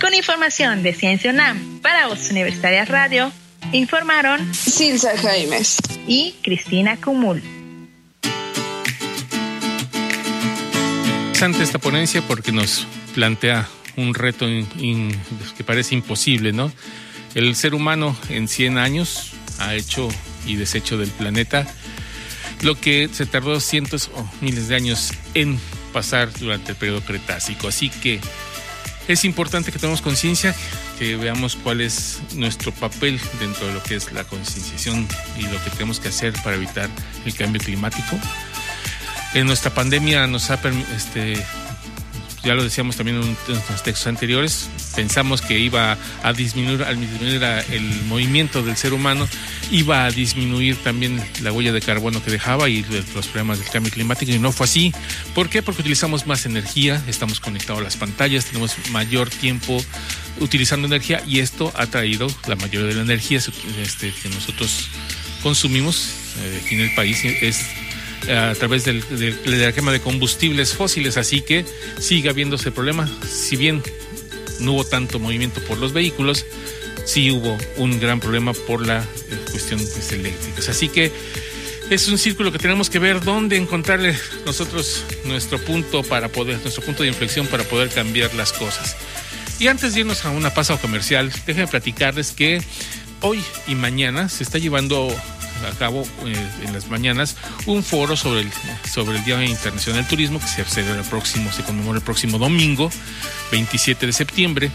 Con 0.00 0.14
información 0.14 0.82
de 0.84 0.94
Ciencia 0.94 1.32
UNAM 1.32 1.80
para 1.80 2.06
Voz 2.06 2.30
Universitaria 2.30 2.84
Radio, 2.84 3.32
informaron 3.72 4.54
Silsa 4.54 5.18
Jaimes 5.18 5.78
y 6.06 6.36
Cristina 6.42 6.96
Cumul. 6.96 7.42
Interesante 11.26 11.62
esta 11.62 11.78
ponencia 11.78 12.22
porque 12.22 12.52
nos 12.52 12.86
plantea 13.14 13.68
un 13.96 14.14
reto 14.14 14.46
que 14.46 15.64
parece 15.64 15.96
imposible, 15.96 16.52
¿no? 16.52 16.72
El 17.34 17.56
ser 17.56 17.74
humano 17.74 18.16
en 18.28 18.46
100 18.46 18.78
años 18.78 19.32
ha 19.58 19.74
hecho 19.74 20.08
y 20.46 20.54
deshecho 20.54 20.96
del 20.96 21.10
planeta 21.10 21.66
lo 22.62 22.74
que 22.74 23.08
se 23.12 23.26
tardó 23.26 23.60
cientos 23.60 24.10
o 24.14 24.28
miles 24.40 24.68
de 24.68 24.76
años 24.76 25.12
en 25.34 25.58
pasar 25.92 26.32
durante 26.38 26.72
el 26.72 26.78
periodo 26.78 27.02
Cretácico. 27.02 27.68
Así 27.68 27.88
que 27.88 28.20
es 29.08 29.24
importante 29.24 29.72
que 29.72 29.78
tomemos 29.78 30.02
conciencia, 30.02 30.54
que 30.98 31.16
veamos 31.16 31.56
cuál 31.56 31.80
es 31.80 32.20
nuestro 32.34 32.72
papel 32.72 33.20
dentro 33.40 33.66
de 33.66 33.72
lo 33.72 33.82
que 33.82 33.96
es 33.96 34.12
la 34.12 34.24
concienciación 34.24 35.08
y 35.38 35.42
lo 35.42 35.62
que 35.64 35.70
tenemos 35.70 35.98
que 35.98 36.08
hacer 36.08 36.34
para 36.44 36.56
evitar 36.56 36.90
el 37.24 37.34
cambio 37.34 37.60
climático. 37.60 38.18
En 39.34 39.46
nuestra 39.46 39.72
pandemia 39.72 40.26
nos 40.26 40.50
ha 40.50 40.60
este, 40.94 41.44
ya 42.48 42.54
lo 42.54 42.64
decíamos 42.64 42.96
también 42.96 43.18
en 43.18 43.36
los 43.46 43.82
textos 43.82 44.06
anteriores, 44.06 44.70
pensamos 44.96 45.42
que 45.42 45.58
iba 45.58 45.98
a 46.22 46.32
disminuir, 46.32 46.82
al 46.82 46.98
disminuir 46.98 47.42
el 47.42 47.82
movimiento 48.06 48.62
del 48.62 48.74
ser 48.74 48.94
humano, 48.94 49.28
iba 49.70 50.06
a 50.06 50.10
disminuir 50.10 50.76
también 50.76 51.22
la 51.42 51.52
huella 51.52 51.72
de 51.72 51.82
carbono 51.82 52.24
que 52.24 52.30
dejaba 52.30 52.70
y 52.70 52.86
los 53.14 53.26
problemas 53.26 53.58
del 53.58 53.68
cambio 53.68 53.92
climático, 53.92 54.32
y 54.32 54.38
no 54.38 54.50
fue 54.50 54.64
así. 54.64 54.94
¿Por 55.34 55.50
qué? 55.50 55.60
Porque 55.60 55.82
utilizamos 55.82 56.26
más 56.26 56.46
energía, 56.46 57.02
estamos 57.06 57.38
conectados 57.38 57.82
a 57.82 57.84
las 57.84 57.98
pantallas, 57.98 58.46
tenemos 58.46 58.76
mayor 58.92 59.28
tiempo 59.28 59.84
utilizando 60.40 60.86
energía 60.86 61.22
y 61.26 61.40
esto 61.40 61.70
ha 61.76 61.84
traído 61.84 62.28
la 62.46 62.56
mayoría 62.56 62.88
de 62.88 62.94
la 62.94 63.02
energía 63.02 63.40
este, 63.82 64.10
que 64.22 64.28
nosotros 64.30 64.88
consumimos 65.42 66.14
eh, 66.40 66.62
aquí 66.64 66.76
en 66.76 66.80
el 66.80 66.94
país 66.94 67.22
a 68.30 68.54
través 68.54 68.84
del, 68.84 69.02
de 69.08 69.56
la 69.56 69.72
quema 69.72 69.92
de 69.92 70.00
combustibles 70.00 70.74
fósiles, 70.74 71.16
así 71.16 71.40
que 71.40 71.64
sigue 71.98 72.28
habiéndose 72.28 72.70
problema. 72.70 73.08
Si 73.28 73.56
bien 73.56 73.82
no 74.60 74.72
hubo 74.72 74.84
tanto 74.84 75.18
movimiento 75.18 75.60
por 75.62 75.78
los 75.78 75.92
vehículos, 75.92 76.44
sí 77.04 77.30
hubo 77.30 77.56
un 77.76 77.98
gran 78.00 78.20
problema 78.20 78.52
por 78.52 78.86
la 78.86 78.98
eh, 78.98 79.38
cuestión 79.50 79.80
pues. 80.54 80.68
Así 80.68 80.88
que 80.88 81.10
es 81.90 82.06
un 82.08 82.18
círculo 82.18 82.52
que 82.52 82.58
tenemos 82.58 82.90
que 82.90 82.98
ver 82.98 83.22
dónde 83.22 83.56
encontrarle 83.56 84.14
nosotros 84.44 85.04
nuestro 85.24 85.58
punto 85.58 86.02
para 86.02 86.28
poder, 86.28 86.58
nuestro 86.60 86.82
punto 86.82 87.02
de 87.02 87.08
inflexión 87.08 87.46
para 87.46 87.64
poder 87.64 87.88
cambiar 87.88 88.34
las 88.34 88.52
cosas. 88.52 88.96
Y 89.58 89.68
antes 89.68 89.94
de 89.94 90.00
irnos 90.00 90.24
a 90.24 90.30
una 90.30 90.52
pasada 90.52 90.78
comercial, 90.78 91.32
déjenme 91.46 91.66
platicarles 91.66 92.32
que 92.32 92.62
hoy 93.22 93.42
y 93.66 93.74
mañana 93.74 94.28
se 94.28 94.42
está 94.42 94.58
llevando 94.58 95.08
a 95.66 95.70
cabo 95.78 96.02
eh, 96.24 96.50
en 96.64 96.72
las 96.72 96.88
mañanas 96.88 97.36
un 97.66 97.82
foro 97.82 98.16
sobre 98.16 98.40
el, 98.40 98.50
sobre 98.90 99.18
el 99.18 99.24
Día 99.24 99.44
Internacional 99.44 100.02
del 100.02 100.08
Turismo 100.08 100.40
que 100.40 100.46
se 100.46 100.64
celebra 100.64 101.00
el 101.00 101.08
próximo, 101.08 101.52
se 101.52 101.62
conmemora 101.62 101.98
el 101.98 102.04
próximo 102.04 102.38
domingo, 102.38 102.90
27 103.50 104.06
de 104.06 104.12
septiembre. 104.12 104.70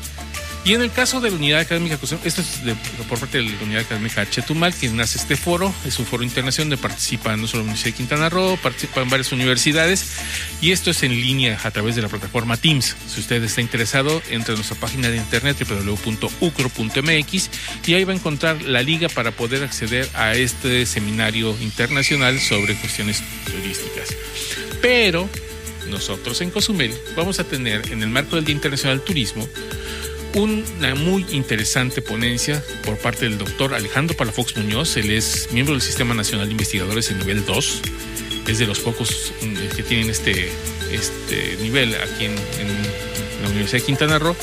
Y 0.66 0.74
en 0.74 0.82
el 0.82 0.92
caso 0.92 1.20
de 1.20 1.30
la 1.30 1.36
Unidad 1.36 1.60
Académica, 1.60 1.96
esto 2.24 2.42
es 2.42 2.62
por 3.10 3.20
parte 3.20 3.40
de 3.40 3.44
la 3.44 3.64
Unidad 3.64 3.82
Académica 3.82 4.30
Chetumal, 4.30 4.74
quien 4.74 4.96
nace 4.96 5.18
este 5.18 5.36
foro, 5.36 5.74
es 5.86 6.00
un 6.00 6.06
foro 6.06 6.24
internacional 6.24 6.70
donde 6.70 6.82
participan 6.82 7.42
no 7.42 7.48
solo 7.48 7.64
la 7.64 7.66
Universidad 7.66 7.92
de 7.92 7.98
Quintana 7.98 8.30
Roo, 8.30 8.58
participan 8.64 9.10
varias 9.10 9.34
universidades, 9.34 10.06
y 10.62 10.72
esto 10.72 10.92
es 10.92 11.04
en 11.04 11.12
línea 11.12 11.60
a 11.64 11.72
través 11.72 11.98
de 11.98 12.02
la 12.02 12.08
plataforma 12.08 12.56
Teams. 12.56 12.96
Si 13.08 13.20
usted 13.20 13.44
está 13.44 13.60
interesado, 13.60 14.22
entre 14.30 14.54
a 14.54 14.56
nuestra 14.56 14.78
página 14.78 15.10
de 15.10 15.18
internet 15.18 15.58
www.ucro.mx 15.68 17.50
y 17.86 17.94
ahí 17.94 18.06
va 18.06 18.14
a 18.14 18.16
encontrar 18.16 18.62
la 18.62 18.82
liga 18.84 19.10
para 19.10 19.32
poder 19.32 19.64
acceder 19.64 20.10
a 20.14 20.34
este 20.36 20.86
seminario 20.86 21.58
internacional 21.60 22.40
sobre 22.40 22.76
cuestiones 22.76 23.22
turísticas. 23.46 24.16
Pero 24.82 25.30
nosotros 25.90 26.40
en 26.40 26.52
Cozumel 26.52 26.94
vamos 27.18 27.40
a 27.40 27.44
tener, 27.44 27.92
en 27.92 28.02
el 28.02 28.10
marco 28.10 28.38
del 28.38 28.46
Día 28.46 28.56
Internacional 28.56 29.00
del 29.00 29.06
Turismo, 29.06 29.46
una 30.36 30.96
muy 30.96 31.26
interesante 31.32 32.02
ponencia 32.02 32.64
por 32.84 32.98
parte 32.98 33.26
del 33.26 33.38
doctor 33.38 33.74
Alejandro 33.74 34.16
Palafox 34.18 34.58
Muñoz. 34.58 34.98
Él 34.98 35.12
es 35.12 35.50
miembro 35.52 35.74
del 35.76 35.82
Sistema 35.82 36.14
Nacional 36.14 36.48
de 36.48 36.54
Investigadores 36.54 37.12
en 37.12 37.20
nivel 37.20 37.46
2. 37.46 37.82
Es 38.48 38.58
de 38.58 38.66
los 38.66 38.80
pocos 38.80 39.32
mm, 39.42 39.76
que 39.76 39.84
tienen 39.84 40.10
este, 40.10 40.50
este 40.92 41.58
nivel 41.62 41.96
aquí 41.96 42.26
en, 42.26 42.36
la 43.42 43.50
Universidad 43.50 43.82
de 43.82 43.86
Quintana 43.86 44.20
Roo. 44.20 44.36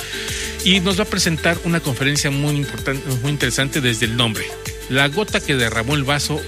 Y 0.64 0.80
nos 0.80 0.98
va 0.98 1.04
a 1.04 1.06
presentar 1.06 1.58
una 1.64 1.80
conferencia 1.80 2.30
muy, 2.30 2.54
importante, 2.54 3.02
muy 3.22 3.30
interesante 3.30 3.80
desde 3.80 4.06
el 4.06 4.16
nombre. 4.16 4.44
La 4.90 5.08
gota 5.08 5.40
que 5.40 5.56
derramó 5.56 5.94
el 5.94 6.04
vaso 6.04 6.40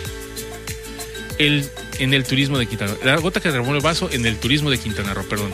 el, 1.38 1.64
en 1.98 2.14
el 2.14 2.24
turismo 2.24 2.58
de 2.58 2.66
Quintana 2.66 2.92
Roo. 2.92 3.04
La 3.04 3.16
gota 3.16 3.40
que 3.40 3.50
derramó 3.50 3.74
el 3.74 3.80
vaso 3.80 4.08
en 4.12 4.26
el 4.26 4.36
turismo 4.36 4.70
de 4.70 4.78
Quintana 4.78 5.14
Roo, 5.14 5.24
perdón. 5.24 5.50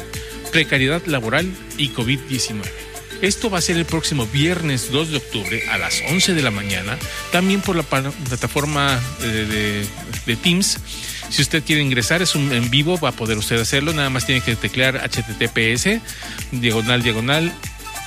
Precariedad 0.50 1.02
laboral 1.06 1.50
y 1.76 1.90
COVID-19. 1.90 2.87
Esto 3.20 3.50
va 3.50 3.58
a 3.58 3.60
ser 3.60 3.76
el 3.76 3.84
próximo 3.84 4.26
viernes 4.26 4.92
2 4.92 5.10
de 5.10 5.16
octubre 5.16 5.62
a 5.70 5.78
las 5.78 6.02
11 6.08 6.34
de 6.34 6.42
la 6.42 6.52
mañana, 6.52 6.96
también 7.32 7.60
por 7.60 7.74
la 7.74 7.82
plataforma 7.82 9.00
de, 9.20 10.36
Teams. 10.36 10.78
Si 11.28 11.42
usted 11.42 11.64
quiere 11.64 11.82
ingresar, 11.82 12.22
es 12.22 12.34
un 12.34 12.52
en 12.52 12.70
vivo, 12.70 12.98
va 12.98 13.08
a 13.08 13.12
poder 13.12 13.36
usted 13.36 13.60
hacerlo. 13.60 13.92
Nada 13.92 14.08
más 14.08 14.24
tiene 14.24 14.40
que 14.40 14.54
teclear 14.54 15.00
HTTPS, 15.02 16.00
diagonal, 16.52 17.02
diagonal, 17.02 17.52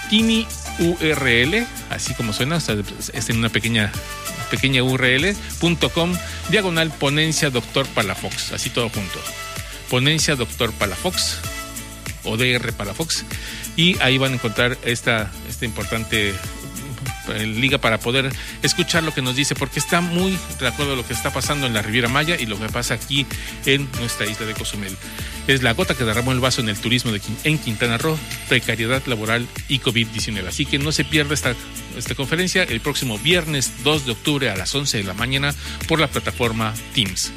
tini 0.10 0.48
URL, 0.80 1.68
así 1.90 2.14
como 2.14 2.32
suena, 2.32 2.58
es 2.58 3.30
en 3.30 3.38
una 3.38 3.50
pequeña 3.50 3.92
pequeña 4.50 4.84
URL.com, 4.84 6.14
diagonal 6.50 6.92
ponencia 6.92 7.50
doctor 7.50 7.86
Palafox, 7.88 8.54
así 8.54 8.70
todo 8.70 8.90
junto. 8.90 9.20
Ponencia 9.90 10.36
doctor 10.36 10.72
Palafox 10.74 11.38
o 12.24 12.38
DR 12.38 12.74
Palafox 12.74 13.26
y 13.76 13.98
ahí 14.00 14.18
van 14.18 14.32
a 14.32 14.36
encontrar 14.36 14.78
esta, 14.84 15.32
esta 15.50 15.66
importante 15.66 16.34
eh, 17.30 17.46
liga 17.46 17.78
para 17.78 18.00
poder 18.00 18.32
escuchar 18.64 19.04
lo 19.04 19.14
que 19.14 19.22
nos 19.22 19.36
dice, 19.36 19.54
porque 19.54 19.80
está 19.80 20.02
muy 20.02 20.38
de 20.60 20.68
acuerdo 20.68 20.94
a 20.94 20.96
lo 20.96 21.06
que 21.06 21.14
está 21.14 21.32
pasando 21.32 21.68
en 21.68 21.74
la 21.74 21.82
Riviera 21.82 22.10
Maya 22.10 22.36
y 22.40 22.46
lo 22.46 22.60
que 22.60 22.68
pasa 22.68 22.96
aquí 22.96 23.26
en 23.66 23.88
nuestra 24.00 24.26
isla 24.26 24.46
de 24.46 24.54
Cozumel. 24.54 24.96
Es 25.48 25.62
la 25.62 25.74
gota 25.74 25.96
que 25.96 26.04
derramó 26.04 26.32
el 26.32 26.40
vaso 26.40 26.62
en 26.62 26.70
el 26.70 26.78
turismo 26.78 27.12
de, 27.12 27.22
en 27.44 27.58
Quintana 27.60 27.98
Roo, 27.98 28.18
precariedad 28.50 29.04
laboral 29.06 29.48
y 29.68 29.80
COVID-19. 29.80 30.48
Así 30.48 30.66
que 30.66 30.80
no 30.80 30.92
se 30.92 31.04
pierda 31.06 31.34
esta, 31.34 31.56
esta 31.96 32.16
conferencia 32.16 32.64
el 32.64 32.82
próximo 32.82 33.20
viernes 33.20 33.72
2 33.84 34.06
de 34.06 34.12
octubre 34.14 34.50
a 34.50 34.56
las 34.56 34.74
11 34.74 34.98
de 34.98 35.04
la 35.04 35.14
mañana 35.14 35.54
por 35.88 36.00
la 36.00 36.08
plataforma 36.08 36.74
Teams. 36.94 37.32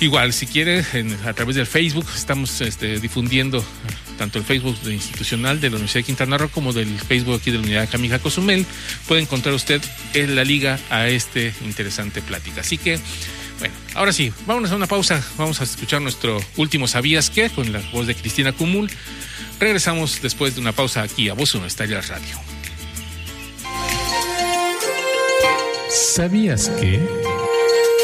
Igual, 0.00 0.32
si 0.32 0.46
quiere, 0.46 0.84
a 1.24 1.32
través 1.32 1.56
del 1.56 1.66
Facebook 1.66 2.06
estamos 2.14 2.60
este, 2.60 2.98
difundiendo 3.00 3.64
tanto 4.18 4.38
el 4.38 4.44
Facebook 4.44 4.76
institucional 4.86 5.60
de 5.60 5.70
la 5.70 5.76
Universidad 5.76 6.00
de 6.00 6.06
Quintana 6.06 6.38
Roo 6.38 6.48
como 6.48 6.72
del 6.72 6.98
Facebook 6.98 7.40
aquí 7.40 7.50
de 7.50 7.58
la 7.58 7.64
Unidad 7.64 7.88
Camija 7.90 8.18
Cozumel. 8.18 8.66
Puede 9.06 9.22
encontrar 9.22 9.54
usted 9.54 9.80
en 10.12 10.34
la 10.34 10.44
liga 10.44 10.78
a 10.90 11.08
este 11.08 11.52
interesante 11.64 12.22
plática. 12.22 12.60
Así 12.60 12.76
que, 12.76 12.98
bueno, 13.60 13.74
ahora 13.94 14.12
sí, 14.12 14.32
vámonos 14.46 14.72
a 14.72 14.76
una 14.76 14.86
pausa. 14.86 15.24
Vamos 15.38 15.60
a 15.60 15.64
escuchar 15.64 16.02
nuestro 16.02 16.40
último 16.56 16.88
¿Sabías 16.88 17.30
qué? 17.30 17.50
con 17.50 17.72
la 17.72 17.80
voz 17.92 18.06
de 18.06 18.14
Cristina 18.14 18.52
Cumul. 18.52 18.90
Regresamos 19.60 20.20
después 20.20 20.54
de 20.54 20.60
una 20.60 20.72
pausa 20.72 21.02
aquí 21.02 21.28
a 21.28 21.34
Voz 21.34 21.54
Universitaria 21.54 22.00
Radio. 22.00 22.40
¿Sabías 25.88 26.68
que? 26.80 27.23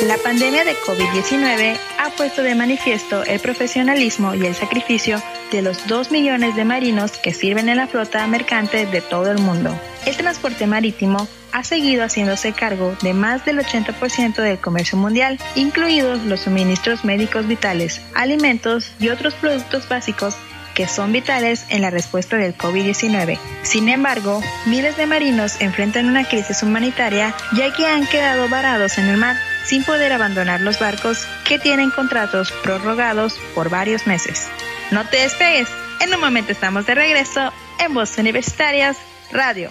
La 0.07 0.17
pandemia 0.17 0.65
de 0.65 0.75
COVID-19 0.77 1.77
ha 1.99 2.11
puesto 2.17 2.43
de 2.43 2.55
manifiesto 2.55 3.23
el 3.23 3.39
profesionalismo 3.39 4.35
y 4.35 4.47
el 4.47 4.55
sacrificio 4.55 5.23
de 5.53 5.61
los 5.61 5.87
2 5.89 6.11
millones 6.11 6.57
de 6.57 6.65
marinos 6.65 7.13
que 7.19 7.35
sirven 7.35 7.69
en 7.69 7.77
la 7.77 7.87
flota 7.87 8.27
mercante 8.27 8.87
de 8.87 9.03
todo 9.03 9.31
el 9.31 9.39
mundo. 9.39 9.79
El 10.07 10.17
transporte 10.17 10.67
marítimo 10.67 11.29
ha 11.53 11.65
seguido 11.65 12.03
haciéndose 12.03 12.55
cargo 12.55 12.97
de 13.03 13.13
más 13.13 13.45
del 13.45 13.59
80% 13.59 14.37
del 14.37 14.59
comercio 14.59 14.97
mundial, 14.97 15.39
incluidos 15.55 16.23
los 16.23 16.41
suministros 16.41 17.05
médicos 17.05 17.47
vitales, 17.47 18.01
alimentos 18.15 18.93
y 19.01 19.11
otros 19.11 19.35
productos 19.35 19.87
básicos 19.87 20.35
que 20.75 20.89
son 20.89 21.13
vitales 21.13 21.67
en 21.69 21.83
la 21.83 21.91
respuesta 21.91 22.39
del 22.39 22.57
COVID-19. 22.57 23.39
Sin 23.65 23.91
embargo, 23.91 24.41
miles 24.65 24.97
de 24.97 25.07
marinos 25.07 25.61
enfrentan 25.61 26.07
una 26.07 26.27
crisis 26.27 26.63
humanitaria 26.63 27.35
ya 27.55 27.71
que 27.75 27.87
han 27.87 28.07
quedado 28.07 28.49
varados 28.49 28.97
en 28.97 29.09
el 29.09 29.19
mar 29.19 29.37
sin 29.71 29.85
poder 29.85 30.13
abandonar 30.13 30.61
los 30.63 30.81
barcos 30.81 31.25
que 31.47 31.61
tienen 31.61 31.93
contratos 31.93 32.51
prorrogados 32.65 33.35
por 33.55 33.71
varios 33.71 34.05
meses. 34.05 34.49
No 34.91 35.07
te 35.07 35.19
despegues, 35.19 35.69
en 36.01 36.13
un 36.13 36.21
momento 36.21 36.51
estamos 36.51 36.87
de 36.87 36.97
regreso 36.97 37.53
en 37.79 37.95
Voz 37.95 38.19
Universitarias 38.19 38.97
Radio. 39.31 39.71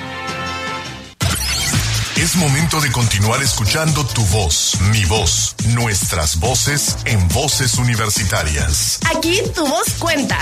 Es 2.21 2.35
momento 2.35 2.79
de 2.79 2.91
continuar 2.91 3.41
escuchando 3.41 4.05
tu 4.05 4.23
voz, 4.25 4.79
mi 4.91 5.03
voz, 5.05 5.55
nuestras 5.73 6.39
voces 6.39 6.95
en 7.05 7.27
voces 7.29 7.79
universitarias. 7.79 8.99
Aquí 9.15 9.39
tu 9.55 9.65
voz 9.65 9.95
cuenta. 9.97 10.37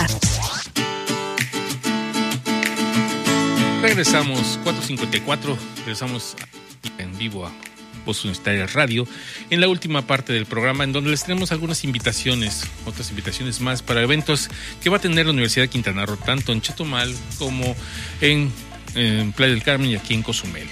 Regresamos, 3.81 4.59
454, 4.65 5.57
regresamos 5.77 6.35
en 6.97 7.17
vivo 7.17 7.45
a 7.45 7.51
Voz 8.05 8.25
Universitaria 8.25 8.67
Radio, 8.67 9.07
en 9.49 9.61
la 9.61 9.69
última 9.69 10.01
parte 10.01 10.33
del 10.33 10.47
programa, 10.47 10.83
en 10.83 10.91
donde 10.91 11.11
les 11.11 11.23
tenemos 11.23 11.53
algunas 11.53 11.85
invitaciones, 11.85 12.65
otras 12.85 13.09
invitaciones 13.09 13.61
más 13.61 13.81
para 13.83 14.01
eventos 14.01 14.49
que 14.83 14.89
va 14.89 14.97
a 14.97 14.99
tener 14.99 15.27
la 15.27 15.31
Universidad 15.31 15.63
de 15.63 15.69
Quintana 15.69 16.05
Roo, 16.05 16.17
tanto 16.17 16.51
en 16.51 16.61
Chetumal 16.61 17.15
como 17.37 17.73
en, 18.19 18.51
en 18.95 19.31
Playa 19.31 19.53
del 19.53 19.63
Carmen 19.63 19.91
y 19.91 19.95
aquí 19.95 20.13
en 20.13 20.23
Cozumel. 20.23 20.67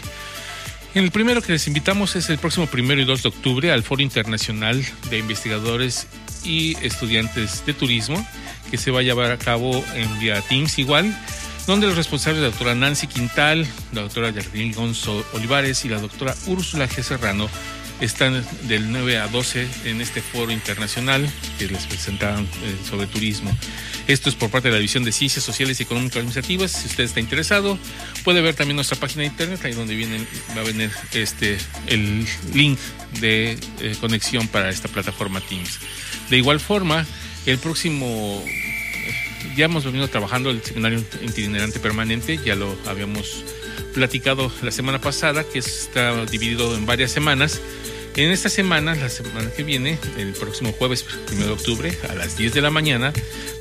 El 0.94 1.12
primero 1.12 1.42
que 1.42 1.52
les 1.52 1.68
invitamos 1.68 2.16
es 2.16 2.30
el 2.30 2.38
próximo 2.38 2.66
primero 2.66 3.00
y 3.02 3.06
2 3.06 3.24
de 3.24 3.30
octubre 3.30 3.72
al 3.72 3.84
Foro 3.84 4.02
Internacional 4.02 4.84
de 5.10 5.20
Investigadores 5.20 6.08
y 6.44 6.76
Estudiantes 6.84 7.66
de 7.66 7.74
Turismo, 7.74 8.26
que 8.72 8.78
se 8.78 8.92
va 8.92 9.02
a 9.02 9.04
llevar 9.04 9.32
a 9.32 9.38
cabo 9.38 9.84
en 9.94 10.20
vía 10.20 10.42
Teams 10.42 10.80
igual, 10.80 11.16
donde 11.68 11.88
los 11.88 11.98
responsables, 11.98 12.42
la 12.42 12.50
doctora 12.50 12.74
Nancy 12.74 13.08
Quintal, 13.08 13.68
la 13.92 14.02
doctora 14.02 14.34
Jardín 14.34 14.72
Gonzo 14.72 15.26
Olivares 15.34 15.84
y 15.86 15.90
la 15.90 16.00
doctora 16.00 16.34
Úrsula 16.48 16.88
G. 16.88 17.04
Serrano, 17.04 17.50
están 18.00 18.44
del 18.64 18.92
9 18.92 19.18
a 19.18 19.28
12 19.28 19.68
en 19.86 20.02
este 20.02 20.22
foro 20.22 20.52
internacional 20.52 21.28
que 21.58 21.68
les 21.68 21.86
presentaron 21.86 22.44
eh, 22.46 22.78
sobre 22.88 23.08
turismo. 23.08 23.52
Esto 24.08 24.30
es 24.30 24.36
por 24.36 24.50
parte 24.50 24.70
de 24.70 24.72
la 24.72 24.78
División 24.78 25.04
de 25.04 25.12
Ciencias 25.12 25.44
Sociales 25.44 25.80
y 25.80 25.84
Económicas 25.84 26.18
Administrativas. 26.18 26.72
Si 26.72 26.88
usted 26.88 27.04
está 27.04 27.20
interesado, 27.20 27.78
puede 28.24 28.42
ver 28.42 28.56
también 28.56 28.78
nuestra 28.78 28.98
página 28.98 29.22
de 29.22 29.28
internet, 29.28 29.60
ahí 29.66 29.74
donde 29.74 29.96
viene, 29.96 30.26
va 30.56 30.62
a 30.62 30.64
venir 30.64 30.90
este, 31.14 31.58
el 31.88 32.26
link 32.54 32.80
de 33.20 33.58
eh, 33.82 33.96
conexión 34.00 34.48
para 34.48 34.70
esta 34.70 34.88
plataforma 34.88 35.42
Teams. 35.42 35.80
De 36.30 36.38
igual 36.38 36.62
forma, 36.62 37.06
el 37.46 37.58
próximo 37.58 38.44
ya 39.58 39.66
hemos 39.66 39.84
venido 39.84 40.08
trabajando 40.08 40.52
el 40.52 40.62
seminario 40.64 41.04
itinerante 41.22 41.80
permanente, 41.80 42.40
ya 42.44 42.56
lo 42.56 42.78
habíamos 42.86 43.44
platicado 43.94 44.52
la 44.62 44.72
semana 44.72 45.02
pasada, 45.02 45.44
que 45.44 45.60
está 45.60 46.26
dividido 46.26 46.76
en 46.76 46.86
varias 46.86 47.12
semanas. 47.12 47.60
En 48.18 48.32
esta 48.32 48.50
semana, 48.50 48.96
la 48.96 49.10
semana 49.10 49.52
que 49.52 49.62
viene, 49.62 50.00
el 50.18 50.34
próximo 50.34 50.72
jueves 50.72 51.06
1 51.32 51.46
de 51.46 51.52
octubre, 51.52 51.96
a 52.10 52.16
las 52.16 52.36
10 52.36 52.52
de 52.52 52.62
la 52.62 52.72
mañana, 52.72 53.14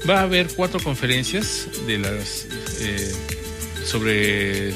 va 0.09 0.21
a 0.21 0.23
haber 0.23 0.49
cuatro 0.49 0.81
conferencias 0.81 1.69
de 1.87 1.99
las 1.99 2.47
eh, 2.81 3.13
sobre 3.85 4.73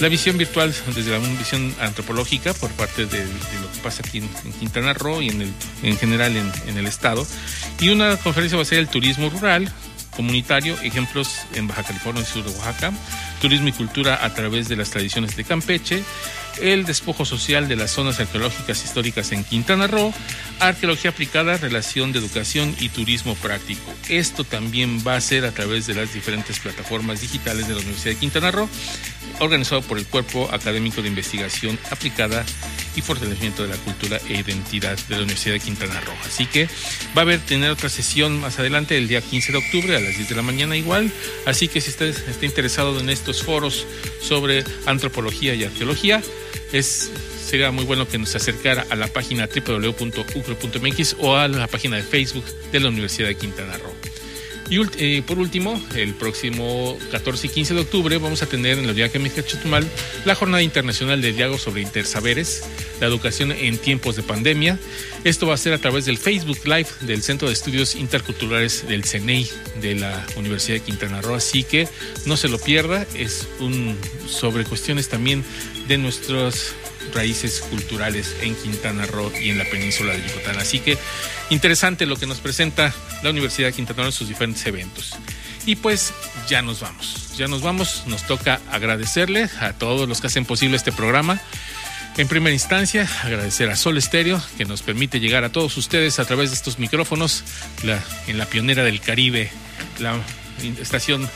la 0.00 0.08
visión 0.08 0.36
virtual 0.36 0.74
desde 0.92 1.12
la 1.12 1.18
visión 1.18 1.72
antropológica 1.78 2.52
por 2.54 2.72
parte 2.72 3.06
de, 3.06 3.18
lo 3.20 3.72
que 3.72 3.78
pasa 3.80 4.02
aquí 4.04 4.18
en, 4.18 4.52
Quintana 4.58 4.92
Roo 4.92 5.22
y 5.22 5.28
en, 5.28 5.42
el, 5.42 5.52
en 5.84 5.96
general 5.96 6.36
en, 6.36 6.50
en, 6.66 6.76
el 6.76 6.86
estado. 6.86 7.24
Y 7.78 7.90
una 7.90 8.16
conferencia 8.16 8.56
va 8.56 8.62
a 8.62 8.66
ser 8.66 8.80
el 8.80 8.88
turismo 8.88 9.30
rural, 9.30 9.72
comunitario, 10.16 10.76
ejemplos 10.82 11.42
en 11.54 11.68
Baja 11.68 11.84
California 11.84 12.22
y 12.22 12.26
sur 12.26 12.42
de 12.42 12.50
Oaxaca, 12.50 12.92
turismo 13.40 13.68
y 13.68 13.72
cultura 13.72 14.24
a 14.24 14.34
través 14.34 14.66
de 14.66 14.74
las 14.74 14.90
tradiciones 14.90 15.36
de 15.36 15.44
Campeche 15.44 16.02
el 16.60 16.84
despojo 16.84 17.24
social 17.24 17.68
de 17.68 17.76
las 17.76 17.90
zonas 17.90 18.20
arqueológicas 18.20 18.84
históricas 18.84 19.32
en 19.32 19.44
Quintana 19.44 19.86
Roo, 19.86 20.12
arqueología 20.60 21.10
aplicada, 21.10 21.56
relación 21.56 22.12
de 22.12 22.18
educación 22.18 22.74
y 22.80 22.88
turismo 22.88 23.34
práctico. 23.34 23.92
Esto 24.08 24.44
también 24.44 25.02
va 25.06 25.16
a 25.16 25.20
ser 25.20 25.44
a 25.44 25.52
través 25.52 25.86
de 25.86 25.94
las 25.94 26.14
diferentes 26.14 26.58
plataformas 26.58 27.20
digitales 27.20 27.68
de 27.68 27.74
la 27.74 27.80
Universidad 27.80 28.14
de 28.14 28.20
Quintana 28.20 28.50
Roo, 28.50 28.68
organizado 29.40 29.82
por 29.82 29.98
el 29.98 30.06
Cuerpo 30.06 30.48
Académico 30.52 31.02
de 31.02 31.08
Investigación 31.08 31.78
Aplicada 31.90 32.44
y 32.94 33.02
Fortalecimiento 33.02 33.62
de 33.62 33.68
la 33.68 33.76
Cultura 33.76 34.18
e 34.28 34.40
Identidad 34.40 34.98
de 35.08 35.16
la 35.16 35.22
Universidad 35.22 35.54
de 35.54 35.60
Quintana 35.60 36.00
Roo. 36.00 36.14
Así 36.24 36.46
que 36.46 36.66
va 37.16 37.20
a 37.20 37.20
haber 37.20 37.40
tener 37.40 37.70
otra 37.70 37.88
sesión 37.88 38.40
más 38.40 38.58
adelante, 38.58 38.96
el 38.96 39.08
día 39.08 39.20
15 39.20 39.52
de 39.52 39.58
octubre 39.58 39.96
a 39.96 40.00
las 40.00 40.16
10 40.16 40.30
de 40.30 40.34
la 40.36 40.42
mañana 40.42 40.76
igual. 40.76 41.12
Así 41.44 41.68
que 41.68 41.80
si 41.80 41.90
usted 41.90 42.16
está 42.28 42.46
interesado 42.46 42.98
en 42.98 43.10
estos 43.10 43.42
foros 43.42 43.86
sobre 44.22 44.64
antropología 44.86 45.54
y 45.54 45.64
arqueología, 45.64 46.22
es 46.72 47.10
sería 47.44 47.70
muy 47.70 47.84
bueno 47.84 48.08
que 48.08 48.18
nos 48.18 48.34
acercara 48.34 48.86
a 48.90 48.96
la 48.96 49.06
página 49.06 49.48
www.ucro.mx 49.48 51.16
o 51.20 51.36
a 51.36 51.48
la 51.48 51.68
página 51.68 51.96
de 51.96 52.02
Facebook 52.02 52.44
de 52.72 52.80
la 52.80 52.88
Universidad 52.88 53.28
de 53.28 53.36
Quintana 53.36 53.78
Roo. 53.78 53.92
Y 54.68 54.80
eh, 54.98 55.22
por 55.24 55.38
último, 55.38 55.80
el 55.94 56.14
próximo 56.14 56.98
14 57.10 57.46
y 57.46 57.50
15 57.50 57.74
de 57.74 57.80
octubre 57.80 58.18
vamos 58.18 58.42
a 58.42 58.46
tener 58.46 58.72
en 58.72 58.86
la 58.86 58.92
Universidad 58.92 59.10
Química 59.12 59.44
Chetumal 59.44 59.86
la 60.24 60.34
Jornada 60.34 60.62
Internacional 60.62 61.20
de 61.22 61.32
Diálogo 61.32 61.58
sobre 61.58 61.82
Intersaberes, 61.82 62.64
la 63.00 63.06
educación 63.06 63.52
en 63.52 63.78
tiempos 63.78 64.16
de 64.16 64.22
pandemia. 64.22 64.78
Esto 65.22 65.46
va 65.46 65.54
a 65.54 65.56
ser 65.56 65.72
a 65.72 65.78
través 65.78 66.04
del 66.04 66.18
Facebook 66.18 66.58
Live 66.64 66.88
del 67.02 67.22
Centro 67.22 67.48
de 67.48 67.54
Estudios 67.54 67.94
Interculturales 67.94 68.86
del 68.88 69.04
CENEI 69.04 69.48
de 69.80 69.94
la 69.94 70.26
Universidad 70.36 70.78
de 70.78 70.84
Quintana 70.84 71.20
Roo. 71.20 71.34
Así 71.34 71.62
que 71.62 71.88
no 72.24 72.36
se 72.36 72.48
lo 72.48 72.58
pierda, 72.58 73.06
es 73.14 73.46
un 73.60 73.96
sobre 74.28 74.64
cuestiones 74.64 75.08
también 75.08 75.44
de 75.86 75.98
nuestros 75.98 76.74
raíces 77.14 77.60
culturales 77.60 78.36
en 78.40 78.54
Quintana 78.54 79.06
Roo 79.06 79.32
y 79.40 79.50
en 79.50 79.58
la 79.58 79.64
península 79.64 80.12
de 80.12 80.22
Yucatán. 80.22 80.58
Así 80.58 80.80
que 80.80 80.98
interesante 81.50 82.06
lo 82.06 82.16
que 82.16 82.26
nos 82.26 82.38
presenta 82.38 82.94
la 83.22 83.30
Universidad 83.30 83.68
de 83.68 83.74
Quintana 83.74 84.02
Roo 84.02 84.06
en 84.06 84.12
sus 84.12 84.28
diferentes 84.28 84.64
eventos. 84.66 85.14
Y 85.66 85.76
pues 85.76 86.12
ya 86.48 86.62
nos 86.62 86.80
vamos, 86.80 87.32
ya 87.36 87.48
nos 87.48 87.62
vamos, 87.62 88.04
nos 88.06 88.26
toca 88.26 88.60
agradecerle 88.70 89.48
a 89.60 89.72
todos 89.72 90.08
los 90.08 90.20
que 90.20 90.28
hacen 90.28 90.44
posible 90.44 90.76
este 90.76 90.92
programa. 90.92 91.40
En 92.16 92.28
primera 92.28 92.54
instancia, 92.54 93.08
agradecer 93.24 93.68
a 93.68 93.76
Sol 93.76 93.98
Estéreo, 93.98 94.40
que 94.56 94.64
nos 94.64 94.82
permite 94.82 95.20
llegar 95.20 95.44
a 95.44 95.50
todos 95.50 95.76
ustedes 95.76 96.18
a 96.18 96.24
través 96.24 96.50
de 96.50 96.56
estos 96.56 96.78
micrófonos 96.78 97.44
en 98.26 98.38
la 98.38 98.46
pionera 98.46 98.84
del 98.84 99.00
Caribe, 99.00 99.50
la 99.98 100.18
estación 100.80 101.28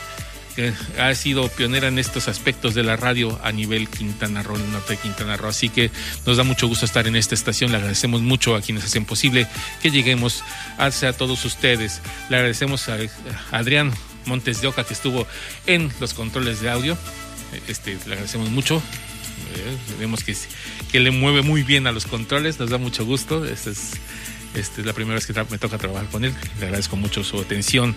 que 0.55 0.73
ha 0.99 1.13
sido 1.15 1.47
pionera 1.49 1.87
en 1.87 1.99
estos 1.99 2.27
aspectos 2.27 2.73
de 2.73 2.83
la 2.83 2.95
radio 2.95 3.39
a 3.43 3.51
nivel 3.51 3.89
Quintana 3.89 4.43
Roo, 4.43 4.55
el 4.55 4.71
norte 4.71 4.93
de 4.93 4.99
Quintana 4.99 5.37
Roo. 5.37 5.49
Así 5.49 5.69
que 5.69 5.91
nos 6.25 6.37
da 6.37 6.43
mucho 6.43 6.67
gusto 6.67 6.85
estar 6.85 7.07
en 7.07 7.15
esta 7.15 7.35
estación. 7.35 7.71
Le 7.71 7.77
agradecemos 7.77 8.21
mucho 8.21 8.55
a 8.55 8.61
quienes 8.61 8.83
hacen 8.83 9.05
posible 9.05 9.47
que 9.81 9.91
lleguemos 9.91 10.43
hacia 10.77 11.13
todos 11.13 11.43
ustedes. 11.45 12.01
Le 12.29 12.37
agradecemos 12.37 12.87
a 12.89 12.97
Adrián 13.51 13.91
Montes 14.25 14.61
de 14.61 14.67
Oca 14.67 14.83
que 14.83 14.93
estuvo 14.93 15.27
en 15.67 15.91
los 15.99 16.13
controles 16.13 16.61
de 16.61 16.69
audio. 16.69 16.97
Este, 17.67 17.97
le 18.05 18.13
agradecemos 18.13 18.49
mucho. 18.49 18.81
Eh, 19.55 19.77
vemos 19.99 20.23
que, 20.23 20.35
que 20.91 20.99
le 20.99 21.11
mueve 21.11 21.41
muy 21.41 21.63
bien 21.63 21.87
a 21.87 21.91
los 21.91 22.05
controles, 22.05 22.59
nos 22.59 22.69
da 22.69 22.77
mucho 22.77 23.05
gusto. 23.05 23.45
Este 23.45 23.71
es 23.71 23.93
esta 24.55 24.81
es 24.81 24.85
la 24.85 24.93
primera 24.93 25.15
vez 25.15 25.25
que 25.25 25.33
me 25.33 25.57
toca 25.57 25.77
trabajar 25.77 26.07
con 26.09 26.25
él. 26.25 26.33
Le 26.59 26.65
agradezco 26.65 26.95
mucho 26.95 27.23
su 27.23 27.39
atención. 27.39 27.95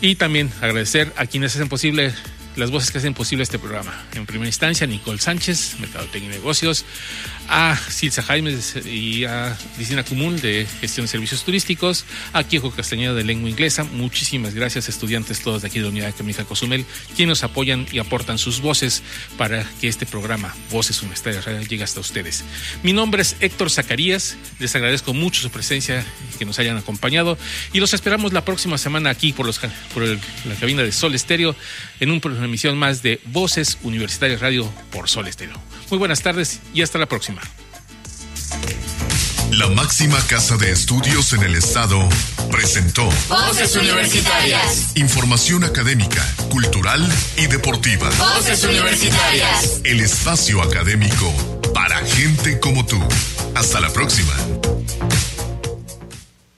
Y 0.00 0.16
también 0.16 0.50
agradecer 0.60 1.12
a 1.16 1.26
quienes 1.26 1.54
hacen 1.54 1.68
posible 1.68 2.12
las 2.56 2.70
voces 2.70 2.90
que 2.90 2.98
hacen 2.98 3.14
posible 3.14 3.42
este 3.42 3.58
programa. 3.58 3.94
En 4.14 4.26
primera 4.26 4.48
instancia, 4.48 4.86
Nicole 4.86 5.18
Sánchez, 5.18 5.76
Mercadotecnia 5.78 6.30
y 6.30 6.34
Negocios, 6.34 6.84
a 7.48 7.76
Silsa 7.76 8.22
Jaimes 8.22 8.76
y 8.86 9.24
a 9.24 9.56
Cristina 9.76 10.02
Cumul 10.02 10.40
de 10.40 10.66
Gestión 10.80 11.04
de 11.06 11.08
Servicios 11.08 11.44
Turísticos, 11.44 12.04
a 12.32 12.42
Kiko 12.44 12.70
Castañeda 12.70 13.14
de 13.14 13.24
Lengua 13.24 13.50
Inglesa. 13.50 13.84
Muchísimas 13.84 14.54
gracias, 14.54 14.88
estudiantes 14.88 15.40
todos 15.40 15.62
de 15.62 15.68
aquí 15.68 15.78
de 15.78 15.84
la 15.84 15.90
Unidad 15.90 16.08
Académica 16.08 16.44
Cozumel, 16.44 16.84
quienes 17.14 17.26
nos 17.26 17.44
apoyan 17.44 17.86
y 17.92 17.98
aportan 17.98 18.38
sus 18.38 18.60
voces 18.60 19.02
para 19.36 19.64
que 19.80 19.88
este 19.88 20.06
programa, 20.06 20.54
Voces 20.70 21.00
Universitarias 21.02 21.68
llegue 21.68 21.84
hasta 21.84 22.00
ustedes. 22.00 22.44
Mi 22.82 22.92
nombre 22.92 23.22
es 23.22 23.36
Héctor 23.40 23.70
Zacarías, 23.70 24.36
les 24.58 24.74
agradezco 24.74 25.12
mucho 25.12 25.42
su 25.42 25.50
presencia 25.50 26.04
que 26.38 26.44
nos 26.44 26.58
hayan 26.58 26.76
acompañado 26.76 27.36
y 27.72 27.80
los 27.80 27.92
esperamos 27.94 28.32
la 28.32 28.44
próxima 28.44 28.78
semana 28.78 29.10
aquí 29.10 29.32
por, 29.32 29.46
los, 29.46 29.58
por 29.92 30.04
la 30.04 30.54
cabina 30.58 30.82
de 30.82 30.92
Sol 30.92 31.14
Estéreo 31.14 31.54
en 32.00 32.10
un, 32.10 32.20
una 32.46 32.52
emisión 32.52 32.78
más 32.78 33.02
de 33.02 33.20
Voces 33.26 33.76
Universitarias 33.82 34.40
Radio 34.40 34.72
por 34.92 35.08
Sol 35.08 35.26
Estéreo. 35.26 35.60
Muy 35.90 35.98
buenas 35.98 36.22
tardes 36.22 36.60
y 36.72 36.82
hasta 36.82 36.96
la 36.96 37.06
próxima. 37.06 37.42
La 39.50 39.66
máxima 39.68 40.18
casa 40.28 40.56
de 40.56 40.70
estudios 40.70 41.32
en 41.32 41.42
el 41.42 41.56
estado 41.56 42.08
presentó 42.50 43.08
Voces 43.28 43.74
Universitarias. 43.74 44.96
Información 44.96 45.64
académica, 45.64 46.24
cultural 46.48 47.04
y 47.36 47.46
deportiva. 47.48 48.08
Voces 48.10 48.62
Universitarias. 48.62 49.80
El 49.82 50.00
espacio 50.00 50.62
académico 50.62 51.32
para 51.74 51.98
gente 52.06 52.60
como 52.60 52.86
tú. 52.86 53.02
Hasta 53.56 53.80
la 53.80 53.92
próxima. 53.92 54.34